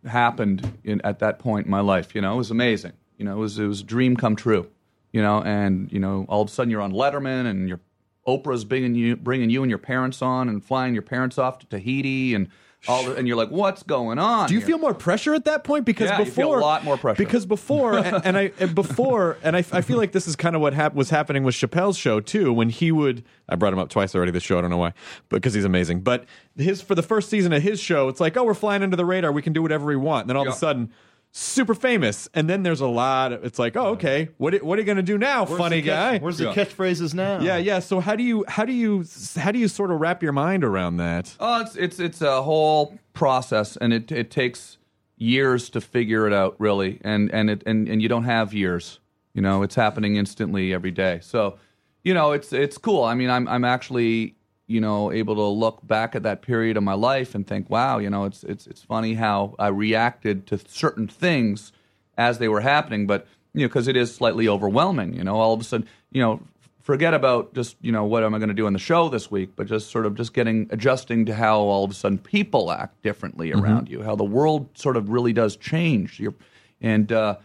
happened 0.06 0.78
in, 0.84 1.00
at 1.02 1.18
that 1.18 1.38
point 1.38 1.66
in 1.66 1.70
my 1.70 1.80
life. 1.80 2.14
You 2.14 2.22
know, 2.22 2.34
it 2.34 2.38
was 2.38 2.50
amazing. 2.50 2.92
You 3.18 3.26
know, 3.26 3.32
it 3.32 3.40
was 3.40 3.58
it 3.58 3.66
was 3.66 3.80
a 3.80 3.84
dream 3.84 4.16
come 4.16 4.36
true. 4.36 4.70
You 5.12 5.22
know, 5.22 5.42
and 5.42 5.92
you 5.92 5.98
know, 5.98 6.24
all 6.28 6.42
of 6.42 6.48
a 6.48 6.50
sudden 6.50 6.70
you're 6.70 6.80
on 6.80 6.92
Letterman, 6.92 7.46
and 7.46 7.68
your 7.68 7.80
Oprah's 8.26 8.64
bringing 8.64 8.94
you 8.94 9.16
bringing 9.16 9.50
you 9.50 9.62
and 9.62 9.70
your 9.70 9.78
parents 9.78 10.22
on, 10.22 10.48
and 10.48 10.64
flying 10.64 10.94
your 10.94 11.02
parents 11.02 11.36
off 11.36 11.58
to 11.58 11.66
Tahiti, 11.66 12.34
and 12.34 12.48
all, 12.88 13.04
the, 13.04 13.14
and 13.16 13.26
you're 13.26 13.36
like, 13.36 13.50
what's 13.50 13.82
going 13.82 14.18
on? 14.18 14.48
Do 14.48 14.54
you 14.54 14.60
here? 14.60 14.68
feel 14.68 14.78
more 14.78 14.94
pressure 14.94 15.34
at 15.34 15.44
that 15.46 15.64
point? 15.64 15.84
Because 15.84 16.10
Yeah, 16.10 16.18
you 16.18 16.24
before, 16.24 16.44
feel 16.44 16.58
a 16.58 16.60
lot 16.60 16.84
more 16.84 16.96
pressure. 16.96 17.22
Because 17.22 17.46
before, 17.46 17.98
and, 17.98 18.24
and 18.24 18.36
I 18.36 18.52
and 18.58 18.74
before, 18.74 19.38
and 19.42 19.56
I, 19.56 19.60
I 19.72 19.80
feel 19.80 19.96
like 19.96 20.12
this 20.12 20.26
is 20.26 20.36
kind 20.36 20.54
of 20.54 20.62
what 20.62 20.72
hap- 20.74 20.94
was 20.94 21.10
happening 21.10 21.44
with 21.44 21.54
Chappelle's 21.54 21.98
show 21.98 22.20
too. 22.20 22.52
When 22.52 22.68
he 22.68 22.92
would, 22.92 23.24
I 23.48 23.56
brought 23.56 23.72
him 23.72 23.78
up 23.78 23.88
twice 23.88 24.14
already. 24.14 24.32
This 24.32 24.42
show, 24.42 24.58
I 24.58 24.60
don't 24.60 24.70
know 24.70 24.76
why, 24.76 24.92
because 25.28 25.54
he's 25.54 25.64
amazing. 25.64 26.00
But 26.00 26.24
his 26.56 26.80
for 26.80 26.94
the 26.94 27.02
first 27.02 27.28
season 27.30 27.52
of 27.52 27.62
his 27.62 27.80
show, 27.80 28.08
it's 28.08 28.20
like, 28.20 28.36
oh, 28.36 28.44
we're 28.44 28.54
flying 28.54 28.82
under 28.82 28.96
the 28.96 29.04
radar. 29.04 29.32
We 29.32 29.42
can 29.42 29.52
do 29.52 29.62
whatever 29.62 29.86
we 29.86 29.96
want. 29.96 30.22
And 30.22 30.30
then 30.30 30.36
all 30.36 30.46
of 30.46 30.52
a 30.52 30.56
sudden. 30.56 30.92
Super 31.38 31.74
famous, 31.74 32.30
and 32.32 32.48
then 32.48 32.62
there's 32.62 32.80
a 32.80 32.86
lot. 32.86 33.30
Of, 33.30 33.44
it's 33.44 33.58
like, 33.58 33.76
oh, 33.76 33.88
okay. 33.88 34.30
What 34.38 34.54
are- 34.54 34.64
what 34.64 34.78
are 34.78 34.80
you 34.80 34.86
gonna 34.86 35.02
do 35.02 35.18
now, 35.18 35.44
Where's 35.44 35.58
funny 35.58 35.82
the 35.82 35.88
catch- 35.88 36.12
guy? 36.12 36.18
Where's 36.24 36.38
the 36.38 36.44
Yeah. 36.46 36.54
catchphrases 36.54 37.12
now? 37.12 37.40
yeah, 37.40 37.58
yeah. 37.58 37.78
So 37.80 38.00
how 38.00 38.16
do 38.16 38.22
you 38.22 38.46
how 38.48 38.64
do 38.64 38.72
you 38.72 39.04
how 39.36 39.52
do 39.52 39.58
you 39.58 39.68
sort 39.68 39.90
of 39.90 40.00
wrap 40.00 40.22
your 40.22 40.32
mind 40.32 40.64
around 40.64 40.96
that? 40.96 41.36
Oh, 41.38 41.60
it's 41.60 41.76
it's 41.76 42.00
it's 42.00 42.22
a 42.22 42.40
whole 42.42 42.94
process, 43.12 43.76
and 43.76 43.92
it 43.92 44.10
it 44.10 44.30
takes 44.30 44.78
years 45.18 45.68
to 45.70 45.80
figure 45.82 46.26
it 46.26 46.32
out, 46.32 46.54
really, 46.58 47.00
and 47.04 47.30
and 47.34 47.50
it 47.50 47.62
and, 47.66 47.86
and 47.86 48.00
you 48.00 48.08
don't 48.08 48.24
have 48.24 48.54
years. 48.54 48.98
You 49.34 49.42
know, 49.42 49.62
it's 49.62 49.74
happening 49.74 50.16
instantly 50.16 50.72
every 50.72 50.90
day. 50.90 51.18
So, 51.20 51.58
you 52.02 52.14
know, 52.14 52.32
it's 52.32 52.50
it's 52.54 52.78
cool. 52.78 53.04
I 53.04 53.14
mean, 53.14 53.28
I'm 53.28 53.46
I'm 53.46 53.62
actually 53.66 54.36
you 54.66 54.80
know 54.80 55.12
able 55.12 55.34
to 55.36 55.42
look 55.42 55.86
back 55.86 56.14
at 56.14 56.22
that 56.24 56.42
period 56.42 56.76
of 56.76 56.82
my 56.82 56.94
life 56.94 57.34
and 57.34 57.46
think, 57.46 57.70
wow, 57.70 57.98
you 57.98 58.10
know, 58.10 58.24
it's 58.24 58.44
it's 58.44 58.66
it's 58.66 58.82
funny 58.82 59.14
how 59.14 59.54
I 59.58 59.68
reacted 59.68 60.46
to 60.48 60.58
certain 60.68 61.08
things 61.08 61.72
as 62.18 62.38
they 62.38 62.48
were 62.48 62.60
happening, 62.60 63.06
but 63.06 63.26
you 63.54 63.62
know, 63.62 63.68
because 63.68 63.88
it 63.88 63.96
is 63.96 64.14
slightly 64.14 64.48
overwhelming. 64.48 65.14
You 65.14 65.24
know, 65.24 65.36
all 65.36 65.54
of 65.54 65.60
a 65.60 65.64
sudden, 65.64 65.88
you 66.10 66.20
know, 66.20 66.40
forget 66.82 67.14
about 67.14 67.54
just 67.54 67.76
you 67.80 67.92
know 67.92 68.04
what 68.04 68.22
am 68.22 68.34
I 68.34 68.38
going 68.38 68.48
to 68.48 68.54
do 68.54 68.66
on 68.66 68.72
the 68.72 68.78
show 68.78 69.08
this 69.08 69.30
week, 69.30 69.50
but 69.56 69.66
just 69.66 69.90
sort 69.90 70.06
of 70.06 70.14
just 70.14 70.32
getting 70.32 70.68
adjusting 70.70 71.26
to 71.26 71.34
how 71.34 71.58
all 71.58 71.84
of 71.84 71.90
a 71.90 71.94
sudden 71.94 72.18
people 72.18 72.70
act 72.70 73.02
differently 73.02 73.52
around 73.52 73.88
you, 73.88 74.02
how 74.02 74.14
the 74.16 74.24
world 74.24 74.68
sort 74.74 74.96
of 74.96 75.08
really 75.10 75.32
does 75.32 75.56
change. 75.56 76.20
You're, 76.20 76.34
and 76.80 77.10
uh, 77.10 77.36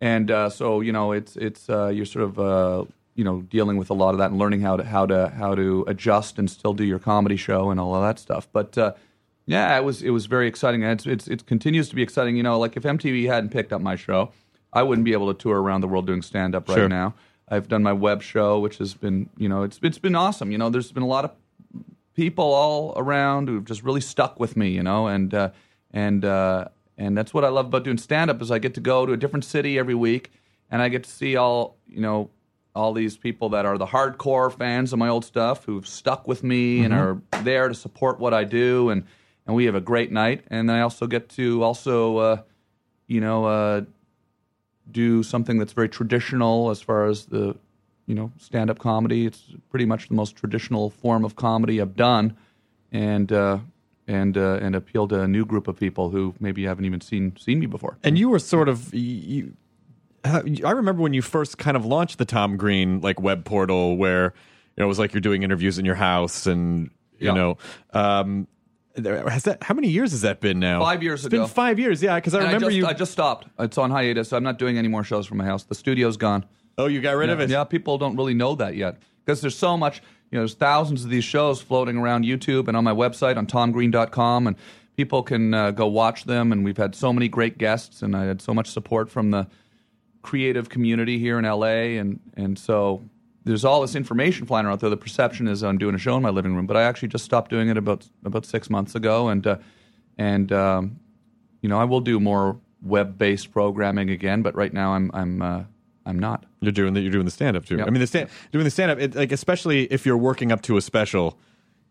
and 0.00 0.30
uh, 0.30 0.50
so 0.50 0.80
you 0.80 0.92
know 0.92 1.12
it's 1.12 1.36
it's 1.36 1.68
uh, 1.68 1.88
you're 1.88 2.06
sort 2.06 2.24
of 2.24 2.38
uh, 2.38 2.84
you 3.16 3.24
know 3.24 3.40
dealing 3.42 3.76
with 3.78 3.90
a 3.90 3.94
lot 3.94 4.10
of 4.14 4.18
that 4.18 4.30
and 4.30 4.38
learning 4.38 4.60
how 4.60 4.76
to 4.76 4.84
how 4.84 5.04
to 5.06 5.28
how 5.30 5.54
to 5.56 5.84
adjust 5.88 6.38
and 6.38 6.48
still 6.48 6.72
do 6.74 6.84
your 6.84 6.98
comedy 7.00 7.36
show 7.36 7.70
and 7.70 7.80
all 7.80 7.94
of 7.94 8.02
that 8.02 8.18
stuff. 8.20 8.46
But 8.52 8.78
uh, 8.78 8.92
yeah, 9.46 9.76
it 9.76 9.82
was 9.84 10.02
it 10.02 10.10
was 10.10 10.26
very 10.26 10.46
exciting. 10.46 10.84
And 10.84 10.92
it's, 10.92 11.06
it's 11.06 11.26
it 11.26 11.46
continues 11.46 11.88
to 11.88 11.94
be 11.96 12.02
exciting. 12.02 12.36
You 12.36 12.42
know, 12.44 12.58
like 12.58 12.76
if 12.76 12.84
MTV 12.84 13.26
hadn't 13.26 13.50
picked 13.50 13.72
up 13.72 13.80
my 13.80 13.96
show, 13.96 14.30
I 14.72 14.82
wouldn't 14.84 15.04
be 15.04 15.12
able 15.12 15.32
to 15.34 15.42
tour 15.42 15.60
around 15.60 15.80
the 15.80 15.88
world 15.88 16.06
doing 16.06 16.22
stand 16.22 16.54
up 16.54 16.68
right 16.68 16.76
Sure. 16.76 16.88
now. 16.88 17.14
I've 17.48 17.68
done 17.68 17.82
my 17.82 17.92
web 17.92 18.22
show, 18.22 18.58
which 18.58 18.78
has 18.78 18.94
been 18.94 19.28
you 19.36 19.48
know 19.48 19.62
it's 19.62 19.78
it's 19.82 19.98
been 19.98 20.14
awesome. 20.16 20.50
You 20.52 20.58
know, 20.58 20.68
there's 20.70 20.92
been 20.92 21.02
a 21.04 21.08
lot 21.08 21.24
of 21.24 21.30
people 22.14 22.52
all 22.52 22.92
around 22.96 23.48
who've 23.48 23.64
just 23.64 23.82
really 23.82 24.00
stuck 24.00 24.40
with 24.40 24.56
me, 24.56 24.70
you 24.70 24.82
know, 24.82 25.06
and 25.06 25.32
uh, 25.32 25.50
and 25.92 26.24
uh, 26.24 26.66
and 26.98 27.16
that's 27.16 27.32
what 27.32 27.44
I 27.44 27.48
love 27.48 27.66
about 27.66 27.84
doing 27.84 27.98
stand 27.98 28.30
up 28.30 28.42
is 28.42 28.50
I 28.50 28.58
get 28.58 28.74
to 28.74 28.80
go 28.80 29.06
to 29.06 29.12
a 29.12 29.16
different 29.16 29.44
city 29.44 29.78
every 29.78 29.94
week, 29.94 30.32
and 30.70 30.82
I 30.82 30.88
get 30.88 31.04
to 31.04 31.10
see 31.10 31.36
all 31.36 31.76
you 31.86 32.00
know 32.00 32.30
all 32.76 32.92
these 32.92 33.16
people 33.16 33.48
that 33.50 33.64
are 33.64 33.78
the 33.78 33.86
hardcore 33.86 34.52
fans 34.52 34.92
of 34.92 34.98
my 34.98 35.08
old 35.08 35.24
stuff 35.24 35.64
who've 35.64 35.86
stuck 35.86 36.28
with 36.28 36.44
me 36.44 36.84
and 36.84 36.92
are 36.92 37.20
there 37.42 37.68
to 37.68 37.74
support 37.74 38.20
what 38.20 38.34
I 38.34 38.44
do, 38.44 38.90
and 38.90 39.04
and 39.46 39.56
we 39.56 39.64
have 39.64 39.74
a 39.74 39.80
great 39.80 40.12
night, 40.12 40.44
and 40.48 40.70
I 40.70 40.80
also 40.80 41.06
get 41.06 41.28
to 41.30 41.62
also 41.62 42.16
uh, 42.18 42.42
you 43.06 43.20
know 43.20 43.46
uh, 43.46 43.80
do 44.90 45.22
something 45.22 45.58
that's 45.58 45.72
very 45.72 45.88
traditional 45.88 46.70
as 46.70 46.80
far 46.80 47.06
as 47.06 47.26
the 47.26 47.56
you 48.06 48.14
know 48.14 48.30
stand-up 48.38 48.78
comedy. 48.78 49.26
It's 49.26 49.42
pretty 49.70 49.86
much 49.86 50.08
the 50.08 50.14
most 50.14 50.36
traditional 50.36 50.90
form 50.90 51.24
of 51.24 51.34
comedy 51.36 51.80
I've 51.80 51.96
done, 51.96 52.36
and 52.92 53.32
uh, 53.32 53.58
and 54.06 54.36
uh, 54.36 54.58
and 54.60 54.76
appeal 54.76 55.08
to 55.08 55.22
a 55.22 55.28
new 55.28 55.44
group 55.44 55.68
of 55.68 55.78
people 55.78 56.10
who 56.10 56.34
maybe 56.40 56.64
haven't 56.64 56.84
even 56.84 57.00
seen 57.00 57.36
seen 57.36 57.58
me 57.58 57.66
before. 57.66 57.98
And 58.04 58.18
you 58.18 58.28
were 58.28 58.38
sort 58.38 58.68
of 58.68 58.92
you, 58.94 59.54
I 60.26 60.70
remember 60.70 61.02
when 61.02 61.14
you 61.14 61.22
first 61.22 61.58
kind 61.58 61.76
of 61.76 61.84
launched 61.86 62.18
the 62.18 62.24
Tom 62.24 62.56
Green 62.56 63.00
like 63.00 63.20
web 63.20 63.44
portal 63.44 63.96
where 63.96 64.34
you 64.76 64.80
know 64.80 64.84
it 64.84 64.88
was 64.88 64.98
like 64.98 65.12
you're 65.14 65.20
doing 65.20 65.42
interviews 65.42 65.78
in 65.78 65.84
your 65.84 65.94
house 65.94 66.46
and 66.46 66.90
you 67.18 67.28
Yeah. 67.28 67.34
know 67.34 67.58
um 67.92 68.46
there- 68.94 69.28
has 69.28 69.44
that 69.44 69.62
how 69.62 69.74
many 69.74 69.88
years 69.88 70.10
has 70.12 70.22
that 70.22 70.40
been 70.40 70.58
now? 70.58 70.80
Five 70.80 71.02
years 71.02 71.20
It's 71.24 71.30
been 71.30 71.40
ago. 71.40 71.46
5 71.48 71.78
years. 71.78 72.02
Yeah, 72.02 72.18
cuz 72.20 72.32
I 72.34 72.38
And 72.38 72.46
remember 72.46 72.66
just, 72.68 72.76
you 72.76 72.86
I 72.86 72.92
just 72.94 73.12
stopped. 73.12 73.46
It's 73.58 73.76
on 73.78 73.90
hiatus. 73.90 74.30
So 74.30 74.36
I'm 74.36 74.42
not 74.42 74.58
doing 74.58 74.78
any 74.78 74.88
more 74.88 75.04
shows 75.04 75.26
from 75.26 75.36
my 75.38 75.44
house. 75.44 75.64
The 75.64 75.74
studio's 75.74 76.16
gone. 76.16 76.44
Oh, 76.78 76.86
you 76.86 77.00
got 77.00 77.16
rid 77.16 77.30
of 77.30 77.40
it. 77.40 77.48
Yeah, 77.50 77.64
people 77.64 77.98
don't 77.98 78.16
really 78.16 78.34
know 78.34 78.54
that 78.54 78.74
yet 78.76 78.96
because 79.24 79.40
there's 79.40 79.56
so 79.56 79.76
much. 79.76 80.02
You 80.30 80.36
know, 80.36 80.40
there's 80.42 80.54
thousands 80.54 81.04
of 81.04 81.10
these 81.10 81.24
shows 81.24 81.60
floating 81.62 81.96
around 81.98 82.24
YouTube 82.24 82.66
and 82.68 82.76
on 82.76 82.82
my 82.84 82.92
website 82.92 83.36
on 83.36 83.46
tomgreen.com, 83.46 84.46
and 84.48 84.56
people 84.96 85.22
can 85.22 85.54
uh, 85.54 85.70
go 85.70 85.86
watch 85.86 86.24
them. 86.24 86.50
And 86.50 86.64
we've 86.64 86.76
had 86.76 86.94
so 86.96 87.12
many 87.12 87.28
great 87.28 87.58
guests, 87.58 88.02
and 88.02 88.16
I 88.16 88.24
had 88.24 88.42
so 88.42 88.52
much 88.52 88.68
support 88.68 89.08
from 89.08 89.30
the 89.30 89.46
creative 90.26 90.68
community 90.68 91.18
here 91.18 91.38
in 91.38 91.44
LA, 91.44 91.98
and 92.00 92.20
and 92.34 92.58
so 92.58 93.02
there's 93.44 93.64
all 93.64 93.80
this 93.80 93.94
information 93.94 94.44
flying 94.44 94.66
around 94.66 94.80
there. 94.80 94.90
The 94.90 94.96
perception 94.96 95.46
is 95.46 95.62
I'm 95.62 95.78
doing 95.78 95.94
a 95.94 95.98
show 95.98 96.16
in 96.16 96.22
my 96.22 96.30
living 96.30 96.54
room, 96.54 96.66
but 96.66 96.76
I 96.76 96.82
actually 96.82 97.08
just 97.08 97.24
stopped 97.24 97.50
doing 97.50 97.68
it 97.68 97.76
about 97.76 98.06
about 98.24 98.44
six 98.44 98.68
months 98.68 98.94
ago, 98.94 99.28
and 99.28 99.46
uh, 99.46 99.58
and 100.18 100.52
um, 100.52 100.98
you 101.62 101.68
know 101.68 101.78
I 101.78 101.84
will 101.84 102.00
do 102.00 102.18
more 102.18 102.58
web-based 102.82 103.52
programming 103.52 104.10
again, 104.10 104.42
but 104.42 104.54
right 104.56 104.72
now 104.72 104.94
I'm 104.94 105.10
I'm 105.14 105.40
uh, 105.40 105.62
I'm 106.04 106.18
not. 106.18 106.44
You're 106.60 106.72
doing 106.72 106.94
the, 106.94 107.00
you're 107.00 107.12
doing 107.12 107.24
the 107.24 107.30
stand 107.30 107.56
up 107.56 107.64
too. 107.64 107.76
Yep. 107.76 107.86
I 107.86 107.90
mean 107.90 108.00
the 108.00 108.06
stand 108.06 108.28
doing 108.50 108.64
the 108.64 108.70
stand 108.70 108.90
up 108.90 109.14
like 109.14 109.32
especially 109.32 109.84
if 109.84 110.04
you're 110.04 110.18
working 110.18 110.50
up 110.50 110.62
to 110.62 110.76
a 110.76 110.82
special, 110.82 111.38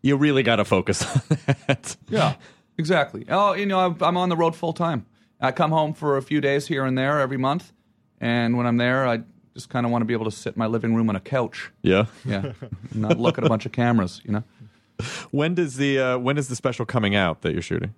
you 0.02 0.16
really 0.16 0.42
got 0.42 0.56
to 0.56 0.64
focus 0.64 1.02
on 1.04 1.22
that. 1.66 1.96
Yeah, 2.08 2.34
exactly. 2.76 3.24
Oh, 3.30 3.54
you 3.54 3.66
know, 3.66 3.96
I'm 4.00 4.16
on 4.18 4.28
the 4.28 4.36
road 4.36 4.54
full 4.54 4.74
time. 4.74 5.06
I 5.40 5.52
come 5.52 5.70
home 5.70 5.94
for 5.94 6.16
a 6.16 6.22
few 6.22 6.40
days 6.40 6.66
here 6.66 6.84
and 6.84 6.96
there 6.96 7.20
every 7.20 7.36
month, 7.36 7.72
and 8.20 8.56
when 8.56 8.66
I'm 8.66 8.76
there, 8.76 9.06
I 9.06 9.22
just 9.54 9.68
kind 9.68 9.86
of 9.86 9.92
want 9.92 10.02
to 10.02 10.06
be 10.06 10.12
able 10.14 10.24
to 10.26 10.30
sit 10.30 10.54
in 10.54 10.58
my 10.58 10.66
living 10.66 10.94
room 10.94 11.08
on 11.08 11.16
a 11.16 11.20
couch. 11.20 11.70
Yeah. 11.82 12.06
Yeah, 12.24 12.52
and 12.90 12.96
not 12.96 13.18
look 13.18 13.38
at 13.38 13.44
a 13.44 13.48
bunch 13.48 13.66
of 13.66 13.72
cameras. 13.72 14.20
You 14.24 14.32
know. 14.32 14.44
When 15.30 15.54
does 15.54 15.76
the 15.76 15.98
uh, 15.98 16.18
when 16.18 16.38
is 16.38 16.48
the 16.48 16.56
special 16.56 16.86
coming 16.86 17.14
out 17.14 17.42
that 17.42 17.52
you're 17.52 17.62
shooting? 17.62 17.94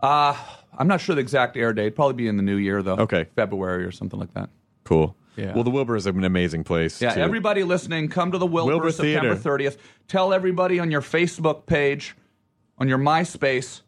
Uh, 0.00 0.34
I'm 0.78 0.88
not 0.88 1.00
sure 1.00 1.14
the 1.14 1.20
exact 1.20 1.56
air 1.56 1.72
date. 1.72 1.94
Probably 1.94 2.14
be 2.14 2.28
in 2.28 2.36
the 2.36 2.42
new 2.42 2.56
year 2.56 2.82
though. 2.82 2.96
Okay. 2.96 3.26
February 3.36 3.84
or 3.84 3.92
something 3.92 4.18
like 4.18 4.32
that. 4.34 4.48
Cool. 4.84 5.14
Yeah. 5.36 5.54
Well, 5.54 5.64
the 5.64 5.70
Wilbur 5.70 5.96
is 5.96 6.06
an 6.06 6.24
amazing 6.24 6.64
place. 6.64 7.00
Yeah, 7.00 7.14
to- 7.14 7.20
everybody 7.20 7.62
listening, 7.62 8.08
come 8.08 8.32
to 8.32 8.38
the 8.38 8.46
Wilbur, 8.46 8.72
Wilbur 8.72 8.90
September 8.92 9.34
Theater. 9.36 9.70
30th. 9.70 9.78
Tell 10.08 10.32
everybody 10.32 10.80
on 10.80 10.90
your 10.90 11.00
Facebook 11.02 11.66
page, 11.66 12.16
on 12.78 12.88
your 12.88 12.98
MySpace, 12.98 13.82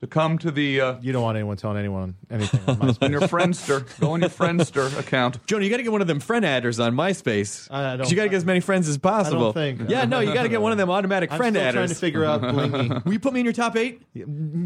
to 0.00 0.06
come 0.06 0.38
to 0.38 0.50
the 0.50 0.80
uh, 0.80 0.94
You 1.00 1.12
don't 1.12 1.22
want 1.22 1.36
anyone 1.36 1.56
telling 1.56 1.76
anyone 1.78 2.14
anything. 2.30 2.60
On 2.68 2.76
MySpace. 2.88 3.02
on 3.02 3.10
your 3.10 3.20
Friendster. 3.22 4.00
Go 4.00 4.12
on 4.12 4.20
your 4.20 4.30
Friendster 4.30 4.96
account. 4.98 5.44
Jonah, 5.46 5.64
you 5.64 5.70
got 5.70 5.78
to 5.78 5.82
get 5.82 5.90
one 5.92 6.00
of 6.00 6.06
them 6.06 6.20
friend 6.20 6.44
adders 6.44 6.78
on 6.78 6.94
MySpace. 6.94 7.68
I 7.70 7.90
don't- 7.96 7.98
'Cause 8.00 8.10
you 8.10 8.16
got 8.16 8.22
to 8.24 8.28
get 8.28 8.36
as 8.36 8.44
many 8.44 8.60
friends 8.60 8.88
as 8.88 8.96
possible. 8.98 9.52
think- 9.52 9.88
Yeah, 9.88 10.04
no, 10.04 10.20
you 10.20 10.32
got 10.32 10.44
to 10.44 10.48
get 10.48 10.62
one 10.62 10.72
of 10.72 10.78
them 10.78 10.88
automatic 10.90 11.32
I'm 11.32 11.36
friend 11.38 11.54
still 11.56 11.66
adders. 11.66 11.74
trying 11.74 11.88
to 11.88 11.94
figure 11.94 12.24
out 12.24 12.42
blingy. 12.42 13.04
Will 13.04 13.12
you 13.12 13.18
put 13.20 13.32
me 13.32 13.40
in 13.40 13.44
your 13.46 13.52
top 13.52 13.76
eight? 13.76 14.02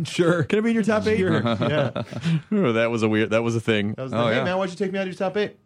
sure. 0.05 0.45
Can 0.45 0.59
I 0.59 0.63
be 0.63 0.69
in 0.71 0.75
your 0.75 0.85
top 0.85 1.07
eight? 1.07 1.19
yeah. 1.21 2.03
Oh, 2.53 2.73
that 2.75 2.91
was 2.91 3.03
a 3.03 3.09
weird. 3.09 3.31
That 3.31 3.43
was 3.43 3.57
a 3.57 3.61
thing. 3.61 3.95
That 3.97 4.03
was 4.05 4.13
Oh, 4.13 4.19
the, 4.25 4.31
hey 4.31 4.37
yeah. 4.37 4.45
man, 4.45 4.59
why'd 4.59 4.71
you 4.71 4.77
take 4.77 4.93
me 4.93 4.99
out 4.99 5.03
of 5.03 5.09
your 5.09 5.15
top 5.17 5.37
eight? 5.37 5.57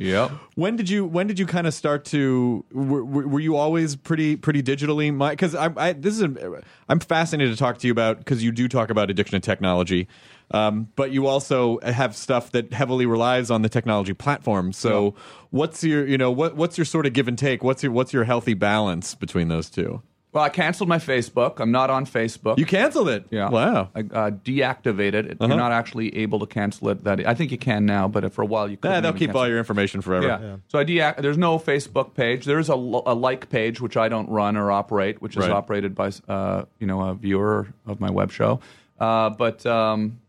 Yep. 0.00 0.30
When 0.56 0.76
did 0.76 0.90
you 0.90 1.06
when 1.06 1.26
did 1.26 1.38
you 1.38 1.46
kind 1.46 1.66
of 1.66 1.72
start 1.72 2.04
to 2.06 2.64
were, 2.70 3.02
were 3.02 3.40
you 3.40 3.56
always 3.56 3.96
pretty 3.96 4.36
pretty 4.36 4.62
digitally 4.62 5.14
my 5.14 5.30
because 5.30 5.54
I, 5.54 5.72
I 5.74 5.92
this 5.94 6.14
is 6.14 6.22
a, 6.22 6.62
I'm 6.88 7.00
fascinated 7.00 7.54
to 7.54 7.58
talk 7.58 7.78
to 7.78 7.86
you 7.86 7.92
about 7.92 8.18
because 8.18 8.42
you 8.44 8.52
do 8.52 8.68
talk 8.68 8.90
about 8.90 9.08
addiction 9.10 9.40
to 9.40 9.44
technology 9.44 10.06
um, 10.52 10.88
but 10.96 11.12
you 11.12 11.26
also 11.26 11.78
have 11.80 12.16
stuff 12.16 12.50
that 12.52 12.72
heavily 12.72 13.06
relies 13.06 13.50
on 13.50 13.62
the 13.62 13.68
technology 13.68 14.12
platform. 14.12 14.72
So 14.72 15.14
what's 15.50 15.84
your 15.84 16.06
you 16.06 16.18
know 16.18 16.30
what 16.30 16.56
what's 16.56 16.76
your 16.76 16.84
sort 16.84 17.06
of 17.06 17.12
give 17.12 17.28
and 17.28 17.38
take? 17.38 17.62
What's 17.62 17.82
your 17.82 17.92
what's 17.92 18.12
your 18.12 18.24
healthy 18.24 18.54
balance 18.54 19.14
between 19.14 19.48
those 19.48 19.70
two 19.70 20.02
Well, 20.32 20.44
I 20.44 20.48
canceled 20.48 20.88
my 20.88 20.98
Facebook. 20.98 21.58
I'm 21.58 21.72
not 21.72 21.90
on 21.90 22.06
Facebook. 22.06 22.56
you 22.58 22.64
canceled 22.64 23.08
it 23.08 23.24
yeah. 23.30 23.48
wow 23.50 23.88
I 23.96 24.00
uh, 24.00 24.30
deactivated 24.30 25.14
it. 25.14 25.32
Uh-huh. 25.40 25.48
You're 25.48 25.56
not 25.56 25.72
actually 25.72 26.16
able 26.18 26.38
to 26.38 26.46
cancel 26.46 26.88
it. 26.90 27.02
That 27.04 27.26
I 27.26 27.34
think 27.34 27.50
you 27.50 27.58
can 27.58 27.84
now, 27.84 28.06
but 28.06 28.32
for 28.32 28.42
a 28.42 28.46
while 28.46 28.68
you 28.70 28.76
couldn't. 28.76 28.94
Nah, 28.96 29.00
they'll 29.00 29.12
keep 29.12 29.28
cancel 29.30 29.40
all 29.40 29.46
it. 29.46 29.50
your 29.50 29.58
information 29.58 30.00
forever 30.00 30.26
Yeah. 30.28 30.56
So 30.68 30.78
I 30.78 30.84
deact. 30.84 31.20
There's 31.22 31.38
no 31.38 31.58
Facebook 31.58 32.14
page. 32.14 32.44
There's 32.44 32.68
a, 32.68 32.76
lo- 32.76 33.02
a 33.06 33.14
like 33.14 33.50
page 33.50 33.80
which 33.80 33.96
I 33.96 34.08
don't 34.08 34.28
run 34.28 34.56
or 34.56 34.70
operate, 34.70 35.20
which 35.20 35.36
is 35.36 35.40
Right. 35.42 35.50
operated 35.50 35.94
by 35.94 36.12
uh, 36.28 36.64
you 36.78 36.86
know 36.86 37.00
a 37.02 37.14
viewer 37.14 37.66
of 37.86 37.98
my 38.00 38.10
web 38.10 38.30
show. 38.30 38.60
Uh, 39.00 39.30
but 39.30 39.64
um, 39.66 40.20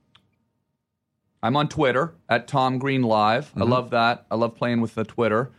I'm 1.44 1.56
on 1.56 1.68
Twitter 1.68 2.14
at 2.30 2.48
Tom 2.48 2.78
Green 2.78 3.04
Live. 3.04 3.52
I 3.56 3.64
love 3.64 3.90
that. 3.92 4.26
I 4.32 4.36
love 4.36 4.56
playing 4.56 4.82
with 4.82 4.96
the 4.96 5.04
Twitter. 5.04 5.52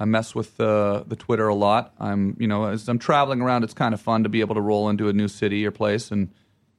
I 0.00 0.06
mess 0.06 0.34
with 0.34 0.56
the 0.56 1.04
the 1.06 1.14
Twitter 1.14 1.46
a 1.46 1.54
lot. 1.54 1.94
I'm 2.00 2.34
you 2.40 2.48
know 2.48 2.64
as 2.64 2.88
I'm 2.88 2.98
traveling 2.98 3.42
around, 3.42 3.64
it's 3.64 3.74
kind 3.74 3.92
of 3.92 4.00
fun 4.00 4.22
to 4.22 4.30
be 4.30 4.40
able 4.40 4.54
to 4.54 4.60
roll 4.60 4.88
into 4.88 5.08
a 5.08 5.12
new 5.12 5.28
city 5.28 5.64
or 5.66 5.70
place 5.70 6.10
and 6.10 6.30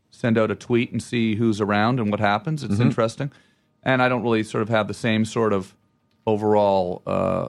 send 0.09 0.37
out 0.37 0.49
a 0.49 0.55
tweet 0.55 0.91
and 0.91 1.01
see 1.01 1.35
who's 1.35 1.61
around 1.61 1.99
and 1.99 2.09
what 2.09 2.19
happens. 2.19 2.63
It's 2.63 2.73
mm-hmm. 2.73 2.81
interesting. 2.81 3.31
And 3.83 4.01
I 4.01 4.09
don't 4.09 4.23
really 4.23 4.43
sort 4.43 4.63
of 4.63 4.69
have 4.69 4.87
the 4.87 4.93
same 4.93 5.23
sort 5.23 5.53
of 5.53 5.75
overall 6.25 7.03
uh, 7.05 7.47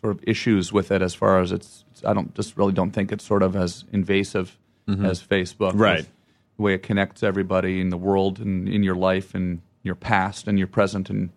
sort 0.00 0.16
of 0.16 0.20
issues 0.26 0.72
with 0.72 0.90
it 0.90 1.02
as 1.02 1.14
far 1.14 1.40
as 1.40 1.52
it's, 1.52 1.84
it's. 1.90 2.04
I 2.04 2.14
don't 2.14 2.34
just 2.34 2.56
really 2.56 2.72
don't 2.72 2.92
think 2.92 3.12
it's 3.12 3.24
sort 3.24 3.42
of 3.42 3.56
as 3.56 3.84
invasive 3.92 4.58
mm-hmm. 4.88 5.04
as 5.04 5.22
Facebook. 5.22 5.72
Right. 5.74 6.08
The 6.56 6.62
way 6.62 6.74
it 6.74 6.82
connects 6.82 7.22
everybody 7.22 7.80
in 7.80 7.90
the 7.90 7.96
world 7.96 8.38
and 8.38 8.68
in 8.68 8.84
your 8.84 8.96
life 8.96 9.34
and 9.34 9.60
your 9.82 9.96
past 9.96 10.46
and 10.46 10.56
your 10.58 10.68
present 10.68 11.10
and 11.10 11.30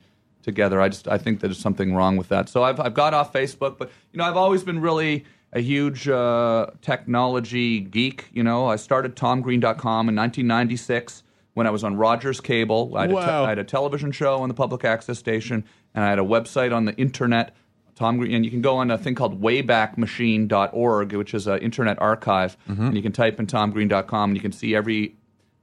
together. 0.43 0.79
I 0.81 0.89
just 0.89 1.07
I 1.07 1.17
think 1.17 1.39
there's 1.39 1.57
something 1.57 1.95
wrong 1.95 2.17
with 2.17 2.29
that. 2.29 2.49
So 2.49 2.63
I've 2.63 2.79
I've 2.79 2.93
got 2.93 3.13
off 3.13 3.33
Facebook, 3.33 3.77
but 3.77 3.89
you 4.11 4.17
know 4.17 4.25
I've 4.25 4.37
always 4.37 4.63
been 4.63 4.79
really 4.81 5.25
a 5.51 5.59
huge 5.61 6.07
uh, 6.09 6.67
technology 6.81 7.79
geek. 7.79 8.27
You 8.33 8.43
know 8.43 8.67
I 8.67 8.75
started 8.75 9.15
TomGreen.com 9.15 10.09
in 10.09 10.15
1996 10.15 11.23
when 11.53 11.67
I 11.67 11.69
was 11.69 11.83
on 11.83 11.95
Rogers 11.95 12.41
Cable. 12.41 12.93
I 12.97 13.01
had, 13.01 13.09
a, 13.09 13.13
te- 13.13 13.15
Wow. 13.15 13.45
I 13.45 13.49
had 13.49 13.59
a 13.59 13.63
television 13.63 14.11
show 14.11 14.39
on 14.41 14.47
the 14.49 14.55
public 14.55 14.83
access 14.83 15.19
station, 15.19 15.63
and 15.93 16.03
I 16.03 16.09
had 16.09 16.19
a 16.19 16.23
website 16.23 16.75
on 16.75 16.85
the 16.85 16.95
internet. 16.95 17.55
Tom 17.95 18.17
Green, 18.17 18.33
and 18.33 18.43
you 18.43 18.49
can 18.49 18.61
go 18.63 18.77
on 18.77 18.89
a 18.89 18.97
thing 18.97 19.13
called 19.13 19.39
waybackmachine.org, 19.39 21.13
which 21.13 21.33
is 21.33 21.47
an 21.47 21.59
internet 21.59 22.01
archive, 22.01 22.57
Mm-hmm. 22.69 22.87
and 22.87 22.95
you 22.95 23.03
can 23.03 23.11
type 23.11 23.39
in 23.39 23.47
tomgreen.com, 23.47 24.29
and 24.31 24.37
you 24.37 24.41
can 24.41 24.51
see 24.51 24.75
every 24.75 25.15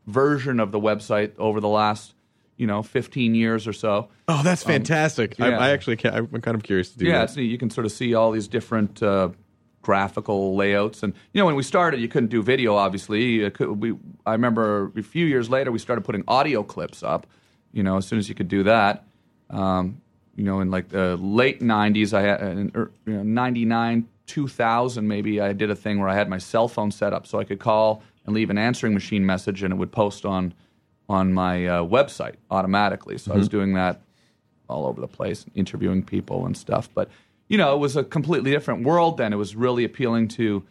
version 0.06 0.60
of 0.60 0.70
the 0.72 0.80
website 0.80 1.32
over 1.38 1.60
the 1.60 1.68
last, 1.68 2.14
you 2.60 2.66
know, 2.66 2.82
15 2.82 3.34
years 3.34 3.66
or 3.66 3.72
so. 3.72 4.08
oh 4.28 4.42
that's 4.42 4.62
fantastic 4.62 5.40
I, 5.40 5.48
yeah. 5.48 5.58
I 5.58 5.70
actually 5.70 5.96
can, 5.96 6.14
I'm 6.14 6.42
kind 6.42 6.54
of 6.54 6.62
curious 6.62 6.90
to 6.90 6.98
do 6.98 7.06
Yeah, 7.06 7.18
that 7.18 7.24
it's 7.24 7.36
neat. 7.36 7.50
You 7.50 7.56
can 7.56 7.70
sort 7.70 7.86
of 7.86 7.92
see 7.92 8.14
all 8.14 8.30
these 8.32 8.48
different 8.48 9.02
uh, 9.02 9.30
graphical 9.80 10.54
layouts, 10.54 11.02
and 11.02 11.14
you 11.32 11.40
know, 11.40 11.46
when 11.46 11.54
we 11.54 11.62
started, 11.62 12.00
you 12.00 12.08
couldn't 12.08 12.28
do 12.28 12.42
video. 12.42 12.76
Obviously, 12.76 13.50
could, 13.50 13.80
we, 13.80 13.96
I 14.26 14.32
remember 14.32 14.92
a 14.94 15.02
few 15.02 15.24
years 15.24 15.48
later, 15.48 15.72
we 15.72 15.78
started 15.78 16.04
putting 16.04 16.22
audio 16.28 16.62
clips 16.62 17.02
up. 17.02 17.26
You 17.72 17.82
know, 17.82 17.96
as 17.96 18.06
soon 18.06 18.18
as 18.18 18.28
you 18.28 18.34
could 18.34 18.48
do 18.48 18.62
that. 18.64 19.04
Um, 19.48 20.02
you 20.36 20.44
know, 20.44 20.60
in 20.60 20.70
like 20.70 20.90
the 20.90 21.16
late 21.16 21.60
'90s, 21.60 22.12
I 22.12 22.22
had, 22.22 22.40
in, 22.42 22.72
er, 22.74 22.90
you 23.06 23.14
know, 23.14 23.22
'99, 23.22 24.06
2000 24.26 25.08
maybe 25.08 25.40
I 25.40 25.52
did 25.52 25.70
a 25.70 25.74
thing 25.74 25.98
where 25.98 26.08
I 26.08 26.14
had 26.14 26.28
my 26.28 26.38
cell 26.38 26.68
phone 26.68 26.90
set 26.92 27.12
up 27.12 27.26
so 27.26 27.40
I 27.40 27.44
could 27.44 27.58
call 27.58 28.02
and 28.24 28.34
leave 28.34 28.48
an 28.48 28.58
answering 28.58 28.94
machine 28.94 29.26
message 29.26 29.64
and 29.64 29.72
it 29.72 29.76
would 29.76 29.90
post 29.90 30.24
on 30.24 30.54
on 31.10 31.32
my 31.32 31.66
uh, 31.66 31.82
website 31.82 32.36
automatically. 32.52 33.18
So 33.18 33.32
I 33.32 33.36
was 33.36 33.48
doing 33.48 33.74
that 33.74 34.00
all 34.68 34.86
over 34.86 35.00
the 35.00 35.08
place, 35.08 35.44
interviewing 35.56 36.04
people 36.04 36.46
and 36.46 36.56
stuff. 36.56 36.88
But 36.94 37.10
you 37.48 37.58
know, 37.58 37.74
it 37.74 37.78
was 37.78 37.96
a 37.96 38.04
completely 38.04 38.52
different 38.52 38.84
world 38.84 39.16
then. 39.16 39.32
It 39.32 39.36
was 39.36 39.56
really 39.56 39.82
appealing 39.82 40.28
to 40.28 40.62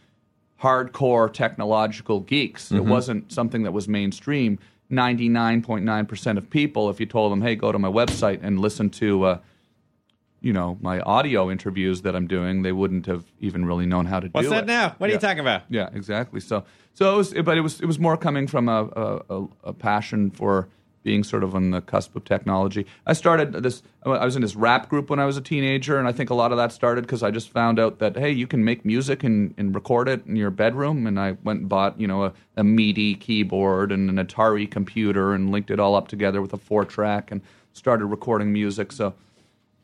hardcore 0.61 1.31
technological 1.31 2.21
geeks. 2.21 2.71
It 2.71 2.85
wasn't 2.85 3.33
something 3.33 3.63
that 3.63 3.73
was 3.73 3.89
mainstream. 3.89 4.59
99.9% 4.89 6.37
of 6.37 6.49
people, 6.49 6.89
if 6.89 7.01
you 7.01 7.05
told 7.05 7.33
them, 7.33 7.41
hey, 7.41 7.55
go 7.55 7.73
to 7.73 7.77
my 7.77 7.89
website 7.89 8.39
and 8.41 8.59
listen 8.61 8.89
to, 8.91 9.23
uh, 9.25 9.39
you 10.41 10.53
know, 10.53 10.77
my 10.81 10.99
audio 11.01 11.51
interviews 11.51 12.01
that 12.03 12.15
I'm 12.15 12.27
doing, 12.27 12.61
they 12.61 12.71
wouldn't 12.71 13.05
have 13.05 13.25
even 13.39 13.65
really 13.65 13.85
known 13.85 14.05
how 14.05 14.19
to 14.19 14.27
What's 14.27 14.47
do 14.47 14.53
it. 14.53 14.55
What's 14.55 14.67
that 14.67 14.71
now? 14.71 14.95
What 14.97 15.09
are 15.09 15.13
you 15.13 15.19
talking 15.19 15.39
about? 15.39 15.63
Yeah, 15.69 15.89
exactly. 15.93 16.39
So, 16.39 16.63
so 16.93 17.13
it 17.13 17.17
was, 17.17 17.33
but 17.33 17.57
it 17.57 17.61
was, 17.61 17.81
it 17.81 17.85
was 17.85 17.99
more 17.99 18.17
coming 18.17 18.47
from 18.47 18.69
a, 18.69 18.83
a, 18.85 19.21
a, 19.29 19.47
a 19.65 19.73
passion 19.73 20.31
for 20.31 20.69
being 21.03 21.23
sort 21.23 21.43
of 21.43 21.55
on 21.55 21.71
the 21.71 21.81
cusp 21.81 22.15
of 22.15 22.25
technology. 22.25 22.85
I 23.05 23.13
started 23.13 23.53
this. 23.53 23.81
I 24.05 24.25
was 24.25 24.35
in 24.35 24.41
this 24.41 24.55
rap 24.55 24.89
group 24.89 25.09
when 25.09 25.19
I 25.19 25.25
was 25.25 25.37
a 25.37 25.41
teenager, 25.41 25.97
and 25.97 26.07
I 26.07 26.11
think 26.11 26.29
a 26.29 26.33
lot 26.33 26.51
of 26.51 26.57
that 26.57 26.71
started 26.71 27.01
because 27.01 27.23
I 27.23 27.31
just 27.31 27.49
found 27.49 27.79
out 27.79 27.99
that 27.99 28.17
hey, 28.17 28.31
you 28.31 28.47
can 28.47 28.63
make 28.63 28.85
music 28.85 29.23
and, 29.23 29.53
and 29.57 29.73
record 29.73 30.09
it 30.09 30.25
in 30.25 30.35
your 30.35 30.51
bedroom. 30.51 31.07
And 31.07 31.19
I 31.19 31.37
went 31.43 31.61
and 31.61 31.69
bought 31.69 31.99
you 31.99 32.07
know 32.07 32.25
a, 32.25 32.33
a 32.57 32.63
MIDI 32.63 33.15
keyboard 33.15 33.91
and 33.91 34.09
an 34.09 34.25
Atari 34.25 34.69
computer 34.69 35.33
and 35.33 35.51
linked 35.51 35.71
it 35.71 35.79
all 35.79 35.95
up 35.95 36.09
together 36.09 36.41
with 36.41 36.53
a 36.53 36.57
four 36.57 36.85
track 36.85 37.31
and 37.31 37.41
started 37.73 38.05
recording 38.05 38.51
music. 38.53 38.91
So. 38.91 39.13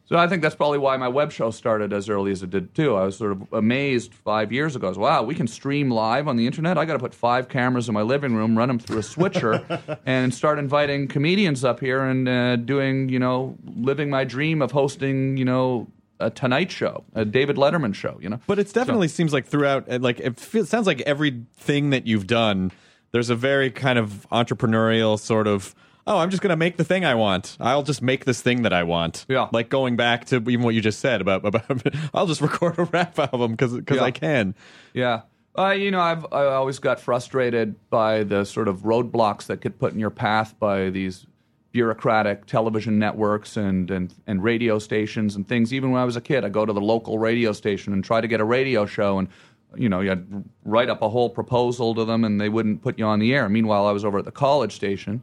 So 0.08 0.18
I 0.18 0.28
think 0.28 0.44
that's 0.44 0.54
probably 0.56 0.78
why 0.78 0.98
my 0.98 1.08
web 1.08 1.32
show 1.32 1.50
started 1.50 1.92
as 1.92 2.10
early 2.10 2.32
as 2.32 2.44
it 2.44 2.52
did 2.52 2.76
too. 2.76 2.96
I 2.96 3.06
was 3.06 3.18
sort 3.18 3.32
of 3.32 3.52
amazed 3.52 4.14
five 4.14 4.52
years 4.52 4.76
ago. 4.76 4.86
I 4.86 4.90
was, 4.90 4.98
wow, 5.00 5.24
we 5.24 5.34
can 5.34 5.48
stream 5.48 5.90
live 5.90 6.28
on 6.28 6.38
the 6.38 6.46
internet. 6.46 6.78
I 6.78 6.86
got 6.86 6.94
to 6.94 7.00
put 7.00 7.16
five 7.16 7.50
cameras 7.50 7.88
in 7.88 7.96
my 7.96 8.04
living 8.04 8.36
room, 8.36 8.56
run 8.56 8.68
them 8.68 8.78
through 8.78 9.00
a 9.00 9.04
switcher, 9.04 9.66
and 10.06 10.32
start 10.32 10.60
inviting 10.60 11.08
comedians 11.08 11.64
up 11.64 11.80
here 11.80 12.04
and 12.04 12.30
uh, 12.30 12.56
doing, 12.58 13.10
you 13.10 13.18
know, 13.18 13.58
living 13.76 14.12
my 14.12 14.24
dream 14.24 14.62
of 14.62 14.72
hosting, 14.72 15.38
you 15.38 15.46
know, 15.46 15.88
a 16.20 16.30
Tonight 16.30 16.72
Show, 16.72 17.04
a 17.16 17.26
David 17.26 17.56
Letterman 17.56 17.96
show. 17.96 18.20
You 18.22 18.30
know, 18.30 18.40
But 18.46 18.60
it 18.60 18.72
definitely 18.74 19.08
seems 19.08 19.34
like 19.34 19.48
throughout, 19.48 19.90
uh, 19.92 19.98
like 20.00 20.20
it 20.20 20.40
feels, 20.40 20.70
sounds 20.70 20.86
like 20.86 21.02
everything 21.02 21.90
that 21.90 22.06
you've 22.06 22.28
done, 22.28 22.72
there's 23.12 23.32
a 23.32 23.36
very 23.36 23.72
kind 23.72 23.98
of 23.98 24.28
entrepreneurial 24.32 25.18
sort 25.20 25.48
of. 25.48 25.74
Oh, 26.08 26.18
I'm 26.20 26.30
just 26.30 26.44
going 26.44 26.52
to 26.52 26.56
make 26.56 26.78
the 26.78 26.84
thing 26.84 27.04
I 27.04 27.16
want. 27.16 27.58
I'll 27.60 27.82
just 27.84 28.02
make 28.02 28.26
this 28.26 28.42
thing 28.42 28.62
that 28.62 28.74
I 28.74 28.84
want. 28.84 29.26
Yeah. 29.28 29.48
Like 29.52 29.70
going 29.70 29.96
back 29.96 30.26
to 30.26 30.36
even 30.38 30.62
what 30.62 30.76
you 30.76 30.82
just 30.82 31.00
said 31.00 31.20
about 31.22 31.46
about 31.46 31.66
I'll 32.14 32.28
just 32.28 32.42
record 32.42 32.78
a 32.78 32.84
rap 32.84 33.18
album 33.18 33.52
because 33.56 33.74
Yeah. 33.90 34.04
I 34.04 34.12
can. 34.12 34.54
Yeah. 34.94 35.22
Uh, 35.58 35.70
you 35.72 35.90
know, 35.90 36.02
I've 36.02 36.26
I 36.34 36.46
always 36.48 36.80
got 36.80 37.00
frustrated 37.00 37.76
by 37.90 38.24
the 38.24 38.44
sort 38.44 38.68
of 38.68 38.82
roadblocks 38.82 39.46
that 39.48 39.62
get 39.62 39.80
put 39.80 39.94
in 39.94 40.00
your 40.00 40.10
path 40.10 40.54
by 40.60 40.90
these 40.90 41.26
bureaucratic 41.72 42.46
television 42.46 43.00
networks 43.00 43.58
and, 43.58 43.90
and, 43.92 44.14
and 44.28 44.44
radio 44.44 44.80
stations 44.80 45.36
and 45.36 45.48
things. 45.48 45.74
Even 45.74 45.92
when 45.92 46.02
I 46.02 46.06
was 46.06 46.16
a 46.16 46.22
kid, 46.22 46.46
I 46.46 46.50
go 46.50 46.66
to 46.66 46.72
the 46.74 46.82
local 46.82 47.18
radio 47.20 47.52
station 47.52 47.94
and 47.94 48.04
try 48.04 48.22
to 48.22 48.28
get 48.28 48.40
a 48.40 48.46
radio 48.46 48.86
show, 48.86 49.18
and 49.18 49.28
you 49.76 49.90
know, 49.90 50.00
you 50.02 50.10
had 50.10 50.30
to 50.32 50.44
write 50.64 50.90
up 50.90 51.02
a 51.02 51.10
whole 51.10 51.30
proposal 51.30 51.94
to 51.96 52.06
them, 52.06 52.24
and 52.24 52.40
they 52.40 52.48
wouldn't 52.50 52.82
put 52.82 52.98
you 53.00 53.06
on 53.06 53.20
the 53.20 53.34
air. 53.34 53.50
Meanwhile, 53.50 53.88
I 53.88 53.92
was 53.92 54.06
over 54.06 54.20
at 54.20 54.26
the 54.26 54.32
college 54.32 54.74
station 54.74 55.22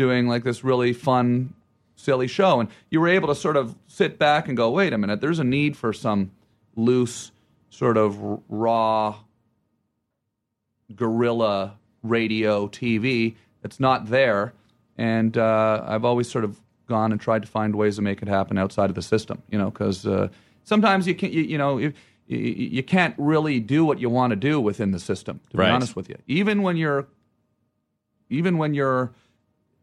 doing 0.00 0.26
like 0.26 0.42
this 0.44 0.64
really 0.64 0.92
fun, 0.94 1.52
silly 1.94 2.26
show, 2.26 2.58
and 2.60 2.68
you 2.90 2.98
were 3.00 3.08
able 3.08 3.28
to 3.28 3.34
sort 3.34 3.56
of 3.56 3.76
sit 3.86 4.18
back 4.18 4.48
and 4.48 4.56
go, 4.56 4.70
"Wait 4.70 4.92
a 4.94 4.98
minute, 4.98 5.20
there's 5.20 5.38
a 5.38 5.44
need 5.44 5.76
for 5.76 5.92
some 5.92 6.30
loose, 6.74 7.32
sort 7.68 7.96
of 7.98 8.10
r- 8.24 8.40
raw." 8.48 9.14
guerrilla 10.96 11.78
radio 12.02 12.66
TV 12.66 13.36
that's 13.62 13.78
not 13.78 14.06
there. 14.10 14.52
And 14.98 15.38
uh, 15.38 15.84
I've 15.86 16.04
always 16.04 16.28
sort 16.28 16.42
of 16.44 16.60
gone 16.88 17.12
and 17.12 17.20
tried 17.20 17.42
to 17.42 17.48
find 17.48 17.76
ways 17.76 17.94
to 17.96 18.02
make 18.02 18.22
it 18.22 18.28
happen 18.28 18.58
outside 18.58 18.90
of 18.90 18.96
the 18.96 19.02
system, 19.02 19.40
you 19.50 19.56
know, 19.56 19.70
because 19.70 20.04
uh, 20.04 20.28
sometimes 20.64 21.06
you 21.06 21.14
can't, 21.14 21.32
you, 21.32 21.42
you 21.42 21.58
know, 21.58 21.78
if, 21.78 21.92
you, 22.26 22.38
you 22.38 22.82
can't 22.82 23.14
really 23.18 23.60
do 23.60 23.84
what 23.84 24.00
you 24.00 24.10
want 24.10 24.30
to 24.32 24.36
do 24.36 24.60
within 24.60 24.90
the 24.90 24.98
system, 24.98 25.38
to 25.50 25.58
Right. 25.58 25.66
be 25.66 25.70
honest 25.70 25.94
with 25.94 26.08
you. 26.08 26.16
Even 26.26 26.62
when 26.62 26.76
you're, 26.76 27.06
even 28.28 28.58
when 28.58 28.74
you're, 28.74 29.12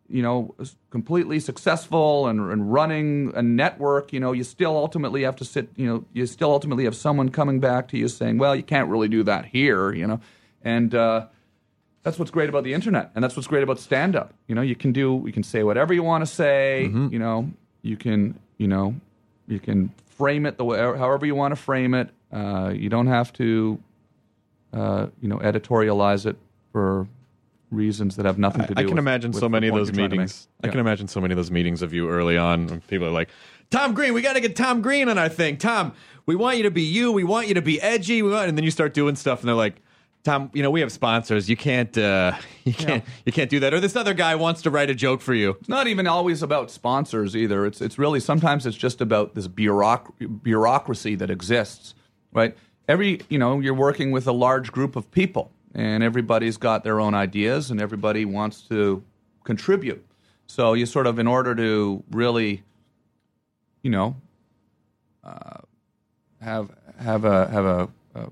you 0.09 0.21
know, 0.21 0.55
completely 0.89 1.39
successful 1.39 2.27
and, 2.27 2.39
and 2.51 2.71
running 2.71 3.31
a 3.35 3.41
network, 3.41 4.13
you 4.13 4.19
know, 4.19 4.31
you 4.31 4.43
still 4.43 4.75
ultimately 4.75 5.23
have 5.23 5.35
to 5.35 5.45
sit, 5.45 5.69
you 5.75 5.85
know, 5.85 6.05
you 6.13 6.25
still 6.25 6.51
ultimately 6.51 6.85
have 6.85 6.95
someone 6.95 7.29
coming 7.29 7.59
back 7.59 7.89
to 7.89 7.97
you 7.97 8.07
saying, 8.07 8.37
well, 8.37 8.55
you 8.55 8.63
can't 8.63 8.89
really 8.89 9.07
do 9.07 9.23
that 9.23 9.45
here, 9.45 9.91
you 9.91 10.07
know. 10.07 10.19
And 10.63 10.95
uh, 10.95 11.27
that's 12.03 12.17
what's 12.17 12.31
great 12.31 12.47
about 12.49 12.63
the 12.63 12.73
internet. 12.73 13.11
And 13.15 13.23
that's 13.23 13.35
what's 13.35 13.47
great 13.47 13.63
about 13.63 13.79
stand 13.79 14.15
up. 14.15 14.33
You 14.47 14.55
know, 14.55 14.61
you 14.61 14.75
can 14.75 14.93
do, 14.93 15.23
you 15.25 15.33
can 15.33 15.43
say 15.43 15.63
whatever 15.63 15.93
you 15.93 16.03
want 16.03 16.21
to 16.21 16.25
say, 16.25 16.85
you 17.11 17.19
know, 17.19 17.51
you 17.81 17.97
can, 17.97 18.39
you 18.57 18.67
know, 18.67 18.95
you 19.47 19.59
can 19.59 19.91
frame 20.05 20.45
it 20.45 20.57
the 20.57 20.65
way, 20.65 20.77
however 20.77 21.25
you 21.25 21.35
want 21.35 21.51
to 21.51 21.61
frame 21.61 21.93
it. 21.93 22.09
Uh, 22.31 22.73
you 22.75 22.89
don't 22.89 23.07
have 23.07 23.31
to, 23.33 23.79
uh, 24.73 25.07
you 25.21 25.27
know, 25.29 25.37
editorialize 25.37 26.25
it 26.25 26.37
for 26.71 27.07
reasons 27.71 28.15
that 28.15 28.25
have 28.25 28.37
nothing 28.37 28.61
to 28.67 28.73
do 28.73 28.79
I 28.79 28.83
can 28.83 28.91
with- 28.91 28.99
imagine 28.99 29.31
with 29.31 29.39
so 29.39 29.49
many 29.49 29.67
of 29.67 29.75
those 29.75 29.87
you're 29.89 29.95
trying 29.95 30.09
to 30.11 30.15
make. 30.15 30.19
meetings. 30.25 30.47
I 30.63 30.67
can 30.69 30.79
imagine 30.79 31.07
so 31.07 31.19
many 31.21 31.33
of 31.33 31.37
those 31.37 31.51
meetings 31.51 31.81
of 31.81 31.93
you 31.93 32.09
early 32.09 32.37
on. 32.37 32.67
when 32.67 32.81
People 32.81 33.07
are 33.07 33.11
like, 33.11 33.29
"Tom 33.71 33.93
Green, 33.93 34.13
we 34.13 34.21
got 34.21 34.33
to 34.33 34.39
get 34.41 34.55
Tom 34.55 34.81
Green 34.81 35.09
on 35.09 35.17
our 35.17 35.29
thing. 35.29 35.57
Tom, 35.57 35.93
we 36.25 36.35
want 36.35 36.57
you 36.57 36.63
to 36.63 36.71
be 36.71 36.81
you. 36.83 37.11
We 37.11 37.23
want 37.23 37.47
you 37.47 37.53
to 37.55 37.61
be 37.61 37.81
edgy. 37.81 38.21
We 38.21 38.31
want," 38.31 38.47
and 38.49 38.57
then 38.57 38.63
you 38.63 38.71
start 38.71 38.93
doing 38.93 39.15
stuff, 39.15 39.39
and 39.41 39.47
they're 39.49 39.55
like. 39.55 39.81
Tom, 40.23 40.51
you 40.53 40.61
know 40.61 40.69
we 40.71 40.81
have 40.81 40.91
sponsors. 40.91 41.49
You 41.49 41.55
can't, 41.55 41.97
uh, 41.97 42.33
you 42.65 42.73
can't, 42.73 43.01
you 43.25 43.31
can't 43.31 43.49
do 43.49 43.61
that. 43.61 43.73
Or 43.73 43.79
this 43.79 43.95
other 43.95 44.13
guy 44.13 44.35
wants 44.35 44.61
to 44.63 44.69
write 44.69 44.89
a 44.89 44.95
joke 44.95 45.21
for 45.21 45.33
you. 45.33 45.51
It's 45.61 45.69
not 45.69 45.87
even 45.87 46.05
always 46.05 46.43
about 46.43 46.69
sponsors 46.69 47.33
either. 47.33 47.65
It's 47.65 47.79
it's 47.79 47.97
really 47.97 48.19
sometimes 48.19 48.65
it's 48.65 48.75
just 48.75 48.99
about 48.99 49.35
this 49.35 49.47
bureauc- 49.47 50.11
bureaucracy 50.43 51.15
that 51.15 51.29
exists, 51.29 51.93
right? 52.33 52.57
Every 52.89 53.21
you 53.29 53.39
know 53.39 53.61
you're 53.61 53.73
working 53.73 54.11
with 54.11 54.27
a 54.27 54.33
large 54.33 54.69
group 54.73 54.97
of 54.97 55.09
people, 55.11 55.49
and 55.77 56.03
everybody's 56.03 56.57
got 56.57 56.83
their 56.83 56.99
own 56.99 57.13
ideas, 57.13 57.71
and 57.71 57.79
everybody 57.79 58.25
wants 58.25 58.61
to 58.63 59.03
contribute. 59.45 60.03
So 60.47 60.73
you 60.73 60.85
sort 60.85 61.07
of, 61.07 61.19
in 61.19 61.27
order 61.27 61.53
to 61.55 62.03
really, 62.11 62.63
you 63.83 63.91
know, 63.91 64.15
uh, 65.23 65.59
have 66.41 66.71
have 66.99 67.23
a 67.25 67.47
have 67.47 67.65
a, 67.65 67.89
a 68.15 68.29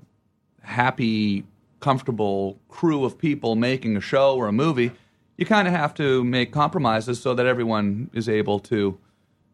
happy, 0.62 1.44
comfortable 1.80 2.58
crew 2.68 3.04
of 3.04 3.16
people 3.16 3.54
making 3.54 3.96
a 3.96 4.00
show 4.00 4.34
or 4.34 4.48
a 4.48 4.52
movie, 4.52 4.90
you 5.36 5.46
kind 5.46 5.68
of 5.68 5.74
have 5.74 5.94
to 5.94 6.24
make 6.24 6.50
compromises 6.52 7.20
so 7.20 7.32
that 7.34 7.46
everyone 7.46 8.10
is 8.12 8.28
able 8.28 8.58
to 8.58 8.98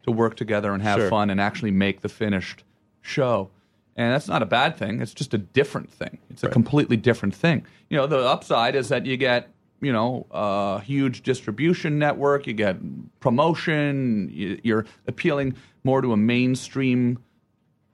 to 0.03 0.11
work 0.11 0.35
together 0.35 0.73
and 0.73 0.81
have 0.83 0.99
Sure. 0.99 1.09
fun 1.09 1.29
and 1.29 1.39
actually 1.39 1.71
make 1.71 2.01
the 2.01 2.09
finished 2.09 2.63
show. 3.01 3.49
And 3.95 4.11
that's 4.13 4.27
not 4.27 4.41
a 4.41 4.45
bad 4.47 4.75
thing. 4.77 5.01
It's 5.01 5.13
just 5.13 5.33
a 5.33 5.37
different 5.37 5.91
thing. 5.91 6.17
It's 6.29 6.43
a 6.43 6.49
completely 6.49 6.97
different 6.97 7.35
thing. 7.35 7.65
You 7.89 7.97
know, 7.97 8.07
the 8.07 8.17
upside 8.19 8.75
is 8.75 8.89
that 8.89 9.05
you 9.05 9.17
get, 9.17 9.49
you 9.81 9.93
know, 9.93 10.25
a 10.31 10.79
huge 10.81 11.21
distribution 11.21 11.99
network, 11.99 12.47
you 12.47 12.53
get 12.53 12.77
promotion, 13.19 14.29
you, 14.33 14.59
you're 14.63 14.85
appealing 15.07 15.55
more 15.83 16.01
to 16.01 16.11
a 16.13 16.17
mainstream 16.17 17.19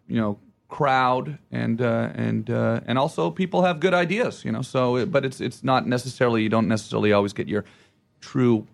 you 0.07 0.19
know 0.19 0.39
crowd 0.69 1.37
and 1.51 1.81
uh, 1.81 2.09
and 2.15 2.49
uh, 2.49 2.79
and 2.85 2.97
also 2.97 3.29
people 3.31 3.61
have 3.63 3.79
good 3.79 3.93
ideas 3.93 4.43
you 4.45 4.51
know 4.51 4.61
so 4.61 4.97
it- 4.97 5.11
but 5.11 5.23
it's 5.25 5.39
it's 5.41 5.63
not 5.63 5.87
necessarily 5.87 6.41
you 6.43 6.49
don't 6.49 6.67
necessarily 6.67 7.11
always 7.13 7.33
get 7.33 7.47
your 7.47 7.63
true 8.21 8.65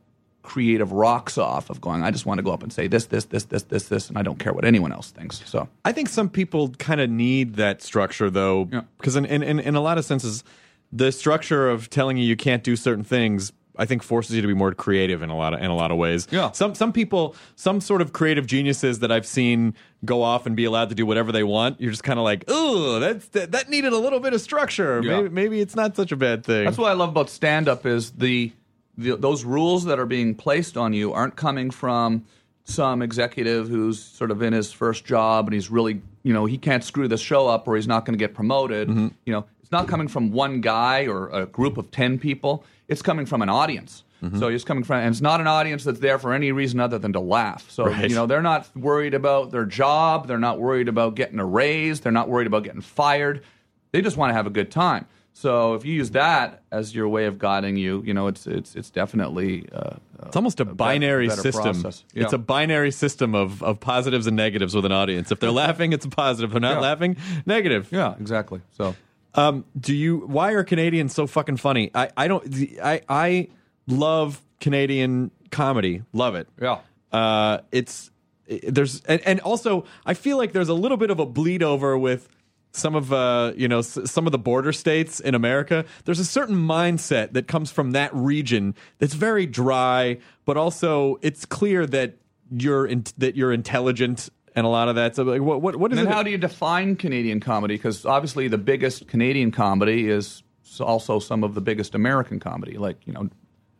creative 0.45 0.91
rocks 0.91 1.37
off 1.37 1.69
of 1.69 1.81
going 1.81 2.03
I 2.03 2.11
just 2.11 2.25
want 2.25 2.37
to 2.37 2.43
go 2.43 2.51
up 2.51 2.63
and 2.63 2.71
say 2.71 2.87
this 2.87 3.07
this 3.07 3.25
this 3.25 3.45
this 3.45 3.63
this 3.63 3.87
this 3.89 4.09
and 4.09 4.17
I 4.17 4.21
don't 4.21 4.39
care 4.39 4.53
what 4.53 4.65
anyone 4.65 4.91
else 4.91 5.11
thinks 5.11 5.41
so 5.45 5.67
I 5.83 5.91
think 5.91 6.09
some 6.09 6.29
people 6.29 6.69
kind 6.77 7.01
of 7.01 7.09
need 7.09 7.55
that 7.55 7.81
structure 7.81 8.29
though, 8.29 8.65
because 8.97 9.15
in, 9.15 9.25
in, 9.25 9.43
in, 9.43 9.59
in 9.59 9.75
a 9.75 9.81
lot 9.81 9.97
of 9.97 10.05
senses, 10.05 10.43
the 10.91 11.11
structure 11.11 11.69
of 11.69 11.89
telling 11.89 12.17
you 12.17 12.25
you 12.25 12.35
can't 12.35 12.63
do 12.63 12.75
certain 12.75 13.03
things, 13.03 13.51
I 13.77 13.85
think 13.85 14.03
forces 14.03 14.35
you 14.35 14.41
to 14.41 14.47
be 14.47 14.53
more 14.53 14.73
creative 14.73 15.21
in 15.21 15.29
a 15.29 15.37
lot 15.37 15.53
of 15.53 15.59
in 15.59 15.65
a 15.65 15.75
lot 15.75 15.91
of 15.91 15.97
ways. 15.97 16.27
Yeah. 16.31 16.51
Some 16.51 16.75
some 16.75 16.93
people, 16.93 17.35
some 17.55 17.81
sort 17.81 18.01
of 18.01 18.13
creative 18.13 18.47
geniuses 18.47 18.99
that 18.99 19.11
I've 19.11 19.25
seen 19.25 19.73
go 20.05 20.21
off 20.21 20.45
and 20.45 20.55
be 20.55 20.65
allowed 20.65 20.89
to 20.89 20.95
do 20.95 21.05
whatever 21.05 21.31
they 21.31 21.43
want. 21.43 21.81
You're 21.81 21.91
just 21.91 22.03
kind 22.03 22.19
of 22.19 22.23
like, 22.23 22.45
oh, 22.47 22.99
that's 22.99 23.27
that, 23.29 23.51
that 23.51 23.69
needed 23.69 23.93
a 23.93 23.97
little 23.97 24.19
bit 24.19 24.33
of 24.33 24.41
structure. 24.41 25.01
Yeah. 25.03 25.17
Maybe 25.17 25.29
maybe 25.29 25.59
it's 25.59 25.75
not 25.75 25.95
such 25.95 26.11
a 26.11 26.15
bad 26.15 26.45
thing. 26.45 26.65
That's 26.65 26.77
what 26.77 26.89
I 26.89 26.93
love 26.93 27.09
about 27.09 27.29
stand 27.29 27.67
up 27.67 27.85
is 27.85 28.11
the, 28.11 28.53
the 28.97 29.15
those 29.15 29.43
rules 29.43 29.85
that 29.85 29.99
are 29.99 30.05
being 30.05 30.35
placed 30.35 30.77
on 30.77 30.93
you 30.93 31.13
aren't 31.13 31.35
coming 31.35 31.71
from 31.71 32.25
some 32.63 33.01
executive 33.01 33.67
who's 33.67 34.01
sort 34.01 34.31
of 34.31 34.41
in 34.41 34.51
his 34.53 34.71
first 34.71 35.05
job 35.05 35.45
and 35.47 35.53
he's 35.53 35.69
really 35.69 36.01
you 36.23 36.33
know 36.33 36.45
he 36.45 36.57
can't 36.57 36.83
screw 36.83 37.07
this 37.07 37.21
show 37.21 37.47
up 37.47 37.67
or 37.67 37.75
he's 37.75 37.87
not 37.87 38.05
going 38.05 38.17
to 38.17 38.23
get 38.23 38.33
promoted. 38.33 38.87
Mm-hmm. 38.89 39.07
You 39.25 39.33
know, 39.33 39.45
it's 39.61 39.71
not 39.71 39.87
coming 39.87 40.07
from 40.07 40.31
one 40.31 40.61
guy 40.61 41.05
or 41.07 41.29
a 41.29 41.45
group 41.45 41.77
of 41.77 41.91
10 41.91 42.19
people. 42.19 42.63
It's 42.87 43.01
coming 43.01 43.25
from 43.25 43.41
an 43.41 43.49
audience. 43.49 44.03
Mm-hmm. 44.23 44.39
So 44.39 44.47
it's 44.47 44.63
coming 44.63 44.83
from, 44.83 44.99
and 45.01 45.09
it's 45.09 45.21
not 45.21 45.41
an 45.41 45.47
audience 45.47 45.83
that's 45.83 45.99
there 45.99 46.17
for 46.17 46.33
any 46.33 46.51
reason 46.51 46.79
other 46.79 46.97
than 46.97 47.13
to 47.13 47.19
laugh. 47.19 47.69
So 47.69 47.85
Right. 47.85 48.09
you 48.09 48.15
know 48.15 48.25
they're 48.25 48.41
not 48.41 48.75
worried 48.75 49.13
about 49.13 49.51
their 49.51 49.65
job, 49.65 50.27
they're 50.27 50.39
not 50.39 50.59
worried 50.59 50.87
about 50.87 51.15
getting 51.15 51.39
a 51.39 51.45
raise, 51.45 51.99
they're 51.99 52.11
not 52.11 52.29
worried 52.29 52.47
about 52.47 52.63
getting 52.63 52.81
fired. 52.81 53.43
They 53.91 54.01
just 54.01 54.17
want 54.17 54.31
to 54.31 54.33
have 54.33 54.47
a 54.47 54.49
good 54.51 54.71
time. 54.71 55.05
So 55.37 55.73
if 55.73 55.83
you 55.83 55.93
use 55.93 56.11
that 56.11 56.63
as 56.71 56.95
your 56.95 57.09
way 57.09 57.25
of 57.25 57.37
guiding 57.37 57.75
you, 57.75 58.01
you 58.05 58.13
know 58.13 58.27
it's 58.27 58.47
it's 58.47 58.73
it's 58.73 58.89
definitely 58.89 59.67
uh, 59.73 59.97
It's 60.27 60.35
almost 60.37 60.61
a, 60.61 60.65
binary 60.65 61.27
better 61.27 61.41
system. 61.41 61.81
process. 61.81 62.05
It's 62.13 62.31
a 62.31 62.37
binary 62.37 62.91
system 62.91 63.35
of, 63.35 63.61
of 63.61 63.81
positives 63.81 64.27
and 64.27 64.37
negatives 64.37 64.73
with 64.73 64.85
an 64.85 64.93
audience. 64.93 65.33
If 65.33 65.41
they're 65.41 65.51
laughing, 65.65 65.91
it's 65.91 66.05
a 66.05 66.09
positive. 66.09 66.51
If 66.51 66.53
they're 66.53 66.61
not 66.61 66.75
Yeah. 66.77 66.89
laughing, 66.89 67.17
negative. 67.45 67.89
yeah 67.91 68.15
exactly. 68.17 68.61
So 68.77 68.95
Um, 69.33 69.65
do 69.77 69.93
you? 69.93 70.19
Why 70.19 70.53
are 70.53 70.63
Canadians 70.63 71.13
so 71.13 71.27
fucking 71.27 71.57
funny? 71.57 71.91
I, 71.93 72.09
I 72.15 72.27
don't. 72.29 72.55
I 72.81 73.01
I 73.09 73.47
love 73.87 74.41
Canadian 74.61 75.31
comedy. 75.51 76.03
Love 76.13 76.35
it. 76.35 76.47
yeah. 76.61 76.79
Uh, 77.11 77.57
it's 77.73 78.09
there's 78.47 79.01
and, 79.03 79.19
and 79.25 79.39
also 79.41 79.83
I 80.05 80.13
feel 80.13 80.37
like 80.37 80.53
there's 80.53 80.69
a 80.69 80.73
little 80.73 80.97
bit 80.97 81.09
of 81.09 81.19
a 81.19 81.25
bleed 81.25 81.61
over 81.61 81.97
with 81.97 82.29
some 82.75 82.95
of 82.95 83.11
uh 83.13 83.53
you 83.55 83.67
know 83.67 83.79
s- 83.79 83.97
some 84.05 84.25
of 84.25 84.31
the 84.31 84.37
border 84.37 84.71
states 84.73 85.19
in 85.19 85.35
America. 85.35 85.85
There's 86.05 86.19
a 86.19 86.25
certain 86.25 86.55
mindset 86.55 87.33
that 87.33 87.47
comes 87.47 87.71
from 87.71 87.91
that 87.91 88.13
region 88.13 88.75
that's 88.99 89.13
very 89.13 89.45
dry, 89.45 90.17
but 90.45 90.57
also 90.57 91.17
it's 91.21 91.45
clear 91.45 91.85
that 91.87 92.15
you're 92.51 92.85
in, 92.85 93.03
that 93.17 93.35
you're 93.35 93.51
intelligent 93.53 94.29
and 94.55 94.65
a 94.65 94.69
lot 94.69 94.87
of 94.87 94.95
that. 94.95 95.15
So 95.15 95.23
like, 95.23 95.41
what 95.41 95.61
what 95.61 95.75
what 95.75 95.91
is 95.91 95.99
And 95.99 96.07
how 96.07 96.23
do 96.23 96.31
you 96.31 96.37
define 96.37 96.95
Canadian 96.95 97.39
comedy? 97.39 97.75
Because 97.75 98.05
obviously 98.05 98.47
the 98.47 98.57
biggest 98.57 99.07
Canadian 99.07 99.51
comedy 99.51 100.09
is 100.09 100.43
also 100.79 101.19
some 101.19 101.43
of 101.43 101.55
the 101.55 101.61
biggest 101.61 101.95
American 101.95 102.39
comedy. 102.39 102.77
Like 102.77 103.05
you 103.05 103.13
know, 103.13 103.29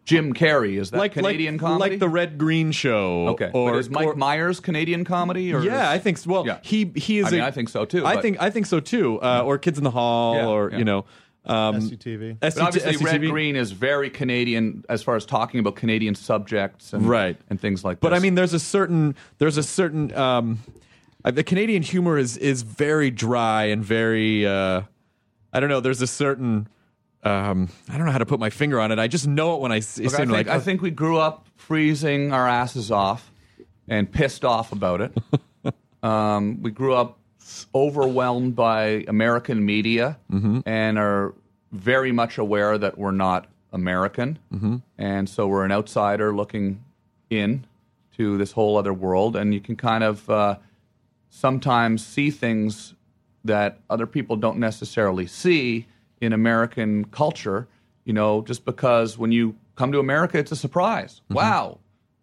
Jim 0.05 0.33
Carrey 0.33 0.79
is 0.79 0.91
that 0.91 0.97
like 0.99 1.13
Canadian 1.13 1.55
like, 1.55 1.59
comedy? 1.61 1.89
like 1.91 1.99
the 1.99 2.07
Red 2.09 2.37
Green 2.37 2.71
Show. 2.71 3.29
okay, 3.29 3.49
or 3.53 3.71
but 3.71 3.77
is 3.79 3.89
Mike 3.89 4.07
or- 4.07 4.15
Myers 4.15 4.59
Canadian 4.59 5.03
comedy? 5.03 5.53
Or 5.53 5.61
Yeah, 5.63 5.81
is- 5.83 5.87
I 5.89 5.97
think 5.99 6.17
so. 6.19 6.29
Well, 6.31 6.45
Yeah. 6.45 6.59
he 6.61 6.91
he 6.95 7.17
is. 7.19 7.25
I 7.27 7.31
mean, 7.31 7.39
a- 7.41 7.45
I 7.45 7.51
think 7.51 7.69
so, 7.69 7.85
too, 7.85 8.05
I 8.05 8.15
but- 8.15 8.21
think 8.21 8.37
I 8.39 8.49
think 8.51 8.67
so 8.67 8.79
too. 8.79 9.19
Uh, 9.21 9.41
or 9.43 9.57
Kids 9.57 9.77
in 9.77 9.83
the 9.83 9.91
Hall, 9.91 10.35
Yeah, 10.35 10.47
or 10.47 10.69
yeah. 10.71 10.77
you 10.77 10.85
know, 10.85 11.05
um, 11.45 11.75
SCTV. 11.81 12.37
But 12.39 12.57
obviously, 12.59 12.97
Red 13.03 13.21
Green 13.21 13.55
is 13.55 13.71
very 13.71 14.09
Canadian 14.09 14.83
as 14.89 15.01
far 15.03 15.15
as 15.15 15.25
talking 15.25 15.59
about 15.59 15.75
Canadian 15.75 16.13
subjects 16.15 16.93
and 16.93 17.07
Right. 17.07 17.37
and 17.49 17.59
things 17.59 17.83
like. 17.83 17.97
That. 17.97 18.01
But 18.01 18.09
this. 18.11 18.19
I 18.19 18.21
mean, 18.21 18.35
there's 18.35 18.53
a 18.53 18.59
certain 18.59 19.15
there's 19.39 19.57
a 19.57 19.63
certain 19.63 20.15
um, 20.15 20.59
uh, 21.23 21.31
the 21.31 21.43
Canadian 21.43 21.81
humor 21.81 22.17
is 22.19 22.37
is 22.37 22.61
very 22.61 23.09
dry 23.09 23.63
and 23.65 23.83
very 23.83 24.45
uh, 24.45 24.81
I 25.51 25.59
don't 25.59 25.69
know. 25.69 25.79
There's 25.79 26.01
a 26.01 26.07
certain 26.07 26.67
um, 27.25 27.69
I 27.89 27.97
don't 27.97 28.05
know 28.05 28.11
how 28.11 28.19
to 28.19 28.25
put 28.25 28.39
my 28.39 28.51
finger 28.51 28.79
on 28.79 28.91
it. 28.91 28.99
I 28.99 29.07
just 29.07 29.27
know 29.27 29.55
it 29.55 29.61
when 29.61 29.71
I 29.71 29.79
see 29.79 30.03
Look, 30.03 30.13
I, 30.13 30.17
think, 30.17 30.31
like 30.31 30.47
I 30.47 30.59
think 30.59 30.81
we 30.81 30.91
grew 30.91 31.17
up 31.17 31.47
freezing 31.55 32.31
our 32.31 32.47
asses 32.47 32.91
off 32.91 33.31
and 33.87 34.11
pissed 34.11 34.45
off 34.45 34.71
about 34.71 35.01
it. 35.01 35.17
um, 36.03 36.61
we 36.61 36.71
grew 36.71 36.93
up 36.93 37.17
overwhelmed 37.73 38.55
by 38.55 39.03
American 39.07 39.65
media 39.65 40.17
and 40.65 40.97
are 40.99 41.33
very 41.71 42.11
much 42.11 42.37
aware 42.37 42.77
that 42.77 42.97
we're 42.97 43.11
not 43.11 43.47
American. 43.73 44.39
And 44.97 45.27
so 45.27 45.47
we're 45.47 45.65
an 45.65 45.71
outsider 45.71 46.33
looking 46.35 46.83
in 47.29 47.65
to 48.17 48.37
this 48.37 48.51
whole 48.53 48.77
other 48.77 48.93
world. 48.93 49.35
And 49.35 49.53
you 49.53 49.59
can 49.59 49.75
kind 49.75 50.03
of 50.03 50.29
uh, 50.29 50.57
sometimes 51.29 52.05
see 52.05 52.29
things 52.31 52.93
that 53.43 53.79
other 53.89 54.07
people 54.07 54.35
don't 54.37 54.57
necessarily 54.57 55.27
see 55.27 55.87
in 56.25 56.33
American 56.33 57.05
culture, 57.05 57.67
you 58.03 58.13
know, 58.13 58.41
just 58.41 58.65
because 58.65 59.17
when 59.17 59.31
you 59.31 59.55
come 59.75 59.91
to 59.91 59.99
America, 59.99 60.37
it's 60.37 60.51
a 60.51 60.55
surprise. 60.55 61.21
Mm-hmm. 61.25 61.35
Wow. 61.35 61.79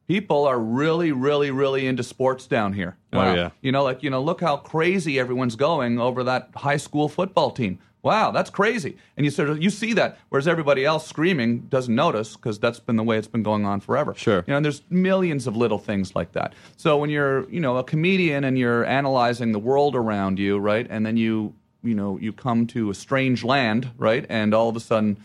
People 0.08 0.44
are 0.44 0.58
really, 0.58 1.12
really, 1.12 1.50
really 1.50 1.86
into 1.86 2.02
sports 2.02 2.46
down 2.46 2.72
here. 2.72 2.96
Oh, 3.12 3.32
yeah. 3.32 3.50
You 3.62 3.72
know, 3.72 3.84
like, 3.84 4.02
you 4.02 4.10
know, 4.10 4.22
look 4.22 4.40
how 4.40 4.56
crazy 4.56 5.18
everyone's 5.18 5.56
going 5.56 5.98
over 5.98 6.24
that 6.24 6.50
high 6.56 6.76
school 6.76 7.08
football 7.08 7.50
team. 7.50 7.78
Wow, 8.02 8.32
that's 8.32 8.50
crazy. 8.50 8.96
And 9.16 9.24
you 9.24 9.30
sort 9.30 9.48
of 9.48 9.62
you 9.62 9.70
see 9.70 9.92
that, 9.92 10.18
whereas 10.28 10.48
everybody 10.48 10.84
else 10.84 11.06
screaming 11.06 11.60
doesn't 11.68 11.94
notice 11.94 12.34
because 12.34 12.58
that's 12.58 12.80
been 12.80 12.96
the 12.96 13.04
way 13.04 13.16
it's 13.16 13.28
been 13.28 13.44
going 13.44 13.64
on 13.64 13.78
forever. 13.78 14.12
Sure. 14.16 14.38
You 14.44 14.50
know, 14.50 14.56
and 14.56 14.64
there's 14.64 14.82
millions 14.90 15.46
of 15.46 15.56
little 15.56 15.78
things 15.78 16.16
like 16.16 16.32
that. 16.32 16.52
So 16.76 16.96
when 16.96 17.10
you're, 17.10 17.48
you 17.48 17.60
know, 17.60 17.76
a 17.76 17.84
comedian 17.84 18.42
and 18.42 18.58
you're 18.58 18.84
analyzing 18.84 19.52
the 19.52 19.60
world 19.60 19.94
around 19.94 20.40
you, 20.40 20.58
right, 20.58 20.86
and 20.90 21.06
then 21.06 21.16
you, 21.16 21.54
you 21.82 21.94
know, 21.94 22.18
you 22.18 22.32
come 22.32 22.66
to 22.68 22.90
a 22.90 22.94
strange 22.94 23.44
land, 23.44 23.90
right, 23.96 24.24
and 24.28 24.54
all 24.54 24.68
of 24.68 24.76
a 24.76 24.80
sudden 24.80 25.18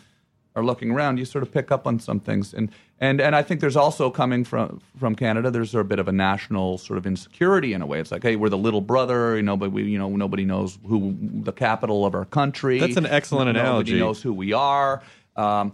are 0.56 0.64
looking 0.64 0.90
around, 0.90 1.20
you 1.20 1.26
sort 1.26 1.44
of 1.44 1.52
pick 1.52 1.72
up 1.72 1.86
on 1.86 2.00
some 2.00 2.20
things. 2.20 2.54
And 2.54 2.72
and 3.00 3.22
and 3.22 3.36
I 3.36 3.44
think 3.44 3.62
there's 3.62 3.76
also 3.76 4.10
coming 4.10 4.44
from 4.44 4.82
from 4.98 5.16
Canada, 5.16 5.52
there's 5.52 5.76
a 5.76 5.84
bit 5.84 6.00
of 6.00 6.08
a 6.08 6.12
national 6.12 6.80
sort 6.80 6.98
of 6.98 7.06
insecurity 7.06 7.74
in 7.74 7.82
a 7.84 7.86
way. 7.86 8.00
It's 8.00 8.12
like, 8.12 8.24
hey, 8.24 8.36
we're 8.36 8.50
the 8.50 8.58
little 8.58 8.82
brother, 8.82 9.36
you 9.36 9.44
know, 9.44 9.56
but 9.56 9.72
we, 9.72 9.84
you 9.84 10.00
know, 10.00 10.10
nobody 10.10 10.46
knows 10.46 10.80
who 10.88 11.16
the 11.22 11.54
capital 11.54 12.06
of 12.06 12.16
our 12.16 12.26
country. 12.26 12.80
That's 12.80 12.98
an 12.98 13.06
excellent 13.06 13.48
Nobody 13.48 13.60
analogy. 13.60 13.92
Nobody 13.92 14.06
knows 14.06 14.22
who 14.24 14.34
we 14.34 14.54
are. 14.54 15.04
Um, 15.36 15.74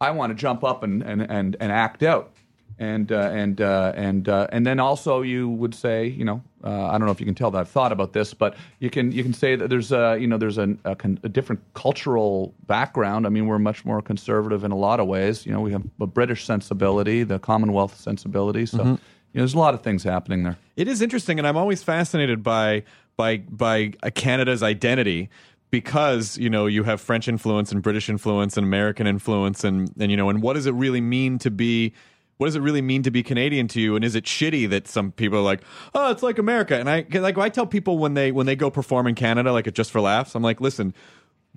I 0.00 0.10
want 0.12 0.30
to 0.30 0.34
jump 0.34 0.64
up 0.64 0.82
and 0.82 1.02
and 1.02 1.20
and, 1.20 1.56
and 1.60 1.70
act 1.70 2.02
out. 2.02 2.33
And 2.78 3.12
uh, 3.12 3.30
and 3.32 3.60
uh, 3.60 3.92
and 3.94 4.28
uh, 4.28 4.48
and 4.50 4.66
then 4.66 4.80
also 4.80 5.22
you 5.22 5.48
would 5.48 5.74
say, 5.74 6.06
you 6.06 6.24
know, 6.24 6.42
uh, 6.64 6.86
I 6.86 6.92
don't 6.92 7.06
know 7.06 7.12
if 7.12 7.20
you 7.20 7.26
can 7.26 7.34
tell 7.34 7.50
that 7.52 7.58
I've 7.58 7.68
thought 7.68 7.92
about 7.92 8.12
this, 8.12 8.34
but 8.34 8.56
you 8.80 8.90
can 8.90 9.12
you 9.12 9.22
can 9.22 9.32
say 9.32 9.54
that 9.54 9.68
there's 9.68 9.92
a 9.92 10.16
you 10.18 10.26
know 10.26 10.38
there's 10.38 10.58
a, 10.58 10.76
a, 10.84 10.96
con- 10.96 11.20
a 11.22 11.28
different 11.28 11.60
cultural 11.74 12.52
background. 12.66 13.26
I 13.26 13.28
mean, 13.28 13.46
we're 13.46 13.60
much 13.60 13.84
more 13.84 14.02
conservative 14.02 14.64
in 14.64 14.72
a 14.72 14.76
lot 14.76 14.98
of 14.98 15.06
ways. 15.06 15.46
You 15.46 15.52
know, 15.52 15.60
we 15.60 15.70
have 15.70 15.84
a 16.00 16.06
British 16.06 16.44
sensibility, 16.44 17.22
the 17.22 17.38
Commonwealth 17.38 17.96
sensibility. 17.96 18.66
So 18.66 18.82
you 18.82 18.84
know, 18.84 18.98
there's 19.34 19.54
a 19.54 19.58
lot 19.58 19.74
of 19.74 19.82
things 19.82 20.02
happening 20.02 20.42
there. 20.42 20.56
It 20.76 20.88
is 20.88 21.00
interesting, 21.00 21.38
and 21.38 21.46
I'm 21.46 21.56
always 21.56 21.82
fascinated 21.82 22.42
by 22.42 22.82
by 23.16 23.38
by 23.38 23.90
Canada's 24.14 24.62
identity 24.62 25.28
because 25.70 26.38
you 26.38 26.48
know 26.48 26.66
you 26.66 26.84
have 26.84 27.00
French 27.00 27.26
influence 27.26 27.72
and 27.72 27.82
British 27.82 28.08
influence 28.08 28.56
and 28.56 28.64
American 28.64 29.06
influence, 29.06 29.64
and 29.64 29.90
and 29.98 30.10
you 30.10 30.16
know, 30.16 30.28
and 30.28 30.40
what 30.40 30.52
does 30.54 30.66
it 30.66 30.74
really 30.74 31.00
mean 31.00 31.38
to 31.40 31.50
be? 31.50 31.92
What 32.38 32.46
does 32.48 32.56
it 32.56 32.60
really 32.62 32.82
mean 32.82 33.02
to 33.04 33.10
be 33.10 33.22
Canadian 33.22 33.68
to 33.68 33.80
you? 33.80 33.94
And 33.96 34.04
is 34.04 34.14
it 34.14 34.24
shitty 34.24 34.68
that 34.70 34.88
some 34.88 35.12
people 35.12 35.38
are 35.38 35.42
like, 35.42 35.62
oh, 35.94 36.10
it's 36.10 36.22
like 36.22 36.38
America? 36.38 36.78
And 36.78 36.90
I 36.90 37.06
like 37.12 37.38
I 37.38 37.48
tell 37.48 37.66
people 37.66 37.98
when 37.98 38.14
they 38.14 38.32
when 38.32 38.46
they 38.46 38.56
go 38.56 38.70
perform 38.70 39.06
in 39.06 39.14
Canada, 39.14 39.52
like 39.52 39.66
at 39.66 39.74
just 39.74 39.90
for 39.90 40.00
laughs, 40.00 40.34
I'm 40.34 40.42
like, 40.42 40.60
listen, 40.60 40.94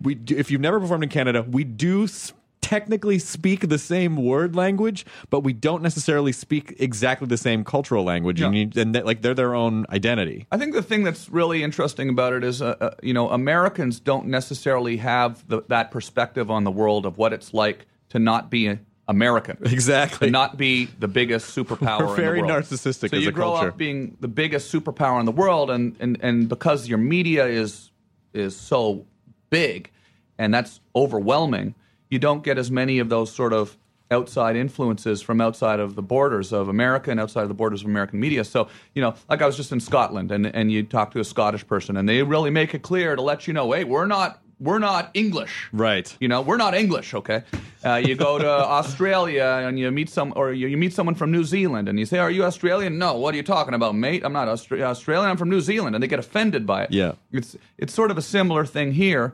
we 0.02 0.16
do, 0.16 0.36
if 0.38 0.52
you've 0.52 0.62
never 0.62 0.80
performed 0.80 1.04
in 1.04 1.10
Canada, 1.10 1.44
we 1.50 1.64
do 1.64 2.04
s- 2.04 2.32
technically 2.62 3.18
speak 3.18 3.70
the 3.70 3.78
same 3.78 4.18
word 4.18 4.56
language, 4.56 5.06
but 5.30 5.40
we 5.40 5.54
don't 5.54 5.82
necessarily 5.82 6.32
speak 6.32 6.76
exactly 6.80 7.26
the 7.28 7.38
same 7.38 7.64
cultural 7.64 8.04
language, 8.04 8.42
and, 8.42 8.54
Yeah. 8.56 8.66
you, 8.76 8.82
and 8.82 8.94
that, 8.94 9.06
like 9.06 9.22
they're 9.22 9.34
their 9.34 9.56
own 9.56 9.86
identity. 9.90 10.46
I 10.52 10.58
think 10.58 10.74
the 10.74 10.84
thing 10.84 11.04
that's 11.04 11.30
really 11.30 11.64
interesting 11.64 12.10
about 12.10 12.34
it 12.34 12.44
is, 12.44 12.62
uh, 12.62 12.76
uh, 12.82 12.90
you 13.02 13.14
know, 13.14 13.30
Americans 13.30 14.00
don't 14.00 14.28
necessarily 14.28 14.98
have 14.98 15.48
the, 15.48 15.62
that 15.70 15.92
perspective 15.92 16.52
on 16.52 16.64
the 16.66 16.72
world 16.72 17.06
of 17.06 17.18
what 17.18 17.32
it's 17.32 17.54
like 17.54 17.86
to 18.10 18.20
not 18.20 18.52
be 18.52 18.68
a- 18.68 18.80
American. 19.08 19.58
Exactly. 19.62 20.30
Not 20.30 20.58
be 20.58 20.86
the 21.00 21.08
biggest 21.08 21.56
superpower. 21.56 22.08
We're 22.08 22.16
very 22.16 22.40
in 22.40 22.48
the 22.48 22.54
world. 22.54 22.66
narcissistic 22.66 23.10
So 23.10 23.18
as 23.18 23.24
you 23.24 23.30
a 23.30 23.32
grow 23.32 23.52
culture. 23.54 23.70
up 23.70 23.78
being 23.78 24.18
the 24.20 24.28
biggest 24.28 24.74
superpower 24.74 25.20
in 25.20 25.26
the 25.26 25.32
world, 25.32 25.70
and, 25.70 25.96
and, 26.00 26.18
and 26.22 26.50
because 26.50 26.88
your 26.88 26.98
media 26.98 27.46
is 27.46 27.92
is 28.34 28.56
so 28.56 29.06
big, 29.50 29.92
and 30.38 30.54
that's 30.54 30.82
overwhelming, 30.96 31.74
you 32.10 32.20
don't 32.20 32.44
get 32.44 32.58
as 32.58 32.70
many 32.70 33.00
of 33.00 33.10
those 33.10 33.32
sort 33.32 33.54
of 33.54 33.78
outside 34.12 34.56
influences 34.56 35.22
from 35.22 35.42
outside 35.42 35.80
of 35.80 35.96
the 35.96 36.02
borders 36.02 36.54
of 36.54 36.70
America 36.70 37.12
and 37.12 37.20
outside 37.20 37.42
of 37.42 37.50
the 37.50 37.54
borders 37.54 37.82
of 37.82 37.88
American 37.88 38.20
media. 38.20 38.44
So, 38.44 38.70
you 38.94 39.02
know, 39.02 39.16
like 39.30 39.42
I 39.42 39.46
was 39.46 39.58
just 39.58 39.72
in 39.72 39.80
Scotland 39.80 40.32
and, 40.32 40.48
and 40.48 40.72
you 40.72 40.84
talk 40.84 41.12
to 41.12 41.20
a 41.20 41.26
Scottish 41.26 41.68
person 41.68 41.98
and 41.98 42.08
they 42.08 42.24
really 42.24 42.50
make 42.50 42.74
it 42.74 42.84
clear 42.84 43.16
to 43.16 43.22
let 43.22 43.48
you 43.48 43.54
know, 43.54 43.72
hey, 43.72 43.84
we're 43.84 44.06
not 44.06 44.42
we're 44.60 44.80
not 44.80 45.12
English. 45.14 45.70
Right. 45.72 46.16
You 46.20 46.28
know, 46.28 46.42
we're 46.42 46.58
not 46.58 46.74
English, 46.74 47.14
okay? 47.14 47.44
Uh, 47.86 47.96
you 47.96 48.16
go 48.16 48.40
to 48.40 48.50
Australia 48.50 49.64
and 49.64 49.78
you 49.78 49.92
meet 49.92 50.10
some, 50.10 50.34
or 50.36 50.52
you, 50.52 50.68
you 50.68 50.78
meet 50.78 50.94
someone 50.94 51.16
from 51.16 51.32
New 51.32 51.44
Zealand, 51.44 51.88
and 51.88 52.00
you 52.00 52.06
say, 52.06 52.20
"Are 52.20 52.32
you 52.32 52.44
Australian?" 52.44 52.98
No. 52.98 53.16
What 53.16 53.34
are 53.34 53.38
you 53.38 53.44
talking 53.44 53.74
about, 53.74 53.96
mate? 53.96 54.24
I'm 54.26 54.34
not 54.34 54.48
Austra- 54.48 54.82
Australian. 54.82 55.30
I'm 55.30 55.38
from 55.38 55.50
New 55.50 55.62
Zealand, 55.62 55.96
and 55.96 56.02
they 56.02 56.08
get 56.08 56.20
offended 56.20 56.66
by 56.66 56.84
it. 56.84 56.92
Yeah. 56.92 57.14
It's 57.32 57.56
it's 57.78 57.94
sort 57.94 58.12
of 58.12 58.18
a 58.18 58.22
similar 58.22 58.66
thing 58.66 58.94
here. 58.94 59.34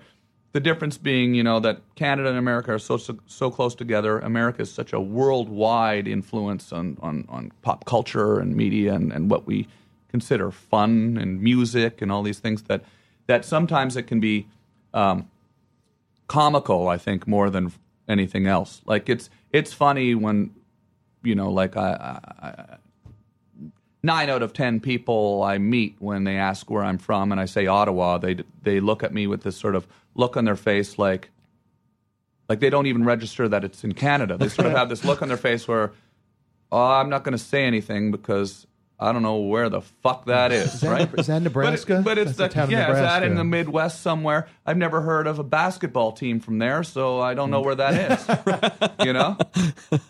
The 0.51 0.59
difference 0.59 0.99
being, 0.99 1.33
you 1.33 1.41
know, 1.41 1.59
that 1.61 1.81
Canada 1.95 2.29
and 2.29 2.37
America 2.37 2.73
are 2.73 2.79
so 2.79 2.97
so, 2.97 3.17
so 3.25 3.49
close 3.49 3.75
together. 3.75 4.19
America 4.19 4.61
is 4.61 4.71
such 4.71 4.93
a 4.93 4.99
worldwide 4.99 6.07
influence 6.07 6.73
on 6.73 6.97
on, 7.01 7.25
on 7.29 7.51
pop 7.61 7.85
culture 7.85 8.39
and 8.39 8.55
media 8.55 8.93
and, 8.93 9.11
and 9.13 9.31
what 9.31 9.47
we 9.47 9.67
consider 10.09 10.51
fun 10.51 11.17
and 11.19 11.41
music 11.41 12.01
and 12.01 12.11
all 12.11 12.21
these 12.21 12.39
things 12.39 12.63
that 12.63 12.83
that 13.25 13.45
sometimes 13.45 13.95
it 13.95 14.03
can 14.03 14.19
be 14.19 14.47
um, 14.93 15.29
comical. 16.27 16.87
I 16.87 16.97
think 16.97 17.27
more 17.27 17.49
than 17.49 17.71
anything 18.07 18.47
else. 18.47 18.81
Like 18.85 19.09
it's 19.09 19.29
it's 19.51 19.73
funny 19.73 20.15
when 20.15 20.53
you 21.23 21.35
know, 21.35 21.51
like 21.51 21.77
I, 21.77 22.19
I, 22.41 22.47
I 22.47 22.77
nine 24.01 24.29
out 24.29 24.41
of 24.41 24.53
ten 24.53 24.79
people 24.79 25.43
I 25.43 25.57
meet 25.57 25.95
when 25.99 26.25
they 26.25 26.37
ask 26.37 26.69
where 26.69 26.83
I'm 26.83 26.97
from 26.97 27.31
and 27.31 27.39
I 27.39 27.45
say 27.45 27.67
Ottawa, 27.67 28.17
they 28.17 28.37
they 28.61 28.79
look 28.79 29.03
at 29.03 29.13
me 29.13 29.27
with 29.27 29.43
this 29.43 29.57
sort 29.57 29.75
of 29.75 29.87
look 30.15 30.37
on 30.37 30.45
their 30.45 30.55
face 30.55 30.99
like 30.99 31.29
like 32.49 32.59
they 32.59 32.69
don't 32.69 32.87
even 32.87 33.03
register 33.03 33.47
that 33.47 33.63
it's 33.63 33.83
in 33.83 33.93
Canada. 33.93 34.37
They 34.37 34.49
sort 34.49 34.67
of 34.67 34.73
have 34.77 34.89
this 34.89 35.03
look 35.03 35.21
on 35.21 35.27
their 35.27 35.37
face 35.37 35.67
where, 35.67 35.91
oh, 36.71 36.85
I'm 36.85 37.09
not 37.09 37.23
going 37.23 37.31
to 37.33 37.43
say 37.43 37.63
anything 37.63 38.11
because 38.11 38.67
I 39.03 39.11
don't 39.11 39.21
know 39.23 39.37
where 39.37 39.69
the 39.69 39.81
fuck 39.81 40.25
that 40.25 40.51
is, 40.51 40.75
Is 40.75 40.81
that, 40.81 40.89
right? 40.91 41.09
is 41.17 41.27
that 41.27 41.41
Nebraska? 41.41 41.95
But, 41.97 42.03
but 42.05 42.17
it's 42.17 42.37
That's 42.37 42.37
the, 42.37 42.43
the 42.47 42.53
town 42.53 42.63
of 42.65 42.71
yeah, 42.71 42.91
is 42.91 42.99
that 42.99 43.23
in 43.23 43.35
the 43.35 43.43
Midwest 43.43 44.01
somewhere? 44.01 44.47
I've 44.65 44.77
never 44.77 45.01
heard 45.01 45.27
of 45.27 45.39
a 45.39 45.43
basketball 45.43 46.13
team 46.13 46.39
from 46.39 46.57
there, 46.59 46.83
so 46.83 47.19
I 47.19 47.33
don't 47.33 47.51
know 47.51 47.61
where 47.61 47.75
that 47.75 47.93
is. 48.99 48.99
you 49.05 49.13
know, 49.13 49.37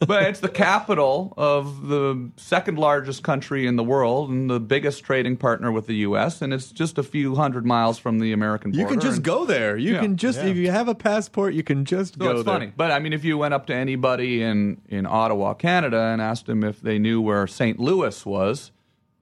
but 0.07 0.23
it's 0.23 0.39
the 0.41 0.49
capital 0.49 1.33
of 1.37 1.87
the 1.87 2.29
second 2.37 2.77
largest 2.77 3.23
country 3.23 3.65
in 3.67 3.75
the 3.75 3.83
world 3.83 4.29
and 4.29 4.49
the 4.49 4.59
biggest 4.59 5.03
trading 5.03 5.37
partner 5.37 5.71
with 5.71 5.87
the 5.87 5.95
U.S. 5.97 6.41
And 6.41 6.53
it's 6.53 6.71
just 6.71 6.97
a 6.97 7.03
few 7.03 7.35
hundred 7.35 7.65
miles 7.65 7.97
from 7.97 8.19
the 8.19 8.31
American 8.33 8.71
border. 8.71 8.81
You 8.81 8.87
can 8.87 8.99
just 8.99 9.17
and- 9.17 9.25
go 9.25 9.45
there. 9.45 9.75
You 9.77 9.93
Yeah. 9.95 10.01
can 10.01 10.17
just 10.17 10.39
Yeah. 10.39 10.47
if 10.49 10.57
you 10.57 10.69
have 10.71 10.87
a 10.87 10.95
passport, 10.95 11.53
you 11.53 11.63
can 11.63 11.85
just 11.85 12.13
So 12.15 12.19
go 12.19 12.31
it's 12.31 12.43
there. 12.43 12.53
funny, 12.53 12.71
but 12.75 12.91
I 12.91 12.99
mean, 12.99 13.13
if 13.13 13.23
you 13.23 13.37
went 13.37 13.53
up 13.53 13.65
to 13.67 13.73
anybody 13.75 14.41
in 14.43 14.81
in 14.89 15.05
Ottawa, 15.05 15.53
Canada, 15.55 15.99
and 15.99 16.21
asked 16.21 16.45
them 16.45 16.63
if 16.63 16.81
they 16.81 16.99
knew 16.99 17.19
where 17.21 17.47
St. 17.47 17.79
Louis 17.79 18.25
was, 18.25 18.71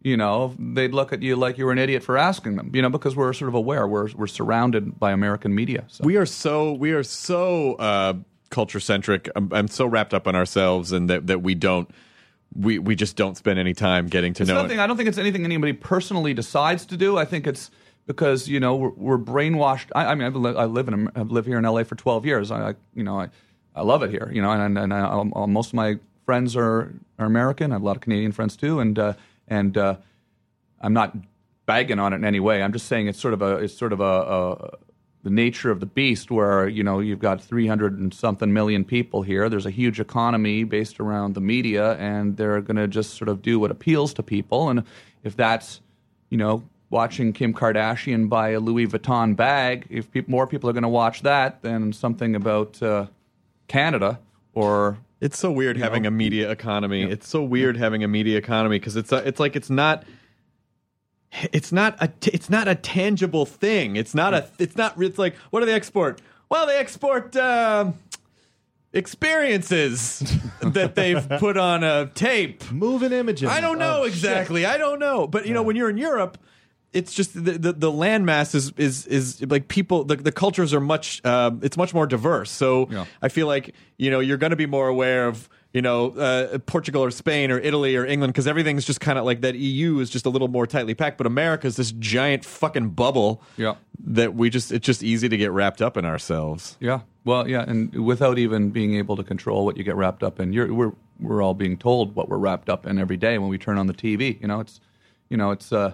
you 0.04 0.18
know, 0.18 0.56
they'd 0.58 0.94
look 0.94 1.14
at 1.14 1.22
you 1.22 1.36
like 1.36 1.58
you 1.58 1.66
were 1.66 1.72
an 1.72 1.78
idiot 1.78 2.04
for 2.04 2.18
asking 2.18 2.56
them. 2.56 2.72
You 2.74 2.82
know, 2.82 2.90
because 2.90 3.16
we're 3.16 3.34
sort 3.34 3.50
of 3.50 3.56
aware 3.56 3.88
we're 3.88 4.10
we're 4.14 4.28
surrounded 4.28 5.00
by 5.00 5.12
American 5.12 5.54
media. 5.54 5.86
So. 5.88 6.04
We 6.04 6.18
are 6.18 6.26
so 6.26 6.74
we 6.74 6.92
are 6.92 7.04
so 7.04 7.74
uh, 7.76 8.14
culture 8.50 8.80
centric. 8.80 9.30
I'm, 9.36 9.52
I'm 9.54 9.68
so 9.68 9.86
wrapped 9.86 10.14
up 10.14 10.28
in 10.28 10.36
ourselves, 10.36 10.92
and 10.92 11.10
that 11.10 11.28
that 11.28 11.42
we 11.44 11.56
don't 11.56 11.90
we 12.56 12.80
we 12.80 12.96
just 12.96 13.16
don't 13.16 13.38
spend 13.38 13.60
any 13.60 13.74
time 13.74 14.08
getting 14.08 14.34
to 14.34 14.44
It's 14.44 14.50
know 14.50 14.62
nothing. 14.62 14.80
it. 14.80 14.82
I 14.82 14.88
don't 14.88 14.98
think 14.98 15.10
it's 15.10 15.18
anything 15.18 15.46
anybody 15.46 15.74
personally 15.74 16.34
decides 16.34 16.86
to 16.88 16.98
do. 16.98 17.18
I 17.18 17.26
think 17.26 17.46
it's 17.46 17.70
because 18.08 18.48
you 18.48 18.60
know 18.60 18.76
we're, 18.76 18.90
we're 18.90 19.18
brainwashed. 19.18 19.88
I, 19.96 20.08
I 20.08 20.16
mean, 20.16 20.26
I've 20.26 20.36
li- 20.36 20.56
I 20.58 20.66
live 20.66 20.88
in 20.88 21.10
I've 21.16 21.32
lived 21.32 21.48
here 21.48 21.58
in 21.58 21.64
LA 21.64 21.84
for 21.84 21.96
12 21.96 22.26
years. 22.26 22.52
I, 22.52 22.70
I 22.70 22.74
you 22.96 23.04
know 23.04 23.20
I, 23.20 23.30
I 23.76 23.84
love 23.84 24.04
it 24.04 24.10
here. 24.10 24.30
You 24.34 24.42
know, 24.42 24.52
and 24.52 24.78
and 24.78 24.94
I, 24.94 25.06
I, 25.06 25.46
most 25.46 25.68
of 25.70 25.74
my 25.76 26.00
friends 26.26 26.56
are 26.56 26.94
are 27.20 27.26
American. 27.26 27.72
I 27.72 27.76
have 27.76 27.84
a 27.84 27.86
lot 27.86 27.96
of 27.96 28.02
Canadian 28.02 28.32
friends 28.32 28.56
too, 28.56 28.80
and 28.80 28.98
uh, 28.98 29.14
and 29.52 29.78
uh, 29.78 29.98
I'm 30.80 30.94
not 30.94 31.16
bagging 31.68 32.00
on 32.00 32.14
it 32.14 32.16
in 32.16 32.26
any 32.26 32.40
way. 32.40 32.64
I'm 32.64 32.74
just 32.74 32.88
saying 32.88 33.08
it's 33.08 33.20
sort 33.20 33.36
of 33.36 33.44
a 33.44 33.58
it's 33.58 33.78
sort 33.78 33.94
of 33.94 34.00
a, 34.00 34.04
a 34.04 34.78
the 35.24 35.30
nature 35.30 35.70
of 35.70 35.80
the 35.80 35.86
beast 35.86 36.32
where 36.32 36.68
you 36.68 36.84
know 36.84 37.00
you've 37.00 37.20
got 37.20 37.44
300 37.44 38.00
and 38.00 38.12
something 38.12 38.52
million 38.52 38.84
people 38.84 39.22
here 39.22 39.50
there's 39.50 39.68
a 39.68 39.70
huge 39.72 40.00
economy 40.00 40.64
based 40.64 41.00
around 41.00 41.36
the 41.36 41.42
media 41.42 41.94
and 41.98 42.38
they're 42.38 42.60
going 42.60 42.78
to 42.78 42.88
just 42.88 43.14
sort 43.14 43.30
of 43.30 43.44
do 43.44 43.60
what 43.60 43.70
appeals 43.70 44.16
to 44.16 44.24
people 44.24 44.70
and 44.70 44.84
if 45.24 45.36
that's 45.36 45.80
you 46.32 46.40
know 46.40 46.64
watching 46.90 47.34
Kim 47.34 47.54
Kardashian 47.54 48.30
buy 48.30 48.50
a 48.50 48.60
Louis 48.60 48.88
Vuitton 48.88 49.36
bag 49.36 49.86
if 49.92 50.10
peop 50.10 50.28
more 50.28 50.48
people 50.48 50.68
are 50.72 50.74
going 50.74 50.82
to 50.82 50.90
watch 50.90 51.22
that 51.22 51.62
than 51.62 51.94
something 51.94 52.36
about 52.36 52.82
uh, 52.82 53.06
Canada 53.68 54.20
or 54.56 54.98
It's 55.22 55.38
so 55.38 55.52
weird 55.52 55.78
having 55.78 56.06
a 56.08 56.12
media 56.12 56.50
economy. 56.50 57.04
It's 57.04 57.28
so 57.28 57.44
weird 57.44 57.78
having 57.78 58.04
a 58.04 58.08
media 58.08 58.38
economy 58.38 58.80
because 58.80 58.96
it's 58.96 59.12
a, 59.12 59.18
it's 59.28 59.40
like 59.40 59.56
it's 59.56 59.70
not 59.70 60.04
it's 61.54 61.72
not 61.72 61.96
a 62.00 62.08
t- 62.08 62.32
it's 62.34 62.50
not 62.50 62.68
a 62.68 62.76
tangible 62.76 63.46
thing. 63.46 63.96
It's 63.96 64.16
not 64.16 64.34
a 64.34 64.48
it's 64.60 64.76
not 64.76 65.02
it's 65.02 65.20
like 65.20 65.36
what 65.52 65.60
do 65.60 65.68
they 65.68 65.74
export? 65.74 66.20
Well, 66.50 66.66
they 66.66 66.78
export 66.78 67.36
um 67.38 67.94
experiences 68.94 70.20
that 70.62 70.96
they've 70.96 71.28
put 71.40 71.56
on 71.58 71.84
a 71.84 72.08
tape. 72.08 72.70
moving 72.72 73.12
images. 73.14 73.50
I 73.50 73.62
don't 73.62 73.80
know 73.80 74.02
Oh, 74.02 74.04
exactly. 74.04 74.66
I 74.66 74.78
don't 74.78 75.00
know. 75.00 75.28
But 75.28 75.46
you 75.46 75.54
know, 75.54 75.64
when 75.64 75.76
you're 75.76 75.90
in 75.90 75.98
Europe, 75.98 76.38
it's 76.94 77.14
just 77.14 77.34
the 77.34 77.54
the, 77.58 77.74
the 77.74 77.92
landmass 77.92 78.54
is 78.56 78.72
is 78.78 79.08
is 79.08 79.42
like 79.50 79.68
people. 79.68 80.04
The, 80.04 80.16
the 80.18 80.32
cultures 80.32 80.74
are 80.74 80.80
much. 80.82 81.22
Uh, 81.24 81.52
it's 81.62 81.78
much 81.78 81.94
more 81.94 82.06
diverse. 82.08 82.52
So 82.52 82.88
Yeah. 82.90 83.06
I 83.22 83.30
feel 83.30 83.48
like 83.48 83.74
you 83.98 84.12
know 84.12 84.20
you're 84.20 84.38
going 84.38 84.50
to 84.52 84.56
be 84.58 84.66
more 84.68 84.88
aware 84.88 85.28
of. 85.28 85.48
You 85.74 85.82
know, 85.82 86.10
uh, 86.10 86.58
Portugal 86.58 87.02
or 87.02 87.12
Spain 87.12 87.50
or 87.50 87.58
Italy 87.58 87.96
or 87.96 88.06
England, 88.06 88.34
because 88.34 88.46
everything's 88.46 88.84
just 88.84 89.00
kind 89.00 89.18
of 89.18 89.24
like 89.24 89.40
that. 89.40 89.56
EU 89.56 90.00
is 90.00 90.10
just 90.10 90.26
a 90.26 90.30
little 90.30 90.50
more 90.50 90.68
tightly 90.68 90.94
packed, 90.94 91.18
but 91.18 91.26
America's 91.26 91.78
this 91.78 91.94
giant 91.94 92.44
fucking 92.44 92.90
bubble 92.90 93.42
Yeah. 93.56 93.76
that 94.04 94.36
we 94.36 94.50
just, 94.50 94.74
it's 94.74 94.86
just 94.86 95.02
easy 95.02 95.30
to 95.30 95.38
get 95.38 95.50
wrapped 95.54 95.82
up 95.82 95.96
in 95.96 96.04
ourselves. 96.04 96.76
Yeah. 96.82 97.00
Well, 97.24 97.48
yeah, 97.48 97.64
and 97.66 97.96
without 98.06 98.38
even 98.38 98.72
being 98.72 98.96
able 98.96 99.16
to 99.16 99.24
control 99.24 99.64
what 99.64 99.78
you 99.78 99.86
get 99.86 99.96
wrapped 99.96 100.24
up 100.24 100.42
in, 100.42 100.52
you're, 100.52 100.74
we're 100.74 100.92
we're 101.22 101.42
all 101.42 101.54
being 101.54 101.78
told 101.78 102.16
what 102.16 102.28
we're 102.28 102.36
wrapped 102.38 102.68
up 102.70 102.86
in 102.86 103.00
every 103.00 103.16
day 103.16 103.38
when 103.38 103.48
we 103.48 103.58
turn 103.58 103.78
on 103.78 103.88
the 103.88 103.94
TV. 103.94 104.42
You 104.42 104.50
know, 104.50 104.60
it's 104.60 104.82
you 105.30 105.38
know, 105.38 105.52
it's 105.52 105.72
uh, 105.72 105.94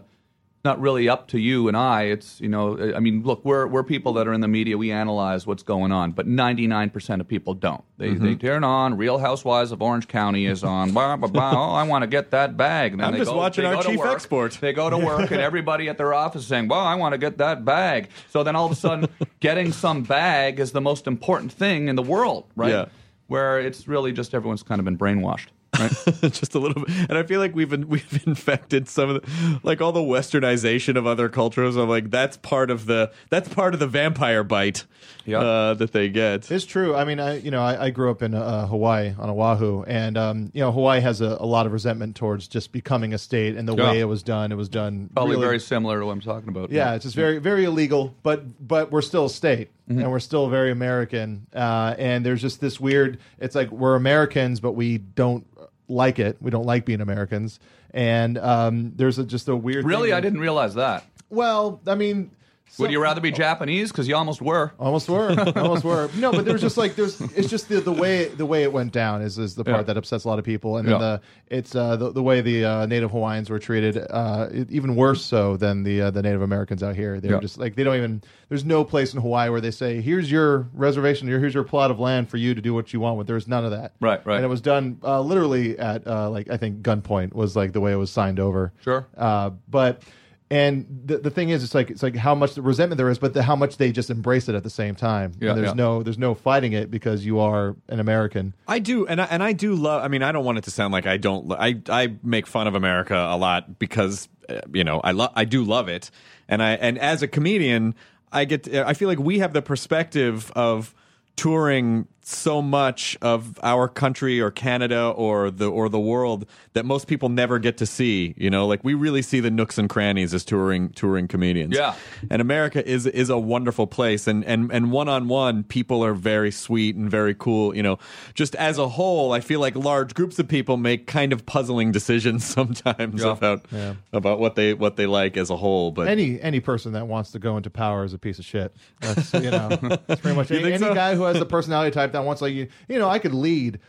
not 0.65 0.81
really 0.81 1.07
up 1.07 1.27
to 1.29 1.39
you 1.39 1.67
and 1.69 1.77
I. 1.77 2.03
It's 2.03 2.41
you 2.41 2.49
know, 2.49 2.93
I 2.95 2.99
mean, 2.99 3.23
look, 3.23 3.45
we're 3.45 3.67
we're 3.67 3.83
people 3.83 4.13
that 4.13 4.27
are 4.27 4.33
in 4.33 4.41
the 4.41 4.47
media. 4.47 4.77
We 4.77 4.91
analyze 4.91 5.47
what's 5.47 5.63
going 5.63 5.91
on, 5.91 6.11
but 6.11 6.27
99 6.27 6.89
percent 6.89 7.21
of 7.21 7.27
people 7.27 7.53
don't. 7.53 7.83
They 7.97 8.09
Mm-hmm. 8.09 8.25
they 8.25 8.35
turn 8.35 8.63
on 8.63 8.97
Real 8.97 9.17
Housewives 9.17 9.71
of 9.71 9.81
Orange 9.81 10.07
County 10.07 10.45
is 10.45 10.63
on. 10.63 10.91
Blah, 10.91 11.15
blah, 11.17 11.29
blah. 11.29 11.51
Oh, 11.51 11.73
I 11.75 11.83
want 11.83 12.03
to 12.03 12.07
get 12.07 12.31
that 12.31 12.57
bag. 12.57 12.93
And 12.93 13.01
I'm 13.01 13.13
they 13.13 13.19
just 13.19 13.31
go, 13.31 13.37
watching 13.37 13.65
our 13.65 13.81
chief 13.81 13.97
work. 13.99 14.11
export. 14.13 14.53
They 14.59 14.73
go 14.73 14.89
to 14.89 14.97
work, 14.97 15.31
and 15.31 15.39
everybody 15.51 15.87
at 15.89 15.97
their 15.97 16.13
office 16.13 16.41
is 16.41 16.47
saying, 16.47 16.67
"Well, 16.67 16.79
I 16.81 16.95
want 16.95 17.13
to 17.13 17.17
get 17.17 17.37
that 17.37 17.63
bag." 17.63 18.09
So 18.29 18.43
then 18.43 18.55
all 18.55 18.65
of 18.65 18.71
a 18.71 18.75
sudden, 18.75 19.07
getting 19.39 19.71
some 19.71 20.03
bag 20.03 20.59
is 20.59 20.71
the 20.73 20.81
most 20.81 21.07
important 21.07 21.51
thing 21.53 21.87
in 21.87 21.95
the 21.95 22.03
world, 22.03 22.45
right? 22.55 22.71
Yeah. 22.71 22.85
Where 23.27 23.59
it's 23.59 23.87
really 23.87 24.11
just 24.13 24.33
everyone's 24.33 24.63
kind 24.63 24.79
of 24.79 24.85
been 24.85 24.97
brainwashed, 24.97 25.47
right? 25.79 25.91
just 26.33 26.55
a 26.55 26.59
little 26.59 26.83
bit. 26.85 26.93
And 27.09 27.17
I 27.17 27.23
feel 27.23 27.39
like 27.39 27.55
we've 27.55 27.69
been, 27.69 27.87
we've 27.89 28.27
infected 28.27 28.87
some 28.89 29.09
of 29.09 29.21
the 29.21 29.59
like 29.63 29.81
all 29.81 29.91
the 29.91 29.99
westernization 30.01 30.95
of 30.97 31.05
other 31.07 31.29
cultures. 31.29 31.75
I'm 31.75 31.89
like 31.89 32.09
that's 32.09 32.37
part 32.37 32.69
of 32.71 32.85
the 32.85 33.11
that's 33.29 33.49
part 33.49 33.73
of 33.73 33.79
the 33.79 33.87
vampire 33.87 34.43
bite 34.43 34.85
Yeah. 35.25 35.39
uh, 35.39 35.73
that 35.75 35.93
they 35.93 36.09
get. 36.09 36.49
It's 36.51 36.65
true. 36.65 36.95
I 36.95 37.03
mean, 37.05 37.19
I 37.19 37.37
you 37.39 37.51
know 37.51 37.61
I, 37.61 37.85
I 37.85 37.89
grew 37.89 38.11
up 38.11 38.21
in 38.21 38.33
uh, 38.33 38.67
Hawaii 38.67 39.13
on 39.17 39.29
Oahu, 39.29 39.83
and 39.83 40.17
um, 40.17 40.51
you 40.53 40.61
know 40.61 40.71
Hawaii 40.71 40.99
has 41.01 41.21
a, 41.21 41.37
a 41.39 41.45
lot 41.45 41.65
of 41.65 41.71
resentment 41.73 42.15
towards 42.15 42.47
just 42.47 42.71
becoming 42.71 43.13
a 43.13 43.17
state 43.17 43.55
and 43.55 43.67
the 43.67 43.75
Yeah. 43.75 43.91
way 43.91 43.99
it 43.99 44.05
was 44.05 44.23
done. 44.23 44.51
It 44.51 44.55
was 44.55 44.69
done 44.69 45.09
Probably 45.13 45.35
really- 45.35 45.45
very 45.45 45.59
similar 45.59 45.99
to 45.99 46.05
what 46.05 46.11
I'm 46.13 46.21
talking 46.21 46.49
about. 46.49 46.71
Yeah, 46.71 46.93
it's 46.95 47.03
just 47.03 47.15
very 47.15 47.39
very 47.39 47.65
illegal, 47.65 48.15
but 48.23 48.67
but 48.67 48.91
we're 48.91 49.01
still 49.01 49.25
a 49.25 49.29
state 49.29 49.69
Mm-hmm. 49.89 50.01
and 50.01 50.11
we're 50.11 50.19
still 50.19 50.49
very 50.49 50.69
American. 50.69 51.47
Uh, 51.55 51.95
and 51.97 52.25
there's 52.25 52.41
just 52.41 52.59
this 52.59 52.77
weird. 52.77 53.19
It's 53.39 53.55
like 53.55 53.71
we're 53.71 53.95
Americans, 53.95 54.59
but 54.59 54.73
we 54.73 54.97
don't 54.97 55.47
like 55.87 56.19
it. 56.19 56.37
We 56.41 56.51
don't 56.51 56.65
like 56.65 56.85
being 56.85 57.01
Americans. 57.01 57.59
And 57.91 58.37
um, 58.37 58.93
there's 58.95 59.19
a, 59.19 59.23
just 59.23 59.47
a 59.47 59.55
weird. 59.55 59.85
Really, 59.85 60.13
I 60.13 60.19
didn't 60.19 60.39
realize 60.39 60.75
that. 60.75 61.03
Well, 61.29 61.81
I 61.87 61.95
mean. 61.95 62.31
Would 62.79 62.91
you 62.91 63.01
rather 63.01 63.21
be 63.21 63.31
Japanese? 63.31 63.91
Because 63.91 64.07
you 64.07 64.15
almost 64.15 64.39
were. 64.41 64.71
Almost 64.79 65.09
were, 65.09 65.35
almost 65.55 65.83
were. 65.83 66.09
No, 66.15 66.31
but 66.31 66.45
there's 66.45 66.61
just 66.61 66.77
like 66.77 66.95
there's. 66.95 67.19
It's 67.21 67.49
just 67.49 67.69
the, 67.69 67.79
the 67.81 67.91
way 67.91 68.27
the 68.27 68.45
way 68.45 68.61
it 68.63 68.71
went 68.71 68.93
down 68.93 69.23
is 69.23 69.39
is 69.39 69.55
the 69.55 69.63
part 69.63 69.77
Yeah. 69.77 69.83
that 69.83 69.97
upsets 69.97 70.25
a 70.25 70.27
lot 70.27 70.37
of 70.37 70.45
people, 70.45 70.77
and 70.77 70.87
then 70.87 70.93
Yeah. 70.99 70.99
the 70.99 71.21
it's 71.55 71.75
uh, 71.75 71.95
the 71.95 72.11
the 72.11 72.21
way 72.21 72.41
the 72.41 72.65
uh, 72.65 72.85
Native 72.85 73.09
Hawaiians 73.11 73.49
were 73.49 73.57
treated, 73.57 73.97
uh, 74.09 74.49
even 74.69 74.95
worse 74.95 75.25
so 75.25 75.57
than 75.57 75.81
the 75.83 76.01
uh, 76.03 76.11
the 76.11 76.21
Native 76.21 76.43
Americans 76.43 76.83
out 76.83 76.95
here. 76.95 77.19
They're 77.19 77.31
Yeah. 77.33 77.39
just 77.39 77.57
like 77.57 77.75
they 77.75 77.83
don't 77.83 77.95
even. 77.95 78.21
There's 78.49 78.63
no 78.63 78.83
place 78.83 79.13
in 79.13 79.21
Hawaii 79.21 79.49
where 79.49 79.59
they 79.61 79.71
say, 79.71 79.99
"Here's 79.99 80.31
your 80.31 80.67
reservation. 80.73 81.27
Here's 81.27 81.53
your 81.55 81.63
plot 81.63 81.89
of 81.89 81.99
land 81.99 82.29
for 82.29 82.37
you 82.37 82.53
to 82.53 82.61
do 82.61 82.73
what 82.75 82.93
you 82.93 82.99
want 82.99 83.17
with." 83.17 83.25
There's 83.27 83.47
none 83.47 83.65
of 83.65 83.71
that. 83.71 83.93
Right, 83.99 84.23
right. 84.25 84.35
And 84.35 84.45
it 84.45 84.49
was 84.49 84.61
done 84.61 84.99
uh, 85.03 85.21
literally 85.21 85.79
at 85.79 86.05
uh, 86.05 86.29
like 86.29 86.47
I 86.51 86.57
think 86.57 86.83
gunpoint 86.83 87.33
was 87.33 87.55
like 87.55 87.73
the 87.73 87.81
way 87.81 87.91
it 87.91 87.95
was 87.97 88.11
signed 88.11 88.39
over. 88.39 88.71
Sure. 88.83 89.07
Uh, 89.17 89.49
but 89.67 90.03
and 90.49 91.03
the 91.05 91.17
the 91.17 91.29
thing 91.29 91.49
is, 91.49 91.61
it's 91.61 91.75
like 91.75 91.89
it's 91.89 92.01
like 92.01 92.15
how 92.15 92.33
much 92.33 92.53
the 92.53 92.61
resentment 92.61 92.97
there 92.97 93.09
is, 93.09 93.19
but 93.19 93.33
the, 93.33 93.43
how 93.43 93.55
much 93.55 93.75
they 93.75 93.91
just 93.91 94.09
embrace 94.09 94.47
it 94.47 94.55
at 94.55 94.63
the 94.63 94.69
same 94.69 94.95
time. 94.95 95.33
Yeah, 95.39 95.49
and 95.49 95.57
there's 95.57 95.69
yeah. 95.69 95.73
no 95.73 96.03
there's 96.03 96.17
no 96.17 96.35
fighting 96.35 96.71
it 96.71 96.89
because 96.89 97.25
you 97.25 97.39
are 97.39 97.75
an 97.89 97.99
American. 97.99 98.53
I 98.65 98.79
do, 98.79 99.05
and 99.05 99.19
I, 99.21 99.25
and 99.25 99.43
I 99.43 99.51
do 99.51 99.75
love. 99.75 100.03
I 100.03 100.07
mean, 100.07 100.23
I 100.23 100.31
don't 100.31 100.45
want 100.45 100.57
it 100.57 100.63
to 100.63 100.71
sound 100.71 100.93
like 100.93 101.05
I 101.05 101.17
don't. 101.17 101.51
I 101.51 101.81
I 101.89 102.15
make 102.23 102.47
fun 102.47 102.67
of 102.67 102.75
America 102.75 103.15
a 103.15 103.35
lot 103.35 103.77
because 103.77 104.29
uh, 104.47 104.61
you 104.73 104.85
know 104.85 105.01
I 105.03 105.11
love. 105.11 105.33
I 105.35 105.43
do 105.43 105.65
love 105.65 105.89
it, 105.89 106.11
and 106.47 106.63
I 106.63 106.71
and 106.73 106.97
as 106.97 107.21
a 107.21 107.27
comedian, 107.27 107.93
I 108.31 108.45
get. 108.45 108.63
To, 108.63 108.87
I 108.87 108.93
feel 108.93 109.09
like 109.09 109.19
we 109.19 109.39
have 109.39 109.51
the 109.51 109.61
perspective 109.61 110.49
of 110.55 110.95
touring 111.35 112.07
so 112.29 112.61
much 112.61 113.17
of 113.21 113.57
our 113.63 113.87
country 113.87 114.41
or 114.41 114.51
Canada 114.51 115.07
or 115.15 115.49
the 115.49 115.71
or 115.71 115.87
the 115.87 115.99
world 115.99 116.45
that 116.73 116.85
most 116.85 117.07
people 117.07 117.29
never 117.29 117.57
get 117.57 117.77
to 117.77 117.85
see. 117.85 118.33
You 118.37 118.49
know, 118.49 118.67
like 118.67 118.83
we 118.83 118.93
really 118.93 119.21
see 119.21 119.39
the 119.39 119.49
nooks 119.49 119.77
and 119.77 119.89
crannies 119.89 120.33
as 120.33 120.43
touring 120.43 120.89
touring 120.89 121.29
comedians. 121.29 121.73
Yeah. 121.73 121.95
and 122.29 122.41
America 122.41 122.85
is 122.85 123.05
is 123.05 123.29
a 123.29 123.37
wonderful 123.37 123.87
place, 123.87 124.27
and 124.27 124.43
and 124.43 124.69
and 124.73 124.91
one 124.91 125.07
on 125.07 125.29
one, 125.29 125.63
people 125.63 126.03
are 126.03 126.13
very 126.13 126.51
sweet 126.51 126.97
and 126.97 127.09
very 127.09 127.33
cool. 127.33 127.73
You 127.73 127.83
know, 127.83 127.97
just 128.33 128.55
as 128.55 128.77
a 128.77 128.89
whole, 128.89 129.31
I 129.31 129.39
feel 129.39 129.61
like 129.61 129.75
large 129.77 130.13
groups 130.13 130.37
of 130.37 130.49
people 130.49 130.75
make 130.75 131.07
kind 131.07 131.31
of 131.31 131.45
puzzling 131.45 131.93
decisions 131.93 132.43
sometimes 132.57 133.23
Yeah. 133.23 133.31
about 133.31 133.65
about 134.11 134.39
what 134.39 134.55
they 134.55 134.73
what 134.73 134.97
they 134.97 135.05
like 135.05 135.37
as 135.37 135.49
a 135.49 135.55
whole. 135.55 135.91
But 135.91 136.09
Any 136.09 136.41
any 136.41 136.59
person 136.59 136.91
that 136.91 137.07
wants 137.07 137.31
to 137.31 137.39
go 137.39 137.55
into 137.55 137.69
power 137.69 138.03
is 138.03 138.13
a 138.13 138.17
piece 138.19 138.37
of 138.37 138.43
shit. 138.43 138.75
That's 138.99 139.33
you 139.33 139.49
know 139.49 139.69
that's 140.07 140.19
pretty 140.19 140.35
much 140.35 140.51
You 140.51 140.57
any, 140.57 140.71
think 140.71 140.81
any 140.83 140.93
guy 140.93 141.15
who 141.15 141.23
has 141.23 141.39
the 141.39 141.45
personality 141.45 141.91
type 141.91 142.11
that 142.17 142.25
wants 142.25 142.41
like 142.41 142.53
you 142.53 142.67
you 142.87 142.99
know 142.99 143.07
I 143.09 143.19
could 143.19 143.33
lead 143.33 143.79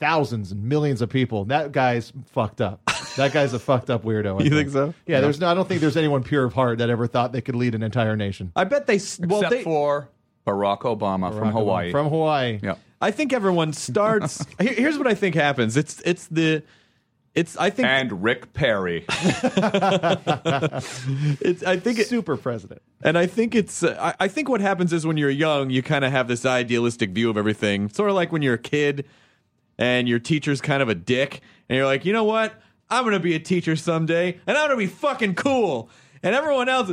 thousands 0.00 0.52
and 0.52 0.62
millions 0.64 1.00
of 1.02 1.08
people. 1.08 1.44
That 1.46 1.72
guy's 1.72 2.12
fucked 2.32 2.60
up. 2.60 2.80
That 3.16 3.32
guy's 3.32 3.52
a 3.54 3.58
fucked 3.58 3.90
up 3.90 4.02
weirdo. 4.04 4.40
I 4.40 4.44
You 4.44 4.50
think 4.50 4.70
so? 4.70 4.92
Yeah, 5.06 5.20
there's 5.20 5.38
no. 5.40 5.48
I 5.48 5.54
don't 5.54 5.68
think 5.68 5.80
there's 5.80 5.96
anyone 5.96 6.22
pure 6.22 6.44
of 6.44 6.52
heart 6.52 6.78
that 6.78 6.90
ever 6.90 7.06
thought 7.06 7.32
they 7.32 7.40
could 7.40 7.54
lead 7.54 7.74
an 7.74 7.82
entire 7.82 8.16
nation. 8.16 8.50
I 8.56 8.64
bet 8.64 8.86
they 8.86 8.98
well 9.26 9.40
Except 9.40 9.50
they 9.50 9.62
for 9.62 10.08
Barack 10.46 10.80
Obama 10.80 11.36
from 11.36 11.52
Hawaii. 11.52 11.90
From 11.90 12.08
Hawaii. 12.08 12.58
yeah. 12.62 12.74
I 13.00 13.10
think 13.10 13.32
everyone 13.32 13.72
starts. 13.72 14.44
here- 14.60 14.72
here's 14.74 14.98
what 14.98 15.06
I 15.06 15.14
think 15.14 15.34
happens. 15.34 15.76
It's 15.76 16.00
it's 16.04 16.26
the 16.26 16.62
it's 17.34 17.56
I 17.56 17.70
think 17.70 17.88
And 17.88 18.22
Rick 18.22 18.52
Perry. 18.52 19.04
it's 19.08 19.64
I 21.64 21.76
think 21.78 21.98
it, 21.98 22.06
Super 22.06 22.36
president. 22.36 22.82
And 23.02 23.18
I 23.18 23.26
think 23.26 23.54
it's, 23.54 23.82
uh, 23.82 23.96
I, 24.00 24.24
I 24.24 24.28
think 24.28 24.48
what 24.48 24.60
happens 24.60 24.92
is 24.92 25.04
when 25.04 25.16
you're 25.16 25.30
young, 25.30 25.70
you 25.70 25.82
kind 25.82 26.04
of 26.04 26.12
have 26.12 26.28
this 26.28 26.46
idealistic 26.46 27.10
view 27.10 27.28
of 27.30 27.36
everything. 27.36 27.88
Sort 27.88 28.08
of 28.08 28.14
like 28.14 28.30
when 28.30 28.42
you're 28.42 28.54
a 28.54 28.58
kid 28.58 29.04
and 29.78 30.08
your 30.08 30.20
teacher's 30.20 30.60
kind 30.60 30.80
of 30.82 30.88
a 30.88 30.94
dick, 30.94 31.40
and 31.68 31.76
you're 31.76 31.86
like, 31.86 32.04
you 32.04 32.12
know 32.12 32.24
what? 32.24 32.54
I'm 32.88 33.02
going 33.02 33.14
to 33.14 33.20
be 33.20 33.34
a 33.34 33.40
teacher 33.40 33.74
someday, 33.74 34.38
and 34.46 34.56
I'm 34.56 34.68
going 34.68 34.78
to 34.78 34.86
be 34.86 34.86
fucking 34.86 35.34
cool. 35.34 35.90
And 36.24 36.34
everyone 36.34 36.68
else, 36.68 36.92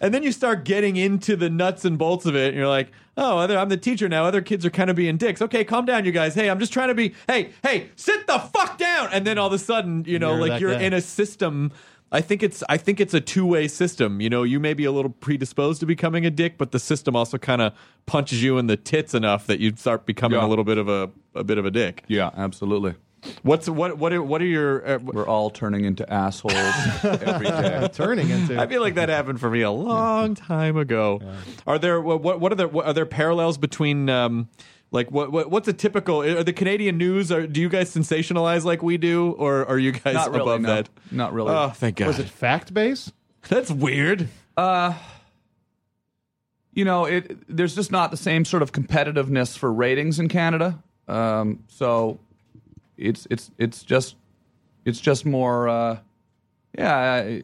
and 0.00 0.12
then 0.12 0.22
you 0.22 0.32
start 0.32 0.64
getting 0.64 0.96
into 0.96 1.36
the 1.36 1.48
nuts 1.48 1.84
and 1.84 1.96
bolts 1.96 2.26
of 2.26 2.34
it, 2.36 2.48
and 2.48 2.56
you're 2.56 2.68
like, 2.68 2.90
oh, 3.16 3.38
other, 3.38 3.56
I'm 3.56 3.68
the 3.68 3.76
teacher 3.76 4.08
now. 4.08 4.24
Other 4.24 4.40
kids 4.42 4.66
are 4.66 4.70
kind 4.70 4.90
of 4.90 4.96
being 4.96 5.16
dicks. 5.16 5.40
Okay, 5.40 5.64
calm 5.64 5.84
down, 5.84 6.04
you 6.04 6.12
guys. 6.12 6.34
Hey, 6.34 6.50
I'm 6.50 6.58
just 6.58 6.72
trying 6.72 6.88
to 6.88 6.94
be, 6.94 7.14
hey, 7.28 7.50
hey, 7.62 7.88
sit 7.96 8.26
the 8.26 8.38
fuck 8.38 8.78
down. 8.78 9.08
And 9.12 9.26
then 9.26 9.38
all 9.38 9.46
of 9.46 9.52
a 9.52 9.58
sudden, 9.58 10.04
you 10.06 10.18
know, 10.18 10.32
You're 10.32 10.40
like 10.40 10.50
that 10.52 10.60
you're 10.60 10.74
guy. 10.74 10.82
in 10.82 10.92
a 10.92 11.00
system. 11.00 11.70
I 12.14 12.20
think 12.20 12.42
it's 12.42 12.62
I 12.68 12.76
think 12.76 13.00
it's 13.00 13.14
a 13.14 13.20
two 13.22 13.46
way 13.46 13.68
system. 13.68 14.20
You 14.20 14.28
know, 14.28 14.42
you 14.42 14.60
may 14.60 14.74
be 14.74 14.84
a 14.84 14.92
little 14.92 15.10
predisposed 15.12 15.80
to 15.80 15.86
becoming 15.86 16.26
a 16.26 16.30
dick, 16.30 16.58
but 16.58 16.70
the 16.70 16.78
system 16.78 17.16
also 17.16 17.38
kind 17.38 17.62
of 17.62 17.72
punches 18.04 18.42
you 18.42 18.58
in 18.58 18.66
the 18.66 18.76
tits 18.76 19.14
enough 19.14 19.46
that 19.46 19.60
you 19.60 19.72
start 19.76 20.04
becoming 20.04 20.38
Yeah. 20.38 20.44
a 20.44 20.48
little 20.48 20.64
bit 20.64 20.76
of 20.76 20.88
a 20.90 21.10
a 21.34 21.42
bit 21.42 21.56
of 21.56 21.64
a 21.64 21.70
dick. 21.70 22.04
yeah, 22.08 22.28
absolutely. 22.36 22.94
What's 23.42 23.68
what 23.68 23.98
what 23.98 24.12
are, 24.12 24.22
what 24.22 24.42
are 24.42 24.46
your? 24.46 24.86
Uh, 24.86 24.98
We're 24.98 25.26
all 25.26 25.50
turning 25.50 25.84
into 25.84 26.10
assholes 26.12 26.54
every 27.04 27.46
day. 27.46 27.88
Turning 27.92 28.30
into. 28.30 28.60
I 28.60 28.66
feel 28.66 28.80
like 28.80 28.94
that 28.94 29.08
happened 29.08 29.40
for 29.40 29.50
me 29.50 29.62
a 29.62 29.70
long 29.70 30.34
time 30.34 30.76
ago. 30.76 31.20
Are 31.66 31.78
there 31.78 32.00
what 32.00 32.20
what 32.22 32.40
what 32.40 32.52
are 32.52 32.56
there 32.56 32.68
what, 32.68 32.86
are 32.86 32.92
there 32.92 33.06
parallels 33.06 33.58
between? 33.58 34.08
Um, 34.08 34.48
like 34.90 35.10
what, 35.10 35.32
what 35.32 35.50
what's 35.50 35.66
a 35.68 35.72
typical 35.72 36.22
are 36.22 36.44
the 36.44 36.52
Canadian 36.52 36.98
news 36.98 37.32
are 37.32 37.46
do 37.46 37.60
you 37.60 37.68
guys 37.70 37.92
sensationalize 37.94 38.64
like 38.64 38.82
we 38.82 38.98
do 38.98 39.32
or 39.32 39.66
are 39.66 39.78
you 39.78 39.90
guys 39.92 40.14
Not 40.14 40.30
really, 40.30 40.42
above 40.42 40.60
no. 40.60 40.74
that? 40.74 40.88
Not 41.10 41.32
really. 41.32 41.50
Oh, 41.50 41.70
thank 41.70 41.96
God. 41.96 42.08
was 42.08 42.18
it 42.18 42.28
fact 42.28 42.74
based? 42.74 43.12
That's 43.48 43.70
weird. 43.70 44.28
Uh 44.56 44.92
you 46.74 46.84
know, 46.84 47.06
it 47.06 47.38
there's 47.48 47.74
just 47.74 47.90
not 47.90 48.10
the 48.10 48.16
same 48.16 48.44
sort 48.44 48.62
of 48.62 48.72
competitiveness 48.72 49.56
for 49.56 49.72
ratings 49.72 50.18
in 50.18 50.28
Canada. 50.28 50.82
Um, 51.08 51.64
so 51.68 52.20
it's 53.02 53.26
it's 53.30 53.50
it's 53.58 53.82
just 53.82 54.16
it's 54.84 55.00
just 55.00 55.24
more 55.26 55.68
uh, 55.68 55.98
yeah, 56.78 57.40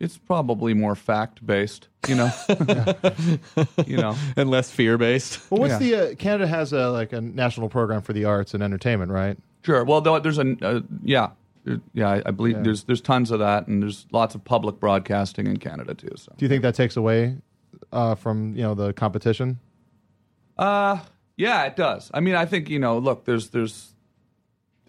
it's 0.00 0.18
probably 0.18 0.74
more 0.74 0.94
fact 0.94 1.44
based, 1.46 1.88
you 2.08 2.14
know. 2.14 2.30
you 3.86 3.96
know. 3.96 4.16
and 4.36 4.50
less 4.50 4.70
fear 4.70 4.98
based. 4.98 5.50
Well, 5.50 5.60
what's 5.60 5.72
Yeah. 5.72 5.78
the 5.78 6.12
uh, 6.12 6.14
Canada 6.16 6.46
has 6.46 6.72
a 6.72 6.88
like 6.90 7.12
a 7.12 7.20
national 7.20 7.68
program 7.68 8.02
for 8.02 8.12
the 8.12 8.24
arts 8.24 8.54
and 8.54 8.62
entertainment, 8.62 9.10
right? 9.12 9.36
Sure. 9.62 9.84
Well, 9.84 10.00
though 10.00 10.18
there's 10.18 10.38
a 10.38 10.56
uh, 10.62 10.80
yeah. 11.02 11.30
There- 11.64 11.80
Yeah, 11.92 12.08
I, 12.10 12.22
I 12.26 12.30
believe 12.30 12.56
Yeah. 12.56 12.62
there's 12.62 12.84
there's 12.84 13.00
tons 13.00 13.30
of 13.30 13.38
that, 13.40 13.66
and 13.66 13.82
there's 13.82 14.06
lots 14.12 14.34
of 14.34 14.44
public 14.44 14.78
broadcasting 14.80 15.46
in 15.46 15.56
Canada 15.58 15.94
too. 15.94 16.12
So, 16.16 16.32
Do 16.36 16.44
you 16.44 16.48
think 16.48 16.62
that 16.62 16.74
takes 16.74 16.96
away 16.96 17.36
uh, 17.92 18.14
from 18.14 18.54
you 18.56 18.62
know 18.62 18.74
the 18.74 18.92
competition? 18.92 19.58
Uh, 20.56 20.98
yeah, 21.36 21.64
it 21.64 21.76
does. 21.76 22.10
I 22.14 22.20
mean, 22.20 22.34
I 22.34 22.44
think 22.46 22.68
you 22.68 22.78
know. 22.78 22.98
Look, 22.98 23.24
there's 23.24 23.50
there's 23.50 23.94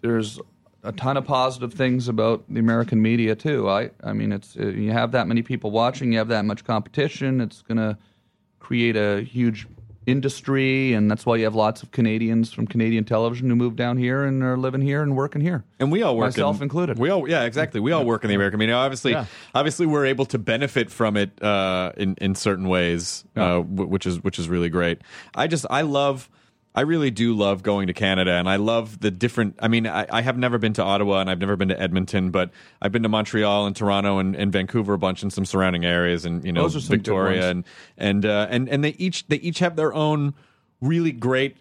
there's 0.02 0.40
a 0.82 0.92
ton 0.92 1.16
of 1.16 1.24
positive 1.26 1.74
things 1.74 2.08
about 2.08 2.42
the 2.48 2.58
American 2.60 3.02
media 3.02 3.34
too. 3.34 3.68
I 3.68 3.90
I 4.02 4.12
mean, 4.12 4.32
it's 4.32 4.56
uh, 4.56 4.66
you 4.66 4.92
have 4.92 5.12
that 5.12 5.26
many 5.28 5.42
people 5.42 5.70
watching, 5.70 6.12
you 6.12 6.18
have 6.18 6.28
that 6.28 6.44
much 6.44 6.64
competition. 6.64 7.40
It's 7.40 7.62
gonna 7.62 7.98
create 8.58 8.96
a 8.96 9.20
huge 9.22 9.66
industry, 10.06 10.92
and 10.94 11.10
that's 11.10 11.26
why 11.26 11.36
you 11.36 11.44
have 11.44 11.54
lots 11.54 11.82
of 11.82 11.90
Canadians 11.90 12.52
from 12.52 12.66
Canadian 12.66 13.04
television 13.04 13.48
who 13.48 13.54
move 13.54 13.76
down 13.76 13.96
here 13.98 14.24
and 14.24 14.42
are 14.42 14.56
living 14.56 14.80
here 14.80 15.02
and 15.02 15.14
working 15.14 15.40
here. 15.40 15.62
and 15.78 15.92
we 15.92 16.02
all 16.02 16.16
work 16.16 16.28
Myself 16.28 16.56
in, 16.56 16.64
included. 16.64 16.98
We 16.98 17.10
all, 17.10 17.28
yeah, 17.28 17.44
exactly. 17.44 17.80
We 17.80 17.92
all 17.92 18.04
work 18.04 18.24
in 18.24 18.28
the 18.28 18.34
American 18.34 18.58
media. 18.58 18.74
Obviously, 18.74 19.12
Yeah. 19.12 19.26
obviously, 19.54 19.86
we're 19.86 20.06
able 20.06 20.24
to 20.26 20.38
benefit 20.38 20.90
from 20.90 21.16
it 21.16 21.40
uh, 21.42 21.92
in 21.96 22.14
in 22.20 22.34
certain 22.34 22.68
ways, 22.68 23.24
uh, 23.36 23.58
which 23.60 24.06
is 24.06 24.22
which 24.24 24.38
is 24.38 24.48
really 24.48 24.68
great. 24.70 25.02
I 25.34 25.46
just, 25.46 25.66
I 25.70 25.82
love. 25.82 26.28
I 26.72 26.82
really 26.82 27.10
do 27.10 27.34
love 27.34 27.64
going 27.64 27.88
to 27.88 27.92
Canada, 27.92 28.32
and 28.32 28.48
I 28.48 28.54
love 28.56 29.00
the 29.00 29.10
different. 29.10 29.56
I 29.60 29.66
mean, 29.66 29.88
I, 29.88 30.06
I 30.08 30.22
have 30.22 30.38
never 30.38 30.56
been 30.56 30.72
to 30.74 30.82
Ottawa, 30.84 31.20
and 31.20 31.28
I've 31.28 31.40
never 31.40 31.56
been 31.56 31.68
to 31.68 31.80
Edmonton, 31.80 32.30
but 32.30 32.50
I've 32.80 32.92
been 32.92 33.02
to 33.02 33.08
Montreal 33.08 33.66
and 33.66 33.74
Toronto 33.74 34.18
and, 34.18 34.36
and 34.36 34.52
Vancouver 34.52 34.94
a 34.94 34.98
bunch, 34.98 35.22
and 35.24 35.32
some 35.32 35.44
surrounding 35.44 35.84
areas, 35.84 36.24
and 36.24 36.44
you 36.44 36.52
know, 36.52 36.62
Those 36.62 36.76
are 36.76 36.80
some 36.80 36.96
good 36.98 37.06
Victoria, 37.06 37.50
and 37.50 37.64
and 37.98 38.24
uh, 38.24 38.46
and 38.50 38.68
and 38.68 38.84
they 38.84 38.90
each 38.90 39.26
they 39.26 39.36
each 39.38 39.58
have 39.58 39.74
their 39.74 39.92
own 39.92 40.32
really 40.80 41.10
great 41.10 41.56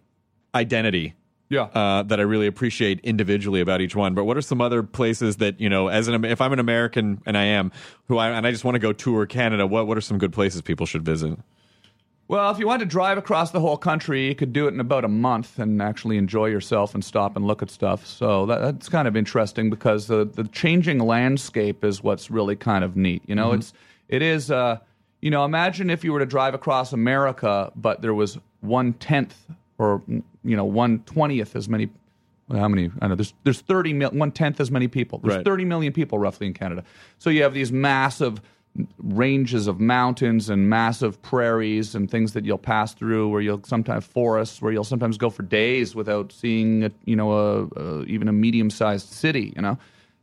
identity 0.54 1.16
Yeah. 1.50 1.64
uh, 1.74 2.04
that 2.04 2.20
I 2.20 2.24
really 2.24 2.46
appreciate 2.48 3.00
individually 3.02 3.62
about 3.62 3.82
each 3.82 3.96
one. 3.96 4.14
But 4.14 4.26
what 4.26 4.38
are 4.38 4.42
some 4.42 4.62
other 4.62 4.84
places 4.84 5.38
that 5.38 5.60
you 5.60 5.70
know, 5.70 5.88
as 5.88 6.08
an 6.08 6.24
if 6.24 6.40
I'm 6.40 6.54
an 6.54 6.60
American 6.60 7.20
and 7.26 7.36
I 7.36 7.46
am 7.46 7.72
who 8.08 8.18
I 8.18 8.30
and 8.30 8.46
I 8.46 8.52
just 8.52 8.64
want 8.64 8.76
to 8.76 8.80
go 8.80 8.94
tour 8.94 9.26
Canada, 9.26 9.66
what 9.66 9.88
what 9.88 9.98
are 9.98 10.02
some 10.02 10.20
good 10.20 10.34
places 10.34 10.62
people 10.62 10.86
should 10.86 11.04
visit? 11.04 11.40
Well, 12.30 12.52
if 12.52 12.60
you 12.60 12.68
wanted 12.68 12.86
to 12.86 12.92
drive 12.92 13.18
across 13.18 13.50
the 13.50 13.60
whole 13.60 13.76
country, 13.76 14.28
you 14.28 14.36
could 14.36 14.54
do 14.54 14.68
it 14.68 14.74
in 14.76 14.80
about 14.80 15.04
a 15.04 15.08
month 15.08 15.58
and 15.58 15.82
actually 15.82 16.16
enjoy 16.16 16.46
yourself 16.46 16.94
and 16.94 17.04
stop 17.04 17.36
and 17.36 17.44
look 17.48 17.64
at 17.64 17.72
stuff. 17.72 18.06
So 18.06 18.46
that, 18.46 18.60
that's 18.62 18.88
kind 18.88 19.08
of 19.08 19.18
interesting 19.18 19.72
because 19.72 20.06
the, 20.06 20.26
the 20.26 20.44
changing 20.44 21.00
landscape 21.00 21.84
is 21.84 22.04
what's 22.04 22.30
really 22.30 22.56
kind 22.56 22.84
of 22.84 22.96
neat. 22.96 23.24
You 23.26 23.34
know, 23.34 23.54
it's 23.54 23.74
it 24.10 24.22
is. 24.22 24.52
Uh, 24.52 24.78
you 25.22 25.32
know, 25.32 25.44
imagine 25.44 25.90
if 25.90 26.04
you 26.04 26.14
were 26.14 26.20
to 26.20 26.26
drive 26.28 26.54
across 26.54 26.94
America, 26.94 27.72
but 27.76 28.04
there 28.04 28.14
was 28.14 28.38
one 28.62 28.94
tenth 28.94 29.36
or 29.80 30.04
you 30.08 30.56
know 30.56 30.66
one 30.66 31.00
twentieth 31.08 31.56
as 31.56 31.68
many. 31.68 31.90
well, 32.48 32.60
How 32.60 32.68
many? 32.68 32.92
I 33.02 33.08
know 33.08 33.16
there's 33.16 33.34
there's 33.44 33.62
thirty 33.62 33.92
mil, 33.92 34.12
one 34.12 34.32
tenth 34.32 34.60
as 34.60 34.70
many 34.70 34.88
people. 34.88 35.18
There's 35.18 35.38
Right. 35.38 35.44
thirty 35.46 35.66
million 35.66 35.94
people 35.94 36.20
roughly 36.20 36.46
in 36.46 36.54
Canada. 36.54 36.84
So 37.18 37.32
you 37.32 37.42
have 37.42 37.56
these 37.56 37.72
massive 37.72 38.40
ranges 39.00 39.68
of 39.68 39.80
mountains 39.80 40.50
and 40.50 40.70
massive 40.70 41.22
prairies 41.22 41.96
and 41.96 42.10
things 42.10 42.34
that 42.34 42.46
you'll 42.46 42.58
pass 42.58 42.94
through 42.94 43.30
where 43.30 43.42
you'll 43.42 43.64
sometimes 43.64 44.06
forests 44.06 44.62
where 44.62 44.72
you'll 44.72 44.84
sometimes 44.84 45.18
go 45.18 45.30
for 45.30 45.44
days 45.44 45.96
without 45.96 46.32
seeing 46.32 46.84
a, 46.84 46.92
you 47.06 47.16
know 47.16 47.32
a, 47.32 47.66
a, 47.80 48.04
even 48.04 48.28
a 48.28 48.34
medium 48.34 48.70
sized 48.70 49.10
city 49.10 49.54
you 49.56 49.62
know 49.62 49.78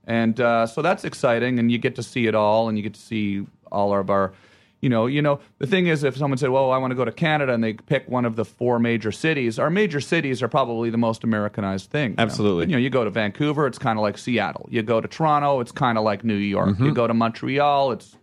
and 0.07 0.41
uh, 0.41 0.67
so 0.67 0.83
that's 0.83 1.05
exciting 1.05 1.59
and 1.59 1.73
you 1.73 1.79
get 1.79 1.97
to 1.97 2.03
see 2.03 2.27
it 2.27 2.35
all 2.35 2.69
and 2.69 2.77
you 2.79 2.83
get 2.83 2.95
to 2.95 3.01
see 3.01 3.45
all 3.73 3.97
of 3.97 4.11
our 4.11 4.33
you 4.81 4.89
know 4.89 5.07
you 5.07 5.23
know 5.23 5.41
the 5.59 5.67
thing 5.67 5.87
is 5.87 6.05
if 6.05 6.17
someone 6.17 6.39
said 6.39 6.51
well 6.51 6.71
i 6.71 6.79
want 6.79 6.91
to 6.91 6.95
go 6.95 7.05
to 7.05 7.13
canada 7.13 7.53
and 7.53 7.65
they 7.65 7.73
pick 7.73 8.09
one 8.09 8.25
of 8.25 8.37
the 8.37 8.45
four 8.45 8.79
major 8.79 9.11
cities 9.11 9.59
our 9.59 9.71
major 9.71 10.01
cities 10.01 10.43
are 10.43 10.49
probably 10.49 10.91
the 10.91 10.99
most 10.99 11.25
americanized 11.25 11.91
thing 11.91 12.11
you 12.11 12.17
know? 12.17 12.23
Absolutely. 12.23 12.67
you 12.67 12.73
know 12.73 12.79
you 12.79 12.91
go 12.91 13.05
to 13.05 13.11
vancouver 13.11 13.67
it's 13.67 13.79
kind 13.79 13.99
of 13.99 14.03
like 14.03 14.19
seattle 14.19 14.69
you 14.71 14.83
go 14.83 15.01
to 15.01 15.09
toronto 15.09 15.61
it's 15.61 15.73
kind 15.73 15.99
of 15.99 16.05
like 16.05 16.25
new 16.25 16.35
york 16.35 16.79
you 16.79 16.93
go 16.93 17.07
to 17.07 17.15
montreal 17.15 17.93
it's 17.93 18.17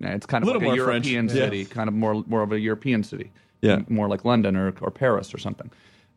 it's 0.00 0.26
kind 0.26 0.42
of 0.42 0.46
Little 0.46 0.62
like 0.62 0.72
a 0.72 0.76
more 0.76 0.86
French. 0.86 1.06
European 1.08 1.26
Yeah. 1.36 1.44
city, 1.46 1.64
kind 1.64 1.88
of 1.88 1.94
more 1.94 2.22
more 2.26 2.42
of 2.42 2.52
a 2.52 2.60
European 2.60 3.02
city. 3.04 3.32
Yeah. 3.60 3.80
More 3.88 4.08
like 4.08 4.24
London 4.24 4.54
or, 4.56 4.72
or 4.80 4.90
Paris 4.90 5.34
or 5.34 5.38
something. 5.38 5.70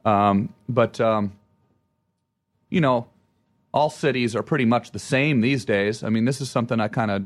Um, 0.06 0.54
but 0.70 1.00
um, 1.02 1.32
you 2.70 2.82
know, 2.82 3.08
all 3.74 3.90
cities 3.90 4.36
are 4.36 4.44
pretty 4.44 4.66
much 4.66 4.92
the 4.92 5.00
same 5.00 5.42
these 5.42 5.66
days. 5.66 6.04
I 6.04 6.10
mean, 6.10 6.26
this 6.26 6.42
is 6.42 6.50
something 6.52 6.80
I 6.80 6.88
kind 6.88 7.12
of 7.12 7.26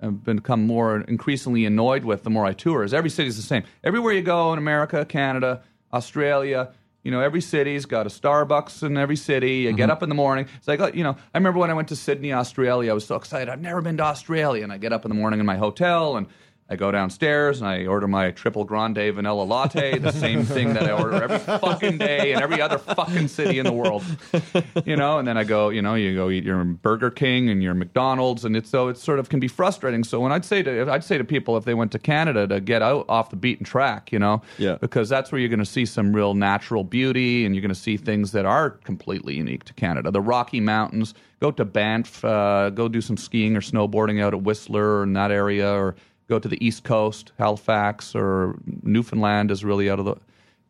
have 0.00 0.22
become 0.24 0.64
more 0.66 1.00
increasingly 1.02 1.64
annoyed 1.64 2.04
with 2.04 2.22
the 2.22 2.30
more 2.30 2.46
I 2.46 2.52
tour. 2.52 2.84
Is 2.84 2.94
every 2.94 3.10
city's 3.10 3.36
the 3.36 3.42
same? 3.42 3.64
Everywhere 3.82 4.12
you 4.12 4.22
go 4.22 4.52
in 4.52 4.58
America, 4.58 5.04
Canada, 5.04 5.62
Australia. 5.92 6.70
You 7.02 7.10
know, 7.10 7.20
every 7.20 7.40
city's 7.40 7.86
got 7.86 8.06
a 8.06 8.10
Starbucks 8.10 8.82
in 8.82 8.96
every 8.96 9.16
city. 9.16 9.58
You 9.58 9.72
get 9.72 9.84
mm-hmm. 9.84 9.92
up 9.92 10.02
in 10.02 10.08
the 10.08 10.14
morning. 10.14 10.48
It's 10.56 10.68
like, 10.68 10.94
you 10.94 11.04
know, 11.04 11.16
I 11.32 11.38
remember 11.38 11.60
when 11.60 11.70
I 11.70 11.74
went 11.74 11.88
to 11.88 11.96
Sydney, 11.96 12.32
Australia, 12.32 12.90
I 12.90 12.94
was 12.94 13.06
so 13.06 13.16
excited. 13.16 13.48
I've 13.48 13.60
never 13.60 13.80
been 13.80 13.96
to 13.98 14.02
Australia. 14.02 14.64
And 14.64 14.72
I 14.72 14.78
get 14.78 14.92
up 14.92 15.04
in 15.04 15.08
the 15.08 15.14
morning 15.14 15.40
in 15.40 15.46
my 15.46 15.56
hotel 15.56 16.16
and 16.16 16.26
I 16.70 16.76
go 16.76 16.90
downstairs 16.92 17.60
and 17.62 17.68
I 17.68 17.86
order 17.86 18.06
my 18.06 18.30
triple 18.30 18.62
grande 18.64 18.96
vanilla 19.14 19.42
latte, 19.42 19.98
the 19.98 20.10
same 20.26 20.44
thing 20.44 20.74
that 20.74 20.82
I 20.82 20.92
order 20.92 21.22
every 21.22 21.38
fucking 21.38 21.96
day 21.96 22.32
in 22.32 22.42
every 22.42 22.60
other 22.60 22.76
fucking 22.76 23.28
city 23.28 23.58
in 23.58 23.64
the 23.64 23.72
world. 23.72 24.04
You 24.84 24.96
know, 24.96 25.18
and 25.18 25.26
then 25.26 25.38
I 25.38 25.44
go, 25.44 25.70
you 25.70 25.80
know, 25.80 25.94
you 25.94 26.14
go 26.14 26.28
eat 26.28 26.44
your 26.44 26.62
Burger 26.64 27.10
King 27.10 27.48
and 27.48 27.62
your 27.62 27.72
McDonald's, 27.72 28.44
and 28.44 28.54
it's 28.54 28.68
so 28.68 28.88
it 28.88 28.98
sort 28.98 29.18
of 29.18 29.30
can 29.30 29.40
be 29.40 29.48
frustrating. 29.48 30.04
So 30.04 30.20
when 30.20 30.30
I'd 30.30 30.44
say 30.44 30.62
to 30.62 30.90
I'd 30.90 31.04
say 31.04 31.16
to 31.16 31.24
people 31.24 31.56
if 31.56 31.64
they 31.64 31.72
went 31.74 31.90
to 31.92 31.98
Canada 31.98 32.46
to 32.46 32.60
get 32.60 32.82
out 32.82 33.06
off 33.08 33.30
the 33.30 33.36
beaten 33.36 33.64
track, 33.64 34.12
you 34.12 34.18
know, 34.18 34.42
Yeah. 34.58 34.76
because 34.78 35.08
that's 35.08 35.32
where 35.32 35.38
you're 35.40 35.48
going 35.48 35.58
to 35.60 35.64
see 35.64 35.86
some 35.86 36.12
real 36.14 36.34
natural 36.34 36.84
beauty, 36.84 37.46
and 37.46 37.54
you're 37.54 37.62
going 37.62 37.70
to 37.74 37.74
see 37.80 37.96
things 37.96 38.32
that 38.32 38.44
are 38.44 38.70
completely 38.70 39.34
unique 39.36 39.64
to 39.64 39.72
Canada. 39.72 40.10
The 40.10 40.20
Rocky 40.20 40.60
Mountains. 40.60 41.14
Go 41.40 41.52
to 41.52 41.64
Banff. 41.64 42.24
Uh, 42.24 42.68
go 42.70 42.88
do 42.88 43.00
some 43.00 43.16
skiing 43.16 43.56
or 43.56 43.60
snowboarding 43.60 44.20
out 44.20 44.34
at 44.34 44.42
Whistler 44.42 44.98
or 44.98 45.02
in 45.04 45.12
that 45.12 45.30
area, 45.30 45.70
or 45.72 45.94
go 46.28 46.38
to 46.38 46.48
the 46.48 46.64
East 46.64 46.84
Coast, 46.84 47.32
Halifax 47.38 48.14
or 48.14 48.58
Newfoundland 48.82 49.50
is 49.50 49.64
really 49.64 49.90
out 49.90 49.98
of 49.98 50.04
the 50.04 50.16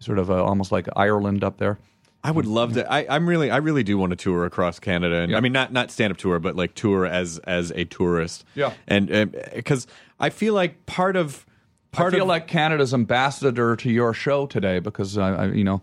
sort 0.01 0.19
of 0.19 0.31
uh, 0.31 0.45
almost 0.45 0.73
like 0.73 0.87
Ireland 0.97 1.43
up 1.45 1.59
there. 1.59 1.79
I 2.23 2.31
would 2.31 2.47
love 2.47 2.75
to. 2.75 2.91
I, 2.91 3.07
I'm 3.15 3.29
really, 3.29 3.51
I 3.51 3.59
really 3.59 3.85
do 3.85 3.97
want 3.97 4.11
to 4.11 4.17
tour 4.17 4.45
across 4.45 4.81
Canada, 4.81 5.17
and 5.17 5.31
Yeah. 5.33 5.39
I 5.39 5.41
mean, 5.41 5.53
not 5.53 5.73
not 5.73 5.91
stand 5.91 6.11
up 6.11 6.17
tour, 6.17 6.39
but 6.41 6.57
like 6.57 6.75
tour 6.75 7.07
as 7.07 7.39
as 7.45 7.71
a 7.77 7.85
tourist. 7.85 8.45
Yeah. 8.55 8.73
and 8.89 9.37
because 9.55 9.87
I 10.19 10.31
feel 10.31 10.53
like 10.53 10.85
part 10.87 11.15
of 11.15 11.47
part 11.93 12.13
I 12.13 12.17
feel 12.17 12.25
of 12.25 12.29
like 12.29 12.49
Canada's 12.49 12.93
ambassador 12.93 13.77
to 13.77 13.91
your 13.91 14.13
show 14.15 14.47
today 14.47 14.81
because 14.81 15.17
I, 15.17 15.45
I 15.45 15.47
you 15.47 15.65
know, 15.65 15.81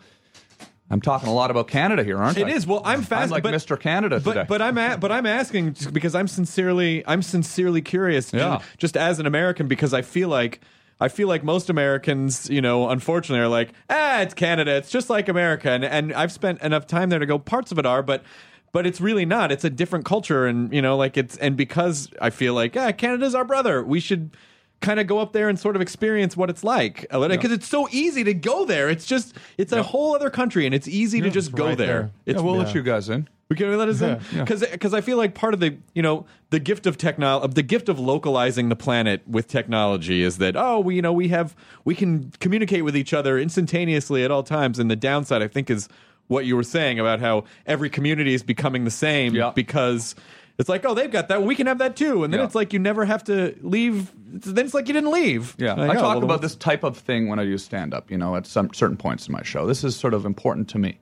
I'm 0.89 1.01
talking 1.01 1.27
a 1.27 1.33
lot 1.33 1.49
about 1.49 1.67
Canada 1.67 2.03
here, 2.03 2.17
aren't 2.17 2.37
It 2.37 2.45
I? 2.47 2.51
is. 2.51 2.67
Well, 2.67 2.81
I'm 2.85 3.01
fast. 3.01 3.31
like 3.31 3.41
but, 3.43 3.53
Mr. 3.53 3.79
Canada 3.79 4.19
today. 4.19 4.33
But 4.33 4.47
but 4.47 4.61
I'm 4.61 4.77
a, 4.77 4.97
but 4.97 5.11
I'm 5.11 5.25
asking 5.25 5.73
just 5.73 5.93
because 5.93 6.13
I'm 6.13 6.27
sincerely 6.27 7.03
I'm 7.07 7.21
sincerely 7.21 7.81
curious. 7.81 8.31
Yeah. 8.31 8.59
Just, 8.59 8.77
just 8.77 8.97
as 8.97 9.19
an 9.19 9.25
American, 9.25 9.67
because 9.67 9.93
I 9.93 10.01
feel 10.01 10.29
like. 10.29 10.61
I 10.97 11.09
feel 11.09 11.27
like 11.27 11.43
most 11.43 11.69
Americans, 11.69 12.49
you 12.49 12.61
know, 12.61 12.87
unfortunately, 12.89 13.43
are 13.43 13.49
like, 13.49 13.73
ah, 13.89 14.21
it's 14.21 14.33
Canada. 14.33 14.77
It's 14.77 14.89
just 14.89 15.09
like 15.09 15.27
America, 15.27 15.69
and, 15.69 15.83
and 15.83 16.13
I've 16.13 16.31
spent 16.31 16.61
enough 16.61 16.87
time 16.87 17.09
there 17.09 17.19
to 17.19 17.25
go. 17.25 17.37
Parts 17.37 17.73
of 17.73 17.77
it 17.77 17.85
are, 17.85 18.01
but 18.01 18.23
but 18.71 18.87
it's 18.87 19.01
really 19.01 19.25
not. 19.25 19.51
It's 19.51 19.65
a 19.65 19.69
different 19.69 20.05
culture, 20.05 20.45
and 20.45 20.73
you 20.73 20.81
know, 20.81 20.95
like 20.95 21.17
it's 21.17 21.35
and 21.39 21.57
because 21.57 22.09
I 22.21 22.29
feel 22.29 22.53
like, 22.53 22.77
ah, 22.77 22.93
Canada's 22.93 23.35
our 23.35 23.43
brother. 23.43 23.83
We 23.83 23.99
should 23.99 24.37
kind 24.81 24.99
of 24.99 25.07
go 25.07 25.19
up 25.19 25.33
there 25.33 25.49
and 25.49 25.59
sort 25.59 25.75
of 25.75 25.81
experience 25.81 26.35
what 26.37 26.49
it's 26.49 26.63
like 26.63 27.05
uh, 27.09 27.27
because 27.27 27.51
it's 27.51 27.67
so 27.67 27.87
easy 27.91 28.23
to 28.23 28.33
go 28.33 28.65
there. 28.65 28.89
It's 28.89 29.05
just 29.05 29.35
it's 29.57 29.71
a 29.71 29.83
whole 29.83 30.15
other 30.15 30.29
country, 30.29 30.65
and 30.65 30.75
it's 30.75 30.87
easy 30.87 31.21
to 31.21 31.29
just 31.29 31.53
go 31.53 31.67
right 31.67 31.77
there. 31.77 31.87
there. 31.87 32.11
It's 32.25 32.37
yeah, 32.37 32.43
we'll 32.43 32.55
let 32.55 32.75
you 32.75 32.83
guys 32.83 33.09
in. 33.09 33.27
we 33.49 33.55
can 33.55 33.75
let 33.77 33.87
us 33.89 34.01
in 34.01 34.19
because 34.39 34.93
I 34.93 35.01
feel 35.01 35.17
like 35.17 35.33
part 35.33 35.53
of 35.53 35.59
the 35.59 35.77
you 35.93 36.01
know 36.01 36.25
the 36.49 36.59
gift 36.59 36.85
of 36.87 36.97
technology 36.97 37.53
the 37.53 37.63
gift 37.63 37.89
of 37.89 37.99
localizing 37.99 38.69
the 38.69 38.75
planet 38.75 39.21
with 39.27 39.47
technology 39.47 40.23
is 40.23 40.37
that 40.39 40.55
oh 40.55 40.79
we 40.79 40.95
you 40.95 41.01
know 41.01 41.13
we 41.13 41.27
have 41.29 41.55
we 41.83 41.93
can 41.95 42.31
communicate 42.39 42.83
with 42.83 42.95
each 42.97 43.13
other 43.13 43.37
instantaneously 43.37 44.23
at 44.23 44.31
all 44.31 44.43
times 44.43 44.79
and 44.79 44.89
the 44.89 44.95
downside 44.95 45.41
I 45.43 45.47
think 45.47 45.69
is 45.69 45.87
what 46.27 46.45
you 46.45 46.55
were 46.55 46.63
saying 46.63 46.99
about 46.99 47.19
how 47.19 47.43
every 47.67 47.89
community 47.89 48.33
is 48.33 48.41
becoming 48.41 48.83
the 48.83 48.91
same 48.91 49.35
Yeah. 49.35 49.51
because 49.53 50.15
it's 50.57 50.69
like 50.69 50.85
oh 50.85 50.93
they've 50.93 51.11
got 51.11 51.27
that 51.27 51.43
we 51.43 51.55
can 51.55 51.67
have 51.67 51.77
that 51.79 51.95
too 51.95 52.23
and 52.23 52.33
then 52.33 52.39
Yeah. 52.39 52.45
it's 52.45 52.55
like 52.55 52.73
you 52.73 52.79
never 52.79 53.05
have 53.05 53.23
to 53.25 53.55
leave 53.61 54.11
then 54.27 54.65
it's 54.65 54.73
like 54.73 54.87
you 54.87 54.93
didn't 54.93 55.11
leave 55.11 55.55
Yeah, 55.57 55.73
Like, 55.73 55.91
I 55.91 55.95
oh, 55.99 56.01
talk 56.01 56.15
well, 56.15 56.23
about 56.25 56.41
this 56.41 56.55
type 56.55 56.83
of 56.83 56.97
thing 56.97 57.27
when 57.29 57.39
I 57.39 57.45
do 57.45 57.57
stand 57.57 57.93
up. 57.93 58.11
You 58.11 58.17
know, 58.17 58.35
at 58.35 58.45
some 58.45 58.73
certain 58.73 58.97
points 58.97 59.27
in 59.27 59.31
my 59.31 59.43
show, 59.43 59.65
this 59.65 59.83
is 59.83 59.95
sort 59.95 60.13
of 60.13 60.25
important 60.25 60.67
to 60.69 60.77
me. 60.79 60.99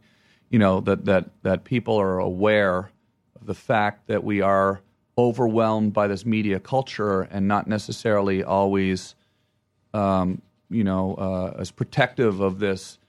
You 0.52 0.60
know 0.60 0.82
that 0.82 1.06
that 1.06 1.30
that 1.42 1.64
people 1.64 2.00
are 2.00 2.20
aware 2.20 2.92
of 3.40 3.48
the 3.48 3.56
fact 3.56 4.08
that 4.08 4.24
we 4.24 4.42
are 4.42 4.82
overwhelmed 5.18 5.94
by 5.94 6.08
this 6.08 6.26
media 6.28 6.60
culture 6.60 7.22
and 7.22 7.48
not 7.48 7.66
necessarily 7.68 8.44
always, 8.44 9.16
um, 9.96 10.42
you 10.70 10.84
know, 10.84 11.16
uh, 11.16 11.60
as 11.60 11.72
protective 11.72 12.40
of 12.40 12.60
this 12.60 13.00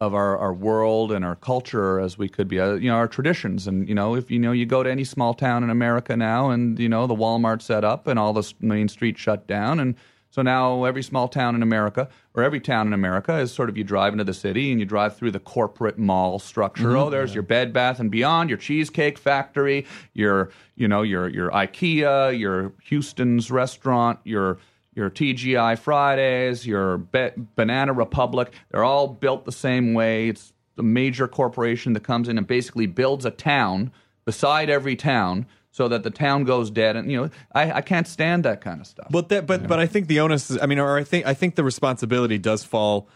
of 0.00 0.14
our, 0.14 0.36
our 0.36 0.52
world 0.52 1.10
and 1.10 1.24
our 1.24 1.36
culture 1.36 1.98
as 1.98 2.18
we 2.18 2.28
could 2.28 2.48
be, 2.48 2.60
uh, 2.60 2.74
you 2.74 2.90
know, 2.90 2.96
our 2.96 3.08
traditions. 3.08 3.66
And, 3.66 3.88
you 3.88 3.94
know, 3.94 4.14
if, 4.14 4.30
you 4.30 4.38
know, 4.38 4.52
you 4.52 4.66
go 4.66 4.82
to 4.82 4.90
any 4.90 5.04
small 5.04 5.32
town 5.32 5.64
in 5.64 5.70
America 5.70 6.16
now 6.16 6.50
and, 6.50 6.78
you 6.78 6.88
know, 6.88 7.06
the 7.06 7.14
Walmart 7.14 7.62
set 7.62 7.82
up 7.82 8.06
and 8.06 8.18
all 8.18 8.34
the 8.34 8.52
main 8.60 8.88
streets 8.88 9.20
shut 9.20 9.46
down. 9.46 9.80
And 9.80 9.94
so 10.28 10.42
now 10.42 10.84
every 10.84 11.02
small 11.02 11.28
town 11.28 11.54
in 11.54 11.62
America 11.62 12.10
or 12.34 12.42
every 12.42 12.60
town 12.60 12.86
in 12.86 12.92
America 12.92 13.38
is 13.38 13.52
sort 13.52 13.70
of 13.70 13.78
you 13.78 13.84
drive 13.84 14.12
into 14.12 14.24
the 14.24 14.34
city 14.34 14.70
and 14.70 14.78
you 14.78 14.84
drive 14.84 15.16
through 15.16 15.30
the 15.30 15.40
corporate 15.40 15.98
mall 15.98 16.38
structure. 16.38 16.94
Oh, 16.94 17.08
there's 17.08 17.32
your 17.32 17.42
Bed 17.42 17.72
Bath 17.72 17.98
and 17.98 18.10
Beyond, 18.10 18.50
your 18.50 18.58
Cheesecake 18.58 19.16
Factory, 19.16 19.86
your, 20.12 20.50
you 20.74 20.88
know, 20.88 21.00
your, 21.00 21.28
your 21.28 21.50
IKEA, 21.52 22.38
your 22.38 22.74
Houston's 22.84 23.50
restaurant, 23.50 24.18
your, 24.24 24.58
your 24.96 25.10
TGI 25.10 25.78
Fridays, 25.78 26.66
your 26.66 26.98
Be- 26.98 27.30
Banana 27.54 27.92
Republic, 27.92 28.52
they're 28.70 28.82
all 28.82 29.06
built 29.06 29.44
the 29.44 29.52
same 29.52 29.94
way. 29.94 30.30
It's 30.30 30.52
a 30.78 30.82
major 30.82 31.28
corporation 31.28 31.92
that 31.92 32.00
comes 32.00 32.28
in 32.28 32.38
and 32.38 32.46
basically 32.46 32.86
builds 32.86 33.24
a 33.24 33.30
town 33.30 33.92
beside 34.24 34.70
every 34.70 34.96
town 34.96 35.46
so 35.70 35.86
that 35.88 36.02
the 36.02 36.10
town 36.10 36.44
goes 36.44 36.70
dead. 36.70 36.96
And, 36.96 37.12
you 37.12 37.20
know, 37.20 37.30
I, 37.54 37.72
I 37.72 37.80
can't 37.82 38.08
stand 38.08 38.44
that 38.46 38.62
kind 38.62 38.80
of 38.80 38.86
stuff. 38.86 39.08
But 39.10 39.28
that, 39.28 39.46
but 39.46 39.68
but 39.68 39.78
I 39.78 39.86
think 39.86 40.08
the 40.08 40.20
onus. 40.20 40.50
Is, 40.50 40.58
I 40.60 40.66
mean, 40.66 40.78
or 40.78 40.96
I 40.96 41.04
think 41.04 41.26
I 41.26 41.34
think 41.34 41.54
the 41.54 41.64
responsibility 41.64 42.38
does 42.38 42.64
fall 42.64 43.08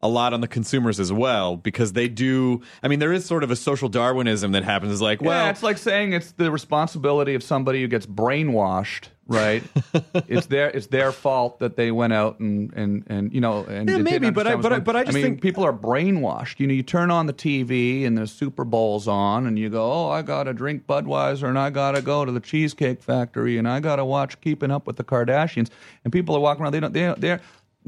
a 0.00 0.08
lot 0.08 0.32
on 0.32 0.40
the 0.40 0.46
consumers 0.48 1.00
as 1.00 1.12
well 1.12 1.56
because 1.56 1.92
they 1.92 2.08
do. 2.08 2.62
I 2.82 2.88
mean, 2.88 3.00
there 3.00 3.12
is 3.12 3.24
sort 3.24 3.42
of 3.42 3.50
a 3.50 3.56
social 3.56 3.88
Darwinism 3.88 4.52
that 4.52 4.62
happens. 4.64 4.92
Is 4.92 5.02
like, 5.02 5.20
well, 5.20 5.44
yeah, 5.46 5.50
it's 5.50 5.62
like 5.62 5.76
saying 5.78 6.12
it's 6.12 6.32
the 6.32 6.50
responsibility 6.52 7.34
of 7.34 7.42
somebody 7.42 7.80
who 7.82 7.88
gets 7.88 8.06
brainwashed, 8.06 9.08
right? 9.26 9.62
it's 10.28 10.46
their 10.46 10.68
it's 10.70 10.86
their 10.86 11.10
fault 11.10 11.58
that 11.58 11.74
they 11.76 11.90
went 11.90 12.12
out 12.12 12.38
and 12.38 12.72
and 12.74 13.04
and 13.08 13.32
you 13.34 13.40
know 13.40 13.64
and 13.64 13.88
Yeah, 13.88 13.98
maybe, 13.98 14.30
but 14.30 14.46
I- 14.46 14.54
but 14.54 14.72
I- 14.72 14.78
but 14.78 14.94
I 14.94 15.02
just 15.02 15.14
mean, 15.16 15.24
think- 15.24 15.42
people 15.42 15.64
are 15.64 15.72
brainwashed. 15.72 16.60
You 16.60 16.68
know, 16.68 16.74
you 16.74 16.84
turn 16.84 17.10
on 17.10 17.26
the 17.26 17.32
TV 17.32 18.06
and 18.06 18.16
the 18.16 18.26
Super 18.28 18.64
Bowl's 18.64 19.08
on, 19.08 19.46
and 19.46 19.58
you 19.58 19.68
go, 19.68 19.90
"Oh, 19.92 20.08
I 20.10 20.22
gotta 20.22 20.52
drink 20.52 20.86
Budweiser, 20.86 21.48
and 21.48 21.58
I 21.58 21.70
gotta 21.70 22.02
go 22.02 22.24
to 22.24 22.30
the 22.30 22.40
Cheesecake 22.40 23.02
Factory, 23.02 23.58
and 23.58 23.66
I 23.68 23.80
gotta 23.80 24.04
watch 24.04 24.40
Keeping 24.40 24.70
Up 24.70 24.86
with 24.86 24.94
the 24.96 25.04
Kardashians." 25.04 25.70
And 26.04 26.12
people 26.12 26.36
are 26.36 26.40
walking 26.40 26.62
around. 26.62 26.72
They 26.72 26.80
don't. 26.80 26.92
They 26.92 27.14
they're 27.18 27.40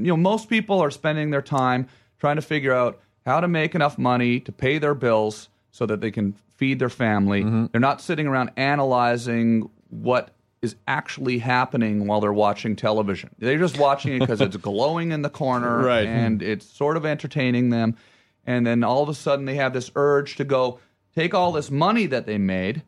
you 0.05 0.13
know 0.13 0.17
most 0.17 0.49
people 0.49 0.81
are 0.81 0.91
spending 0.91 1.31
their 1.31 1.43
time 1.43 1.89
trying 2.19 2.37
to 2.37 2.43
figure 2.43 2.73
out 2.73 3.01
how 3.27 3.41
to 3.41 3.49
make 3.49 3.75
enough 3.75 3.99
money 3.99 4.41
to 4.41 4.53
pay 4.53 4.79
their 4.79 4.95
bills 4.95 5.49
so 5.71 5.87
that 5.87 6.01
they 6.01 6.11
can 6.11 6.33
feed 6.57 6.79
their 6.79 6.89
family. 6.91 7.43
Mm-hmm. 7.43 7.67
They're 7.73 7.81
not 7.81 8.01
sitting 8.01 8.27
around 8.27 8.51
analyzing 8.57 9.71
what 9.89 10.31
is 10.63 10.77
actually 10.87 11.39
happening 11.39 12.07
while 12.07 12.21
they're 12.21 12.33
watching 12.33 12.77
television. 12.77 13.31
They're 13.39 13.59
just 13.59 13.79
watching 13.79 14.15
it 14.17 14.19
because 14.21 14.41
it's 14.43 14.57
glowing 14.71 15.11
in 15.13 15.23
the 15.23 15.31
corner 15.31 15.79
Right. 15.83 16.07
and 16.07 16.43
it's 16.43 16.67
sort 16.67 16.97
of 16.99 17.07
entertaining 17.07 17.71
them. 17.71 17.97
And 18.47 18.67
then 18.67 18.85
all 18.85 19.03
of 19.03 19.09
a 19.09 19.15
sudden 19.15 19.45
they 19.47 19.55
have 19.55 19.73
this 19.73 19.91
urge 19.97 20.37
to 20.37 20.45
go 20.45 20.79
take 21.15 21.33
all 21.35 21.53
this 21.53 21.71
money 21.71 22.07
that 22.07 22.27
they 22.27 22.37
made. 22.39 22.83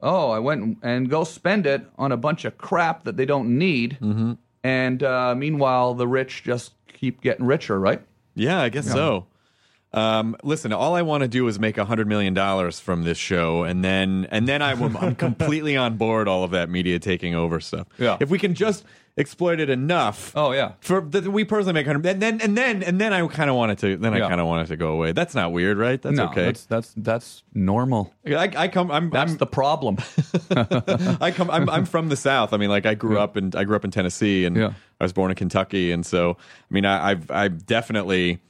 Oh, 0.00 0.30
I 0.30 0.38
went 0.38 0.78
and 0.82 1.10
go 1.10 1.24
spend 1.24 1.66
it 1.66 1.82
on 1.98 2.10
a 2.10 2.16
bunch 2.16 2.46
of 2.46 2.56
crap 2.56 3.04
that 3.04 3.18
they 3.18 3.26
don't 3.26 3.58
need. 3.58 3.98
Mm-hmm. 4.00 4.32
And 4.62 5.02
uh, 5.02 5.34
meanwhile, 5.34 5.94
the 5.94 6.06
rich 6.06 6.42
just 6.42 6.72
keep 6.92 7.20
getting 7.22 7.46
richer, 7.46 7.78
right? 7.78 8.02
Yeah, 8.34 8.60
I 8.60 8.68
guess 8.68 8.90
so. 8.90 9.26
Um, 9.92 10.36
listen, 10.44 10.72
all 10.72 10.94
I 10.94 11.02
want 11.02 11.22
to 11.22 11.28
do 11.28 11.48
is 11.48 11.58
make 11.58 11.76
a 11.76 11.84
hundred 11.84 12.06
million 12.06 12.32
dollars 12.32 12.78
from 12.78 13.02
this 13.02 13.18
show, 13.18 13.64
and 13.64 13.84
then 13.84 14.28
and 14.30 14.46
then 14.46 14.62
I'm, 14.62 14.96
I'm 14.96 15.14
completely 15.16 15.76
on 15.76 15.96
board 15.96 16.28
all 16.28 16.44
of 16.44 16.52
that 16.52 16.70
media 16.70 16.98
taking 17.00 17.34
over 17.34 17.58
stuff. 17.58 17.88
Yeah. 17.98 18.16
If 18.20 18.30
we 18.30 18.38
can 18.38 18.54
just 18.54 18.84
exploit 19.20 19.60
it 19.60 19.70
enough. 19.70 20.32
Oh, 20.34 20.50
yeah. 20.52 20.72
For 20.80 21.00
that 21.00 21.28
we 21.28 21.44
personally 21.44 21.74
make 21.74 21.86
hundred, 21.86 22.04
and 22.06 22.20
then 22.20 22.40
and 22.40 22.56
then 22.58 22.82
and 22.82 23.00
then 23.00 23.12
I 23.12 23.24
kind 23.28 23.48
of 23.50 23.54
want 23.56 23.70
it 23.72 23.78
to. 23.78 23.96
Then 23.96 24.14
I 24.14 24.18
Yeah. 24.18 24.28
kind 24.28 24.40
of 24.40 24.46
want 24.48 24.64
it 24.64 24.68
to 24.68 24.76
go 24.76 24.88
away. 24.92 25.12
That's 25.12 25.34
not 25.34 25.52
weird, 25.52 25.78
right? 25.78 26.00
That's 26.00 26.16
no, 26.16 26.24
okay. 26.26 26.46
that's 26.46 26.64
that's 26.64 26.94
that's 26.96 27.42
normal. 27.54 28.12
I, 28.26 28.50
I 28.56 28.68
come. 28.68 28.90
I'm. 28.90 29.10
That's 29.10 29.32
I'm 29.32 29.38
the 29.38 29.46
problem. 29.46 29.98
I 31.20 31.30
come. 31.34 31.50
I'm, 31.50 31.68
I'm 31.70 31.84
from 31.84 32.08
the 32.08 32.16
South. 32.16 32.52
I 32.52 32.56
mean, 32.56 32.70
like 32.70 32.86
I 32.86 32.94
grew 32.94 33.18
up 33.18 33.36
in 33.36 33.52
I 33.54 33.64
grew 33.64 33.76
up 33.76 33.84
in 33.84 33.90
Tennessee, 33.90 34.44
and 34.44 34.56
Yeah. 34.56 34.72
I 35.00 35.04
was 35.04 35.12
born 35.12 35.30
in 35.30 35.36
Kentucky, 35.36 35.92
and 35.92 36.04
so 36.04 36.36
I 36.38 36.74
mean, 36.74 36.84
I, 36.84 37.10
I've 37.10 37.30
I've 37.30 37.66
definitely, 37.66 38.40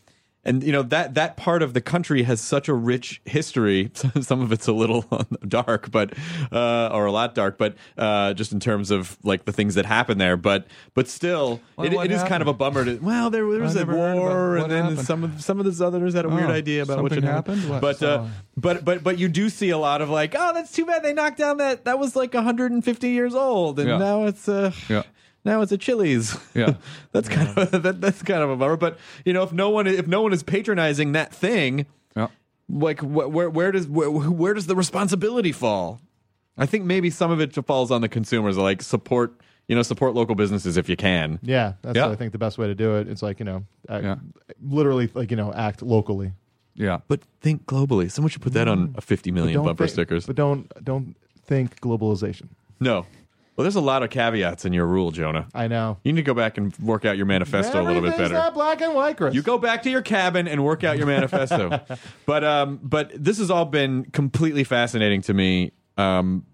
and 0.44 0.62
you 0.62 0.72
know 0.72 0.82
that 0.84 1.14
that 1.14 1.36
part 1.36 1.62
of 1.62 1.74
the 1.74 1.80
country 1.80 2.22
has 2.22 2.40
such 2.40 2.68
a 2.68 2.74
rich 2.74 3.20
history. 3.24 3.90
Some 4.20 4.40
of 4.40 4.52
it's 4.52 4.66
a 4.68 4.72
little 4.72 5.02
dark, 5.48 5.90
but 5.90 6.14
uh, 6.50 6.88
or 6.92 7.06
a 7.06 7.12
lot 7.12 7.34
dark, 7.34 7.58
but 7.58 7.74
uh, 7.98 8.32
just 8.34 8.52
in 8.52 8.60
terms 8.60 8.90
of 8.90 9.18
like 9.22 9.44
the 9.44 9.52
things 9.52 9.74
that 9.74 9.86
happen 9.86 10.18
there. 10.18 10.36
But 10.36 10.66
but 10.94 11.08
still, 11.08 11.60
Well, 11.76 11.86
it, 11.86 11.92
it 12.06 12.10
is 12.10 12.22
kind 12.24 12.40
of 12.42 12.48
a 12.48 12.54
bummer. 12.54 12.84
To, 12.84 12.96
well, 12.98 13.28
there, 13.30 13.48
there 13.50 13.60
was 13.60 13.76
a 13.76 13.80
never 13.80 13.92
heard 13.92 14.12
about 14.16 14.22
war, 14.22 14.56
and 14.56 14.70
then 14.70 14.84
happened. 14.84 15.00
some 15.06 15.24
of 15.24 15.42
some 15.42 15.58
of 15.58 15.66
the 15.66 15.72
Southerners 15.72 16.14
had 16.14 16.24
a 16.24 16.28
weird 16.28 16.50
Oh, 16.50 16.54
idea 16.54 16.82
about 16.82 17.02
what 17.02 17.12
something 17.12 17.16
should 17.18 17.24
happen. 17.24 17.54
happened? 17.58 17.70
What? 17.70 17.80
But 17.82 18.02
uh, 18.02 18.26
but 18.56 18.84
but 18.84 19.02
but 19.02 19.18
you 19.18 19.28
do 19.28 19.48
see 19.50 19.70
a 19.70 19.78
lot 19.78 20.00
of 20.00 20.08
like, 20.10 20.34
oh, 20.38 20.52
that's 20.54 20.72
too 20.72 20.86
bad 20.86 21.02
they 21.02 21.12
knocked 21.12 21.38
down 21.38 21.58
that 21.58 21.84
that 21.84 21.98
was 21.98 22.16
like 22.16 22.32
150 22.34 23.08
years 23.10 23.34
old, 23.34 23.78
and 23.78 23.88
Yeah. 23.88 23.98
now 23.98 24.24
it's 24.24 24.48
uh, 24.48 24.72
Yeah. 24.88 25.02
Now 25.44 25.60
it's 25.62 25.72
a 25.72 25.78
Chili's. 25.78 26.36
Yeah. 26.54 26.74
that's 27.12 27.28
kind 27.28 27.56
of 27.56 27.82
that, 27.82 28.00
that's 28.00 28.22
kind 28.22 28.42
of 28.42 28.50
a 28.50 28.56
bummer. 28.56 28.76
But 28.76 28.98
you 29.24 29.32
know, 29.32 29.42
if 29.42 29.52
no 29.52 29.70
one 29.70 29.86
if 29.86 30.06
no 30.06 30.22
one 30.22 30.32
is 30.32 30.42
patronizing 30.42 31.12
that 31.12 31.32
thing, 31.32 31.86
yeah. 32.16 32.28
like 32.68 33.00
wh- 33.00 33.30
where 33.30 33.50
where 33.50 33.72
does 33.72 33.86
where, 33.88 34.10
where 34.10 34.54
does 34.54 34.66
the 34.66 34.76
responsibility 34.76 35.52
fall? 35.52 36.00
I 36.58 36.66
think 36.66 36.84
maybe 36.84 37.10
some 37.10 37.30
of 37.30 37.40
it 37.40 37.54
falls 37.66 37.90
on 37.90 38.00
the 38.02 38.08
consumers, 38.08 38.56
like 38.58 38.82
support 38.82 39.40
you 39.68 39.76
know 39.76 39.82
support 39.82 40.14
local 40.14 40.34
businesses 40.34 40.76
if 40.76 40.88
you 40.88 40.96
can. 40.96 41.38
Yeah, 41.42 41.74
that's 41.82 41.96
Yeah. 41.96 42.08
I 42.08 42.16
think 42.16 42.32
the 42.32 42.38
best 42.38 42.58
way 42.58 42.66
to 42.66 42.74
do 42.74 42.96
it. 42.96 43.08
It's 43.08 43.22
like 43.22 43.38
you 43.38 43.44
know, 43.44 43.64
act, 43.88 44.04
Yeah. 44.04 44.16
literally 44.62 45.08
like 45.14 45.30
you 45.30 45.36
know, 45.36 45.52
act 45.52 45.80
locally. 45.82 46.32
Yeah. 46.74 47.00
But 47.08 47.20
think 47.40 47.66
globally. 47.66 48.10
Someone 48.10 48.30
should 48.30 48.42
put 48.42 48.52
that 48.54 48.68
on 48.68 48.88
mm. 48.88 48.98
a 48.98 49.00
50 49.00 49.30
But 49.30 49.34
million 49.34 49.54
don't 49.56 49.64
bumper 49.66 49.84
think- 49.84 49.92
stickers. 49.92 50.26
But 50.26 50.36
don't 50.36 50.84
don't 50.84 51.16
think 51.44 51.80
globalization. 51.80 52.48
no. 52.78 53.06
Well, 53.60 53.64
there's 53.64 53.76
a 53.76 53.82
lot 53.82 54.02
of 54.02 54.08
caveats 54.08 54.64
in 54.64 54.72
your 54.72 54.86
rule, 54.86 55.10
Jonah. 55.10 55.46
I 55.52 55.68
know. 55.68 55.98
You 56.02 56.14
need 56.14 56.22
to 56.22 56.24
go 56.24 56.32
back 56.32 56.56
and 56.56 56.74
work 56.78 57.04
out 57.04 57.18
your 57.18 57.26
manifesto 57.26 57.78
a 57.78 57.84
little 57.84 58.00
bit 58.00 58.12
Everything's 58.14 58.30
better. 58.30 58.32
not 58.32 58.54
black 58.54 58.80
and 58.80 58.94
white, 58.94 59.18
Chris. 59.18 59.34
You 59.34 59.42
go 59.42 59.58
back 59.58 59.82
to 59.82 59.90
your 59.90 60.00
cabin 60.00 60.48
and 60.48 60.64
work 60.64 60.82
out 60.82 60.96
your 60.96 61.06
manifesto. 61.06 61.78
but 62.24 62.42
um, 62.42 62.80
but 62.82 63.12
this 63.14 63.36
has 63.36 63.50
all 63.50 63.66
been 63.66 64.06
completely 64.12 64.64
fascinating 64.64 65.20
to 65.20 65.34
me 65.34 65.72
um, 65.98 66.46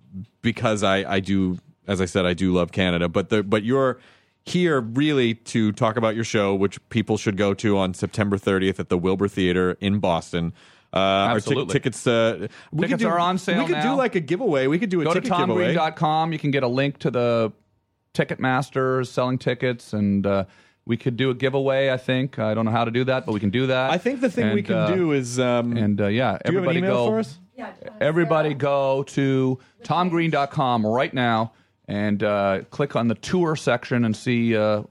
because 0.43 0.83
I 0.83 1.09
I 1.09 1.21
do 1.21 1.59
as 1.87 2.01
I 2.01 2.07
said 2.07 2.27
I 2.27 2.35
do 2.35 2.53
love 2.53 2.73
Canada. 2.73 3.09
But 3.09 3.29
the 3.29 3.45
but 3.45 3.63
you're 3.63 4.01
here 4.45 4.81
really 4.81 5.35
to 5.35 5.71
talk 5.71 5.97
about 5.97 6.17
your 6.17 6.25
show, 6.25 6.57
which 6.57 6.81
people 6.89 7.17
should 7.17 7.37
go 7.37 7.55
to 7.55 7.79
on 7.79 7.95
September 7.95 8.37
30th 8.37 8.81
at 8.81 8.89
the 8.89 8.99
Wilbur 8.99 9.29
Theater 9.29 9.77
in 9.81 10.01
Boston. 10.01 10.53
Uh, 10.97 10.99
our 10.99 11.29
tic- 11.35 11.37
Absolutely. 11.37 11.73
tickets. 11.73 12.07
Uh, 12.07 12.49
we 12.73 12.83
Tickets 12.83 12.93
could 12.93 12.99
do, 13.07 13.09
are 13.09 13.19
on 13.19 13.37
sale 13.39 13.59
We 13.65 13.73
could 13.73 13.83
do 13.83 13.95
like 13.95 14.15
a 14.15 14.21
giveaway. 14.21 14.67
We 14.67 14.79
could 14.79 14.89
do 14.91 15.01
a 15.03 15.05
Go 15.05 15.13
to 15.15 15.21
ticket 15.21 15.37
giveaway. 15.39 15.75
tomgreen.com. 15.75 16.33
You 16.33 16.39
can 16.39 16.51
get 16.51 16.63
a 16.63 16.69
link 16.69 16.99
to 17.01 17.11
the 17.11 17.53
Ticketmaster 18.15 19.07
selling 19.07 19.39
tickets, 19.39 19.93
and 19.93 20.27
uh, 20.27 20.45
we 20.87 20.97
could 20.97 21.17
do 21.17 21.31
a 21.31 21.35
giveaway. 21.35 21.91
I 21.91 21.97
think 21.99 22.39
I 22.39 22.55
don't 22.55 22.65
know 22.65 22.71
how 22.71 22.85
to 22.85 22.91
do 22.91 23.05
that, 23.05 23.27
but 23.27 23.33
we 23.33 23.41
can 23.41 23.51
do 23.51 23.67
that. 23.67 23.91
I 23.91 23.99
think 23.99 24.21
the 24.21 24.31
thing 24.31 24.55
we 24.55 24.63
can 24.63 24.77
uh, 24.77 24.87
do 24.95 25.13
is. 25.13 25.39
Um, 25.39 25.77
and 25.77 26.01
uh, 26.01 26.07
yeah, 26.07 26.39
do 26.45 26.53
you 26.53 26.59
have 26.59 26.65
an 26.65 26.71
everybody 26.71 26.79
email 26.79 26.95
go. 27.07 27.07
for 27.11 27.19
us? 27.19 27.39
Everybody 28.01 28.55
go 28.55 29.03
to 29.05 29.59
tomgreen.com 29.83 30.87
right 30.87 31.13
now 31.13 31.53
and 31.89 32.23
uh, 32.23 32.63
click 32.71 32.97
on 32.97 33.09
the 33.09 33.15
tour 33.15 33.57
section 33.57 34.05
and 34.05 34.15
see 34.17 34.55
uh, 34.57 34.83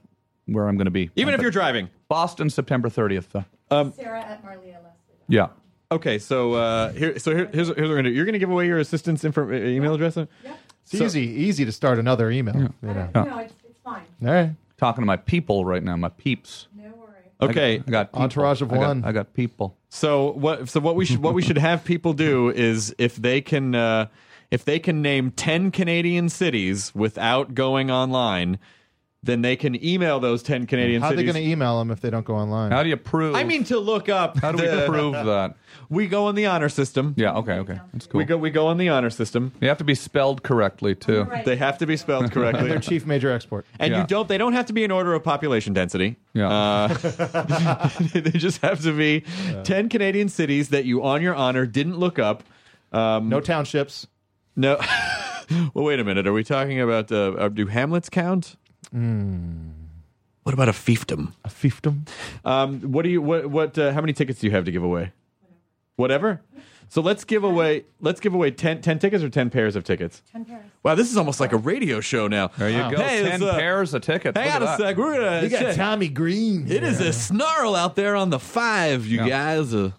where 0.46 0.66
I'm 0.68 0.76
going 0.76 0.86
to 0.86 0.90
be. 0.90 1.10
Even 1.16 1.34
Uh, 1.34 1.36
if 1.36 1.42
you're 1.42 1.50
driving. 1.50 1.88
Boston, 2.08 2.50
September 2.50 2.88
30th. 2.88 3.44
uh, 3.70 3.90
Sarah 3.92 4.20
at 4.20 4.44
Marleah 4.44 4.74
Leslie. 4.82 4.90
yeah. 5.28 5.48
Okay, 5.90 6.18
so 6.18 6.54
uh, 6.54 6.92
here, 6.92 7.18
so 7.18 7.34
here, 7.34 7.46
here's, 7.52 7.68
here's 7.68 7.78
what 7.78 7.78
we're 7.78 7.96
gonna 7.96 8.08
do. 8.08 8.14
You're 8.14 8.24
gonna 8.24 8.38
give 8.40 8.50
away 8.50 8.66
your 8.66 8.78
assistant's 8.78 9.24
info, 9.24 9.52
email 9.52 9.94
address. 9.94 10.16
Yep. 10.16 10.28
It's 10.84 10.94
easy, 10.94 11.22
easy 11.22 11.64
to 11.64 11.72
start 11.72 11.98
another 11.98 12.30
email. 12.30 12.56
You 12.56 12.70
know. 12.82 13.08
No, 13.14 13.38
it's, 13.38 13.54
it's 13.68 13.78
fine. 13.80 14.02
All 14.24 14.28
right. 14.32 14.50
Talking 14.78 15.02
to 15.02 15.06
my 15.06 15.16
people 15.16 15.64
right 15.64 15.82
now, 15.82 15.96
my 15.96 16.08
peeps. 16.08 16.68
No 16.76 16.84
worry. 16.90 17.50
Okay, 17.50 17.74
I 17.86 17.90
got 17.90 18.10
people. 18.12 18.22
Entourage 18.22 18.62
of 18.62 18.72
I 18.72 18.76
got- 18.76 18.86
one. 18.88 19.04
I 19.04 19.12
got 19.12 19.32
people. 19.32 19.76
So 19.88 20.32
what? 20.32 20.68
So 20.68 20.80
what 20.80 20.96
we 20.96 21.04
should 21.04 21.22
what 21.22 21.34
we 21.34 21.42
should 21.42 21.58
have 21.58 21.84
people 21.84 22.12
do 22.12 22.50
is 22.50 22.94
if 22.98 23.16
they 23.16 23.40
can 23.40 23.74
uh, 23.74 24.06
if 24.50 24.64
they 24.64 24.78
can 24.80 25.02
name 25.02 25.30
ten 25.30 25.70
Canadian 25.70 26.28
cities 26.28 26.94
without 26.94 27.54
going 27.54 27.90
online, 27.90 28.58
then 29.26 29.42
they 29.42 29.56
can 29.56 29.82
email 29.84 30.20
those 30.20 30.42
ten 30.42 30.66
Canadian 30.66 31.00
cities. 31.00 31.02
How 31.02 31.08
are 31.08 31.16
they 31.16 31.22
cities. 31.22 31.32
going 31.34 31.44
to 31.44 31.50
email 31.50 31.78
them 31.78 31.90
if 31.90 32.00
they 32.00 32.10
don't 32.10 32.24
go 32.24 32.34
online? 32.36 32.70
How 32.72 32.82
do 32.82 32.88
you 32.88 32.96
prove? 32.96 33.34
I 33.34 33.44
mean, 33.44 33.64
to 33.64 33.78
look 33.78 34.08
up. 34.08 34.38
how 34.38 34.52
do 34.52 34.62
we 34.62 34.68
the- 34.68 34.86
prove 34.86 35.12
that? 35.12 35.56
We 35.88 36.08
go 36.08 36.24
on 36.26 36.34
the 36.34 36.46
honor 36.46 36.68
system. 36.68 37.14
Yeah. 37.16 37.34
Okay. 37.34 37.52
Okay. 37.52 37.78
That's 37.92 38.06
cool. 38.08 38.18
We 38.18 38.24
go 38.24 38.36
we 38.36 38.50
go 38.50 38.66
on 38.66 38.76
the 38.76 38.88
honor 38.88 39.10
system. 39.10 39.52
They 39.60 39.68
have 39.68 39.78
to 39.78 39.84
be 39.84 39.94
spelled 39.94 40.42
correctly 40.42 40.96
too. 40.96 41.22
Right. 41.22 41.44
They 41.44 41.54
have 41.56 41.78
to 41.78 41.86
be 41.86 41.96
spelled 41.96 42.32
correctly. 42.32 42.68
Their 42.68 42.80
chief 42.80 43.06
major 43.06 43.30
export. 43.30 43.66
And 43.78 43.92
Yeah. 43.92 44.00
you 44.00 44.06
don't. 44.08 44.26
They 44.26 44.36
don't 44.38 44.54
have 44.54 44.66
to 44.66 44.72
be 44.72 44.82
in 44.82 44.90
order 44.90 45.14
of 45.14 45.22
population 45.22 45.74
density. 45.74 46.16
Yeah. 46.32 46.48
Uh, 46.48 46.88
they 48.14 48.32
just 48.32 48.62
have 48.62 48.82
to 48.82 48.96
be 48.96 49.22
ten 49.62 49.88
Canadian 49.88 50.28
cities 50.28 50.70
that 50.70 50.86
you, 50.86 51.04
on 51.04 51.22
your 51.22 51.36
honor, 51.36 51.66
didn't 51.66 51.98
look 51.98 52.18
up. 52.18 52.42
Um, 52.90 53.28
No 53.28 53.40
townships. 53.40 54.08
no. 54.56 54.80
well, 55.74 55.84
wait 55.84 56.00
a 56.00 56.04
minute. 56.04 56.26
Are 56.26 56.32
we 56.32 56.42
talking 56.42 56.80
about? 56.80 57.12
Uh, 57.12 57.32
uh, 57.32 57.48
do 57.48 57.66
Hamlets 57.66 58.08
count? 58.08 58.56
What 58.92 60.52
about 60.54 60.68
a 60.68 60.72
fiefdom? 60.72 61.32
A 61.44 61.48
fiefdom. 61.48 62.06
Um, 62.44 62.80
what 62.92 63.02
do 63.02 63.08
you? 63.08 63.20
What? 63.20 63.46
What? 63.50 63.78
Uh, 63.78 63.92
how 63.92 64.00
many 64.00 64.12
tickets 64.12 64.40
do 64.40 64.46
you 64.46 64.52
have 64.52 64.64
to 64.64 64.70
give 64.72 64.82
away? 64.84 65.12
Whatever. 65.96 66.40
So 66.88 67.00
let's 67.00 67.24
give 67.24 67.42
away. 67.42 67.84
Let's 68.00 68.20
give 68.20 68.32
away 68.32 68.52
10, 68.52 68.80
10 68.80 69.00
tickets 69.00 69.24
or 69.24 69.28
ten 69.28 69.50
pairs 69.50 69.74
of 69.74 69.82
tickets. 69.82 70.22
Ten 70.30 70.44
pairs. 70.44 70.64
Wow, 70.84 70.94
this 70.94 71.10
is 71.10 71.16
almost 71.16 71.40
like 71.40 71.50
a 71.52 71.56
radio 71.56 72.00
show 72.00 72.28
now. 72.28 72.48
There 72.58 72.70
you 72.70 72.78
go. 72.78 73.02
Hey, 73.02 73.24
Ten 73.24 73.42
it's, 73.42 73.50
uh, 73.50 73.54
pairs 73.56 73.92
of 73.92 74.02
tickets. 74.02 74.38
Hang 74.38 74.46
Look 74.46 74.54
on 74.56 74.62
a 74.62 74.64
that. 74.66 74.78
sec. 74.78 74.96
We're 74.96 75.14
gonna. 75.16 75.42
You 75.42 75.48
got 75.48 75.58
shit. 75.60 75.76
Tommy 75.76 76.08
Green. 76.08 76.70
It 76.70 76.84
is 76.84 77.00
a 77.00 77.12
snarl 77.12 77.74
out 77.74 77.96
there 77.96 78.14
on 78.14 78.30
the 78.30 78.38
five, 78.38 79.04
you 79.04 79.18
Yeah. 79.24 79.28
guys. 79.28 79.74
A, 79.74 79.94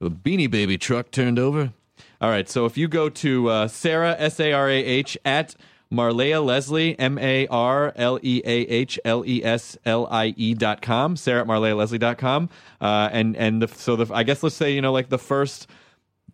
a 0.00 0.08
beanie 0.08 0.50
baby 0.50 0.78
truck 0.78 1.10
turned 1.10 1.38
over. 1.38 1.74
All 2.20 2.30
right, 2.30 2.48
so 2.48 2.64
if 2.66 2.78
you 2.78 2.88
go 2.88 3.08
to 3.10 3.48
uh, 3.50 3.68
Sarah 3.68 4.16
S 4.18 4.40
A 4.40 4.52
R 4.54 4.70
A 4.70 4.76
H 4.82 5.18
at 5.26 5.54
Marleah 5.92 6.44
Leslie 6.44 6.98
M 6.98 7.18
A 7.18 7.46
R 7.48 7.92
L 7.96 8.18
E 8.22 8.40
A 8.44 8.48
H 8.62 8.98
L 9.04 9.24
E 9.26 9.44
S 9.44 9.76
L 9.84 10.08
I 10.10 10.34
E 10.36 10.54
dot 10.54 10.80
com, 10.80 11.16
Sarah 11.16 11.42
at 11.42 11.46
Marleah 11.46 11.76
Leslie 11.76 11.98
dot 11.98 12.16
com, 12.18 12.48
uh, 12.80 13.10
and 13.12 13.36
and 13.36 13.60
the, 13.60 13.68
so 13.68 13.96
the 13.96 14.12
I 14.14 14.22
guess 14.22 14.42
let's 14.42 14.56
say 14.56 14.72
you 14.72 14.80
know 14.80 14.92
like 14.92 15.08
the 15.08 15.18
first. 15.18 15.68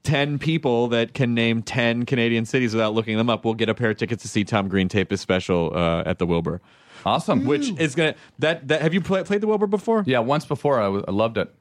10 0.05 0.39
people 0.39 0.89
that 0.89 1.13
can 1.13 1.35
name 1.35 1.61
10 1.61 2.07
Canadian 2.07 2.47
cities 2.47 2.73
without 2.73 2.95
looking 2.95 3.17
them 3.19 3.29
up 3.29 3.45
will 3.45 3.53
get 3.53 3.69
a 3.69 3.75
pair 3.75 3.91
of 3.91 3.97
tickets 3.97 4.23
to 4.23 4.29
see 4.29 4.45
Tom 4.45 4.69
Green 4.69 4.89
tape 4.89 5.11
his 5.11 5.21
special 5.21 5.73
uh, 5.75 6.05
at 6.07 6.19
the 6.19 6.25
Wilbur. 6.25 6.63
Awesome. 7.05 7.45
Which 7.45 7.69
is 7.79 7.97
going 7.97 8.15
to 8.15 8.19
that 8.39 8.69
that 8.69 8.81
have 8.81 8.95
you 8.95 9.01
play, 9.01 9.25
played 9.25 9.41
the 9.41 9.49
Wilbur 9.49 9.67
before? 9.67 10.05
Yeah, 10.07 10.21
once 10.21 10.47
before 10.47 10.79
I, 10.79 10.85
w- 10.85 11.05
I 11.07 11.11
loved 11.11 11.37
it. 11.37 11.53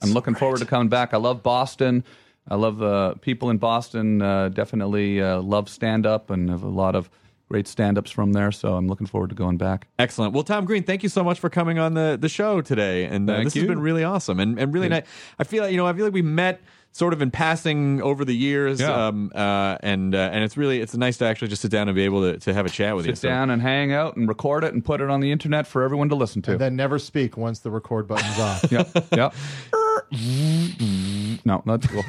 I'm 0.00 0.12
looking 0.12 0.34
forward 0.36 0.60
to 0.60 0.66
coming 0.66 0.88
back. 0.88 1.12
I 1.12 1.16
love 1.18 1.42
Boston. 1.42 2.04
I 2.48 2.54
love 2.54 2.78
the 2.78 3.16
people 3.20 3.50
in 3.50 3.58
Boston. 3.58 4.22
Uh, 4.22 4.48
definitely 4.48 5.20
uh, 5.20 5.40
love 5.42 5.68
stand 5.68 6.06
up 6.06 6.30
and 6.30 6.48
have 6.48 6.62
a 6.62 6.68
lot 6.68 6.94
of 6.94 7.10
great 7.50 7.66
stand 7.66 7.98
ups 7.98 8.10
from 8.10 8.32
there. 8.32 8.52
So 8.52 8.74
I'm 8.76 8.86
looking 8.86 9.06
forward 9.06 9.30
to 9.30 9.36
going 9.36 9.56
back. 9.56 9.88
Excellent. 9.98 10.32
Well, 10.32 10.44
Tom 10.44 10.64
Green, 10.64 10.84
thank 10.84 11.02
you 11.02 11.08
so 11.08 11.24
much 11.24 11.40
for 11.40 11.50
coming 11.50 11.78
on 11.78 11.94
the, 11.94 12.16
the 12.18 12.28
show 12.28 12.60
today, 12.60 13.04
and 13.04 13.28
uh, 13.28 13.34
Thank 13.34 13.44
this 13.46 13.54
has 13.54 13.64
been 13.64 13.80
really 13.80 14.04
awesome 14.04 14.38
and, 14.38 14.58
and 14.58 14.72
really 14.72 14.88
nice. 14.88 15.04
I 15.38 15.44
feel 15.44 15.64
like 15.64 15.72
you 15.72 15.76
know 15.76 15.86
I 15.86 15.92
feel 15.92 16.04
like 16.04 16.14
we 16.14 16.22
met 16.22 16.60
sort 16.92 17.12
of 17.12 17.22
in 17.22 17.30
passing 17.30 18.02
over 18.02 18.24
the 18.24 18.34
years, 18.34 18.80
Yeah. 18.80 19.06
um, 19.08 19.30
uh, 19.34 19.76
and 19.80 20.14
uh, 20.14 20.30
and 20.32 20.42
it's 20.44 20.56
really 20.56 20.80
it's 20.80 20.96
nice 20.96 21.18
to 21.18 21.24
actually 21.24 21.48
just 21.48 21.62
sit 21.62 21.70
down 21.70 21.88
and 21.88 21.94
be 21.94 22.02
able 22.04 22.20
to, 22.32 22.38
to 22.38 22.54
have 22.54 22.66
a 22.66 22.70
chat 22.70 22.94
with 22.96 23.06
you. 23.06 23.14
Sit 23.14 23.28
down 23.28 23.50
and 23.50 23.60
hang 23.60 23.92
out 23.92 24.16
and 24.16 24.28
record 24.28 24.64
it 24.64 24.72
and 24.72 24.84
put 24.84 25.00
it 25.00 25.10
on 25.10 25.20
the 25.20 25.32
internet 25.32 25.66
for 25.66 25.82
everyone 25.82 26.08
to 26.08 26.14
listen 26.16 26.42
to. 26.42 26.52
And 26.52 26.60
then 26.60 26.76
never 26.76 26.98
speak 26.98 27.36
once 27.36 27.58
the 27.60 27.70
record 27.70 28.06
button's 28.06 28.38
off. 28.38 28.64
yep. 28.72 28.88
Yep. 29.12 29.34
no, 31.44 31.62
that's 31.66 31.86
cool. 31.88 32.04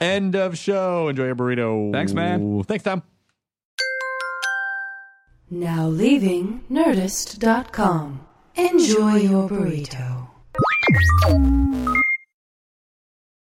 End 0.00 0.34
of 0.34 0.58
show. 0.58 1.08
Enjoy 1.08 1.26
your 1.26 1.36
burrito. 1.36 1.92
Thanks, 1.92 2.12
man. 2.12 2.62
Thanks, 2.64 2.84
Tom. 2.84 3.02
Now 5.50 5.86
leaving 5.86 6.64
Nerdist.com. 6.70 8.26
Enjoy 8.56 9.16
your 9.16 9.48
burrito. 9.48 10.28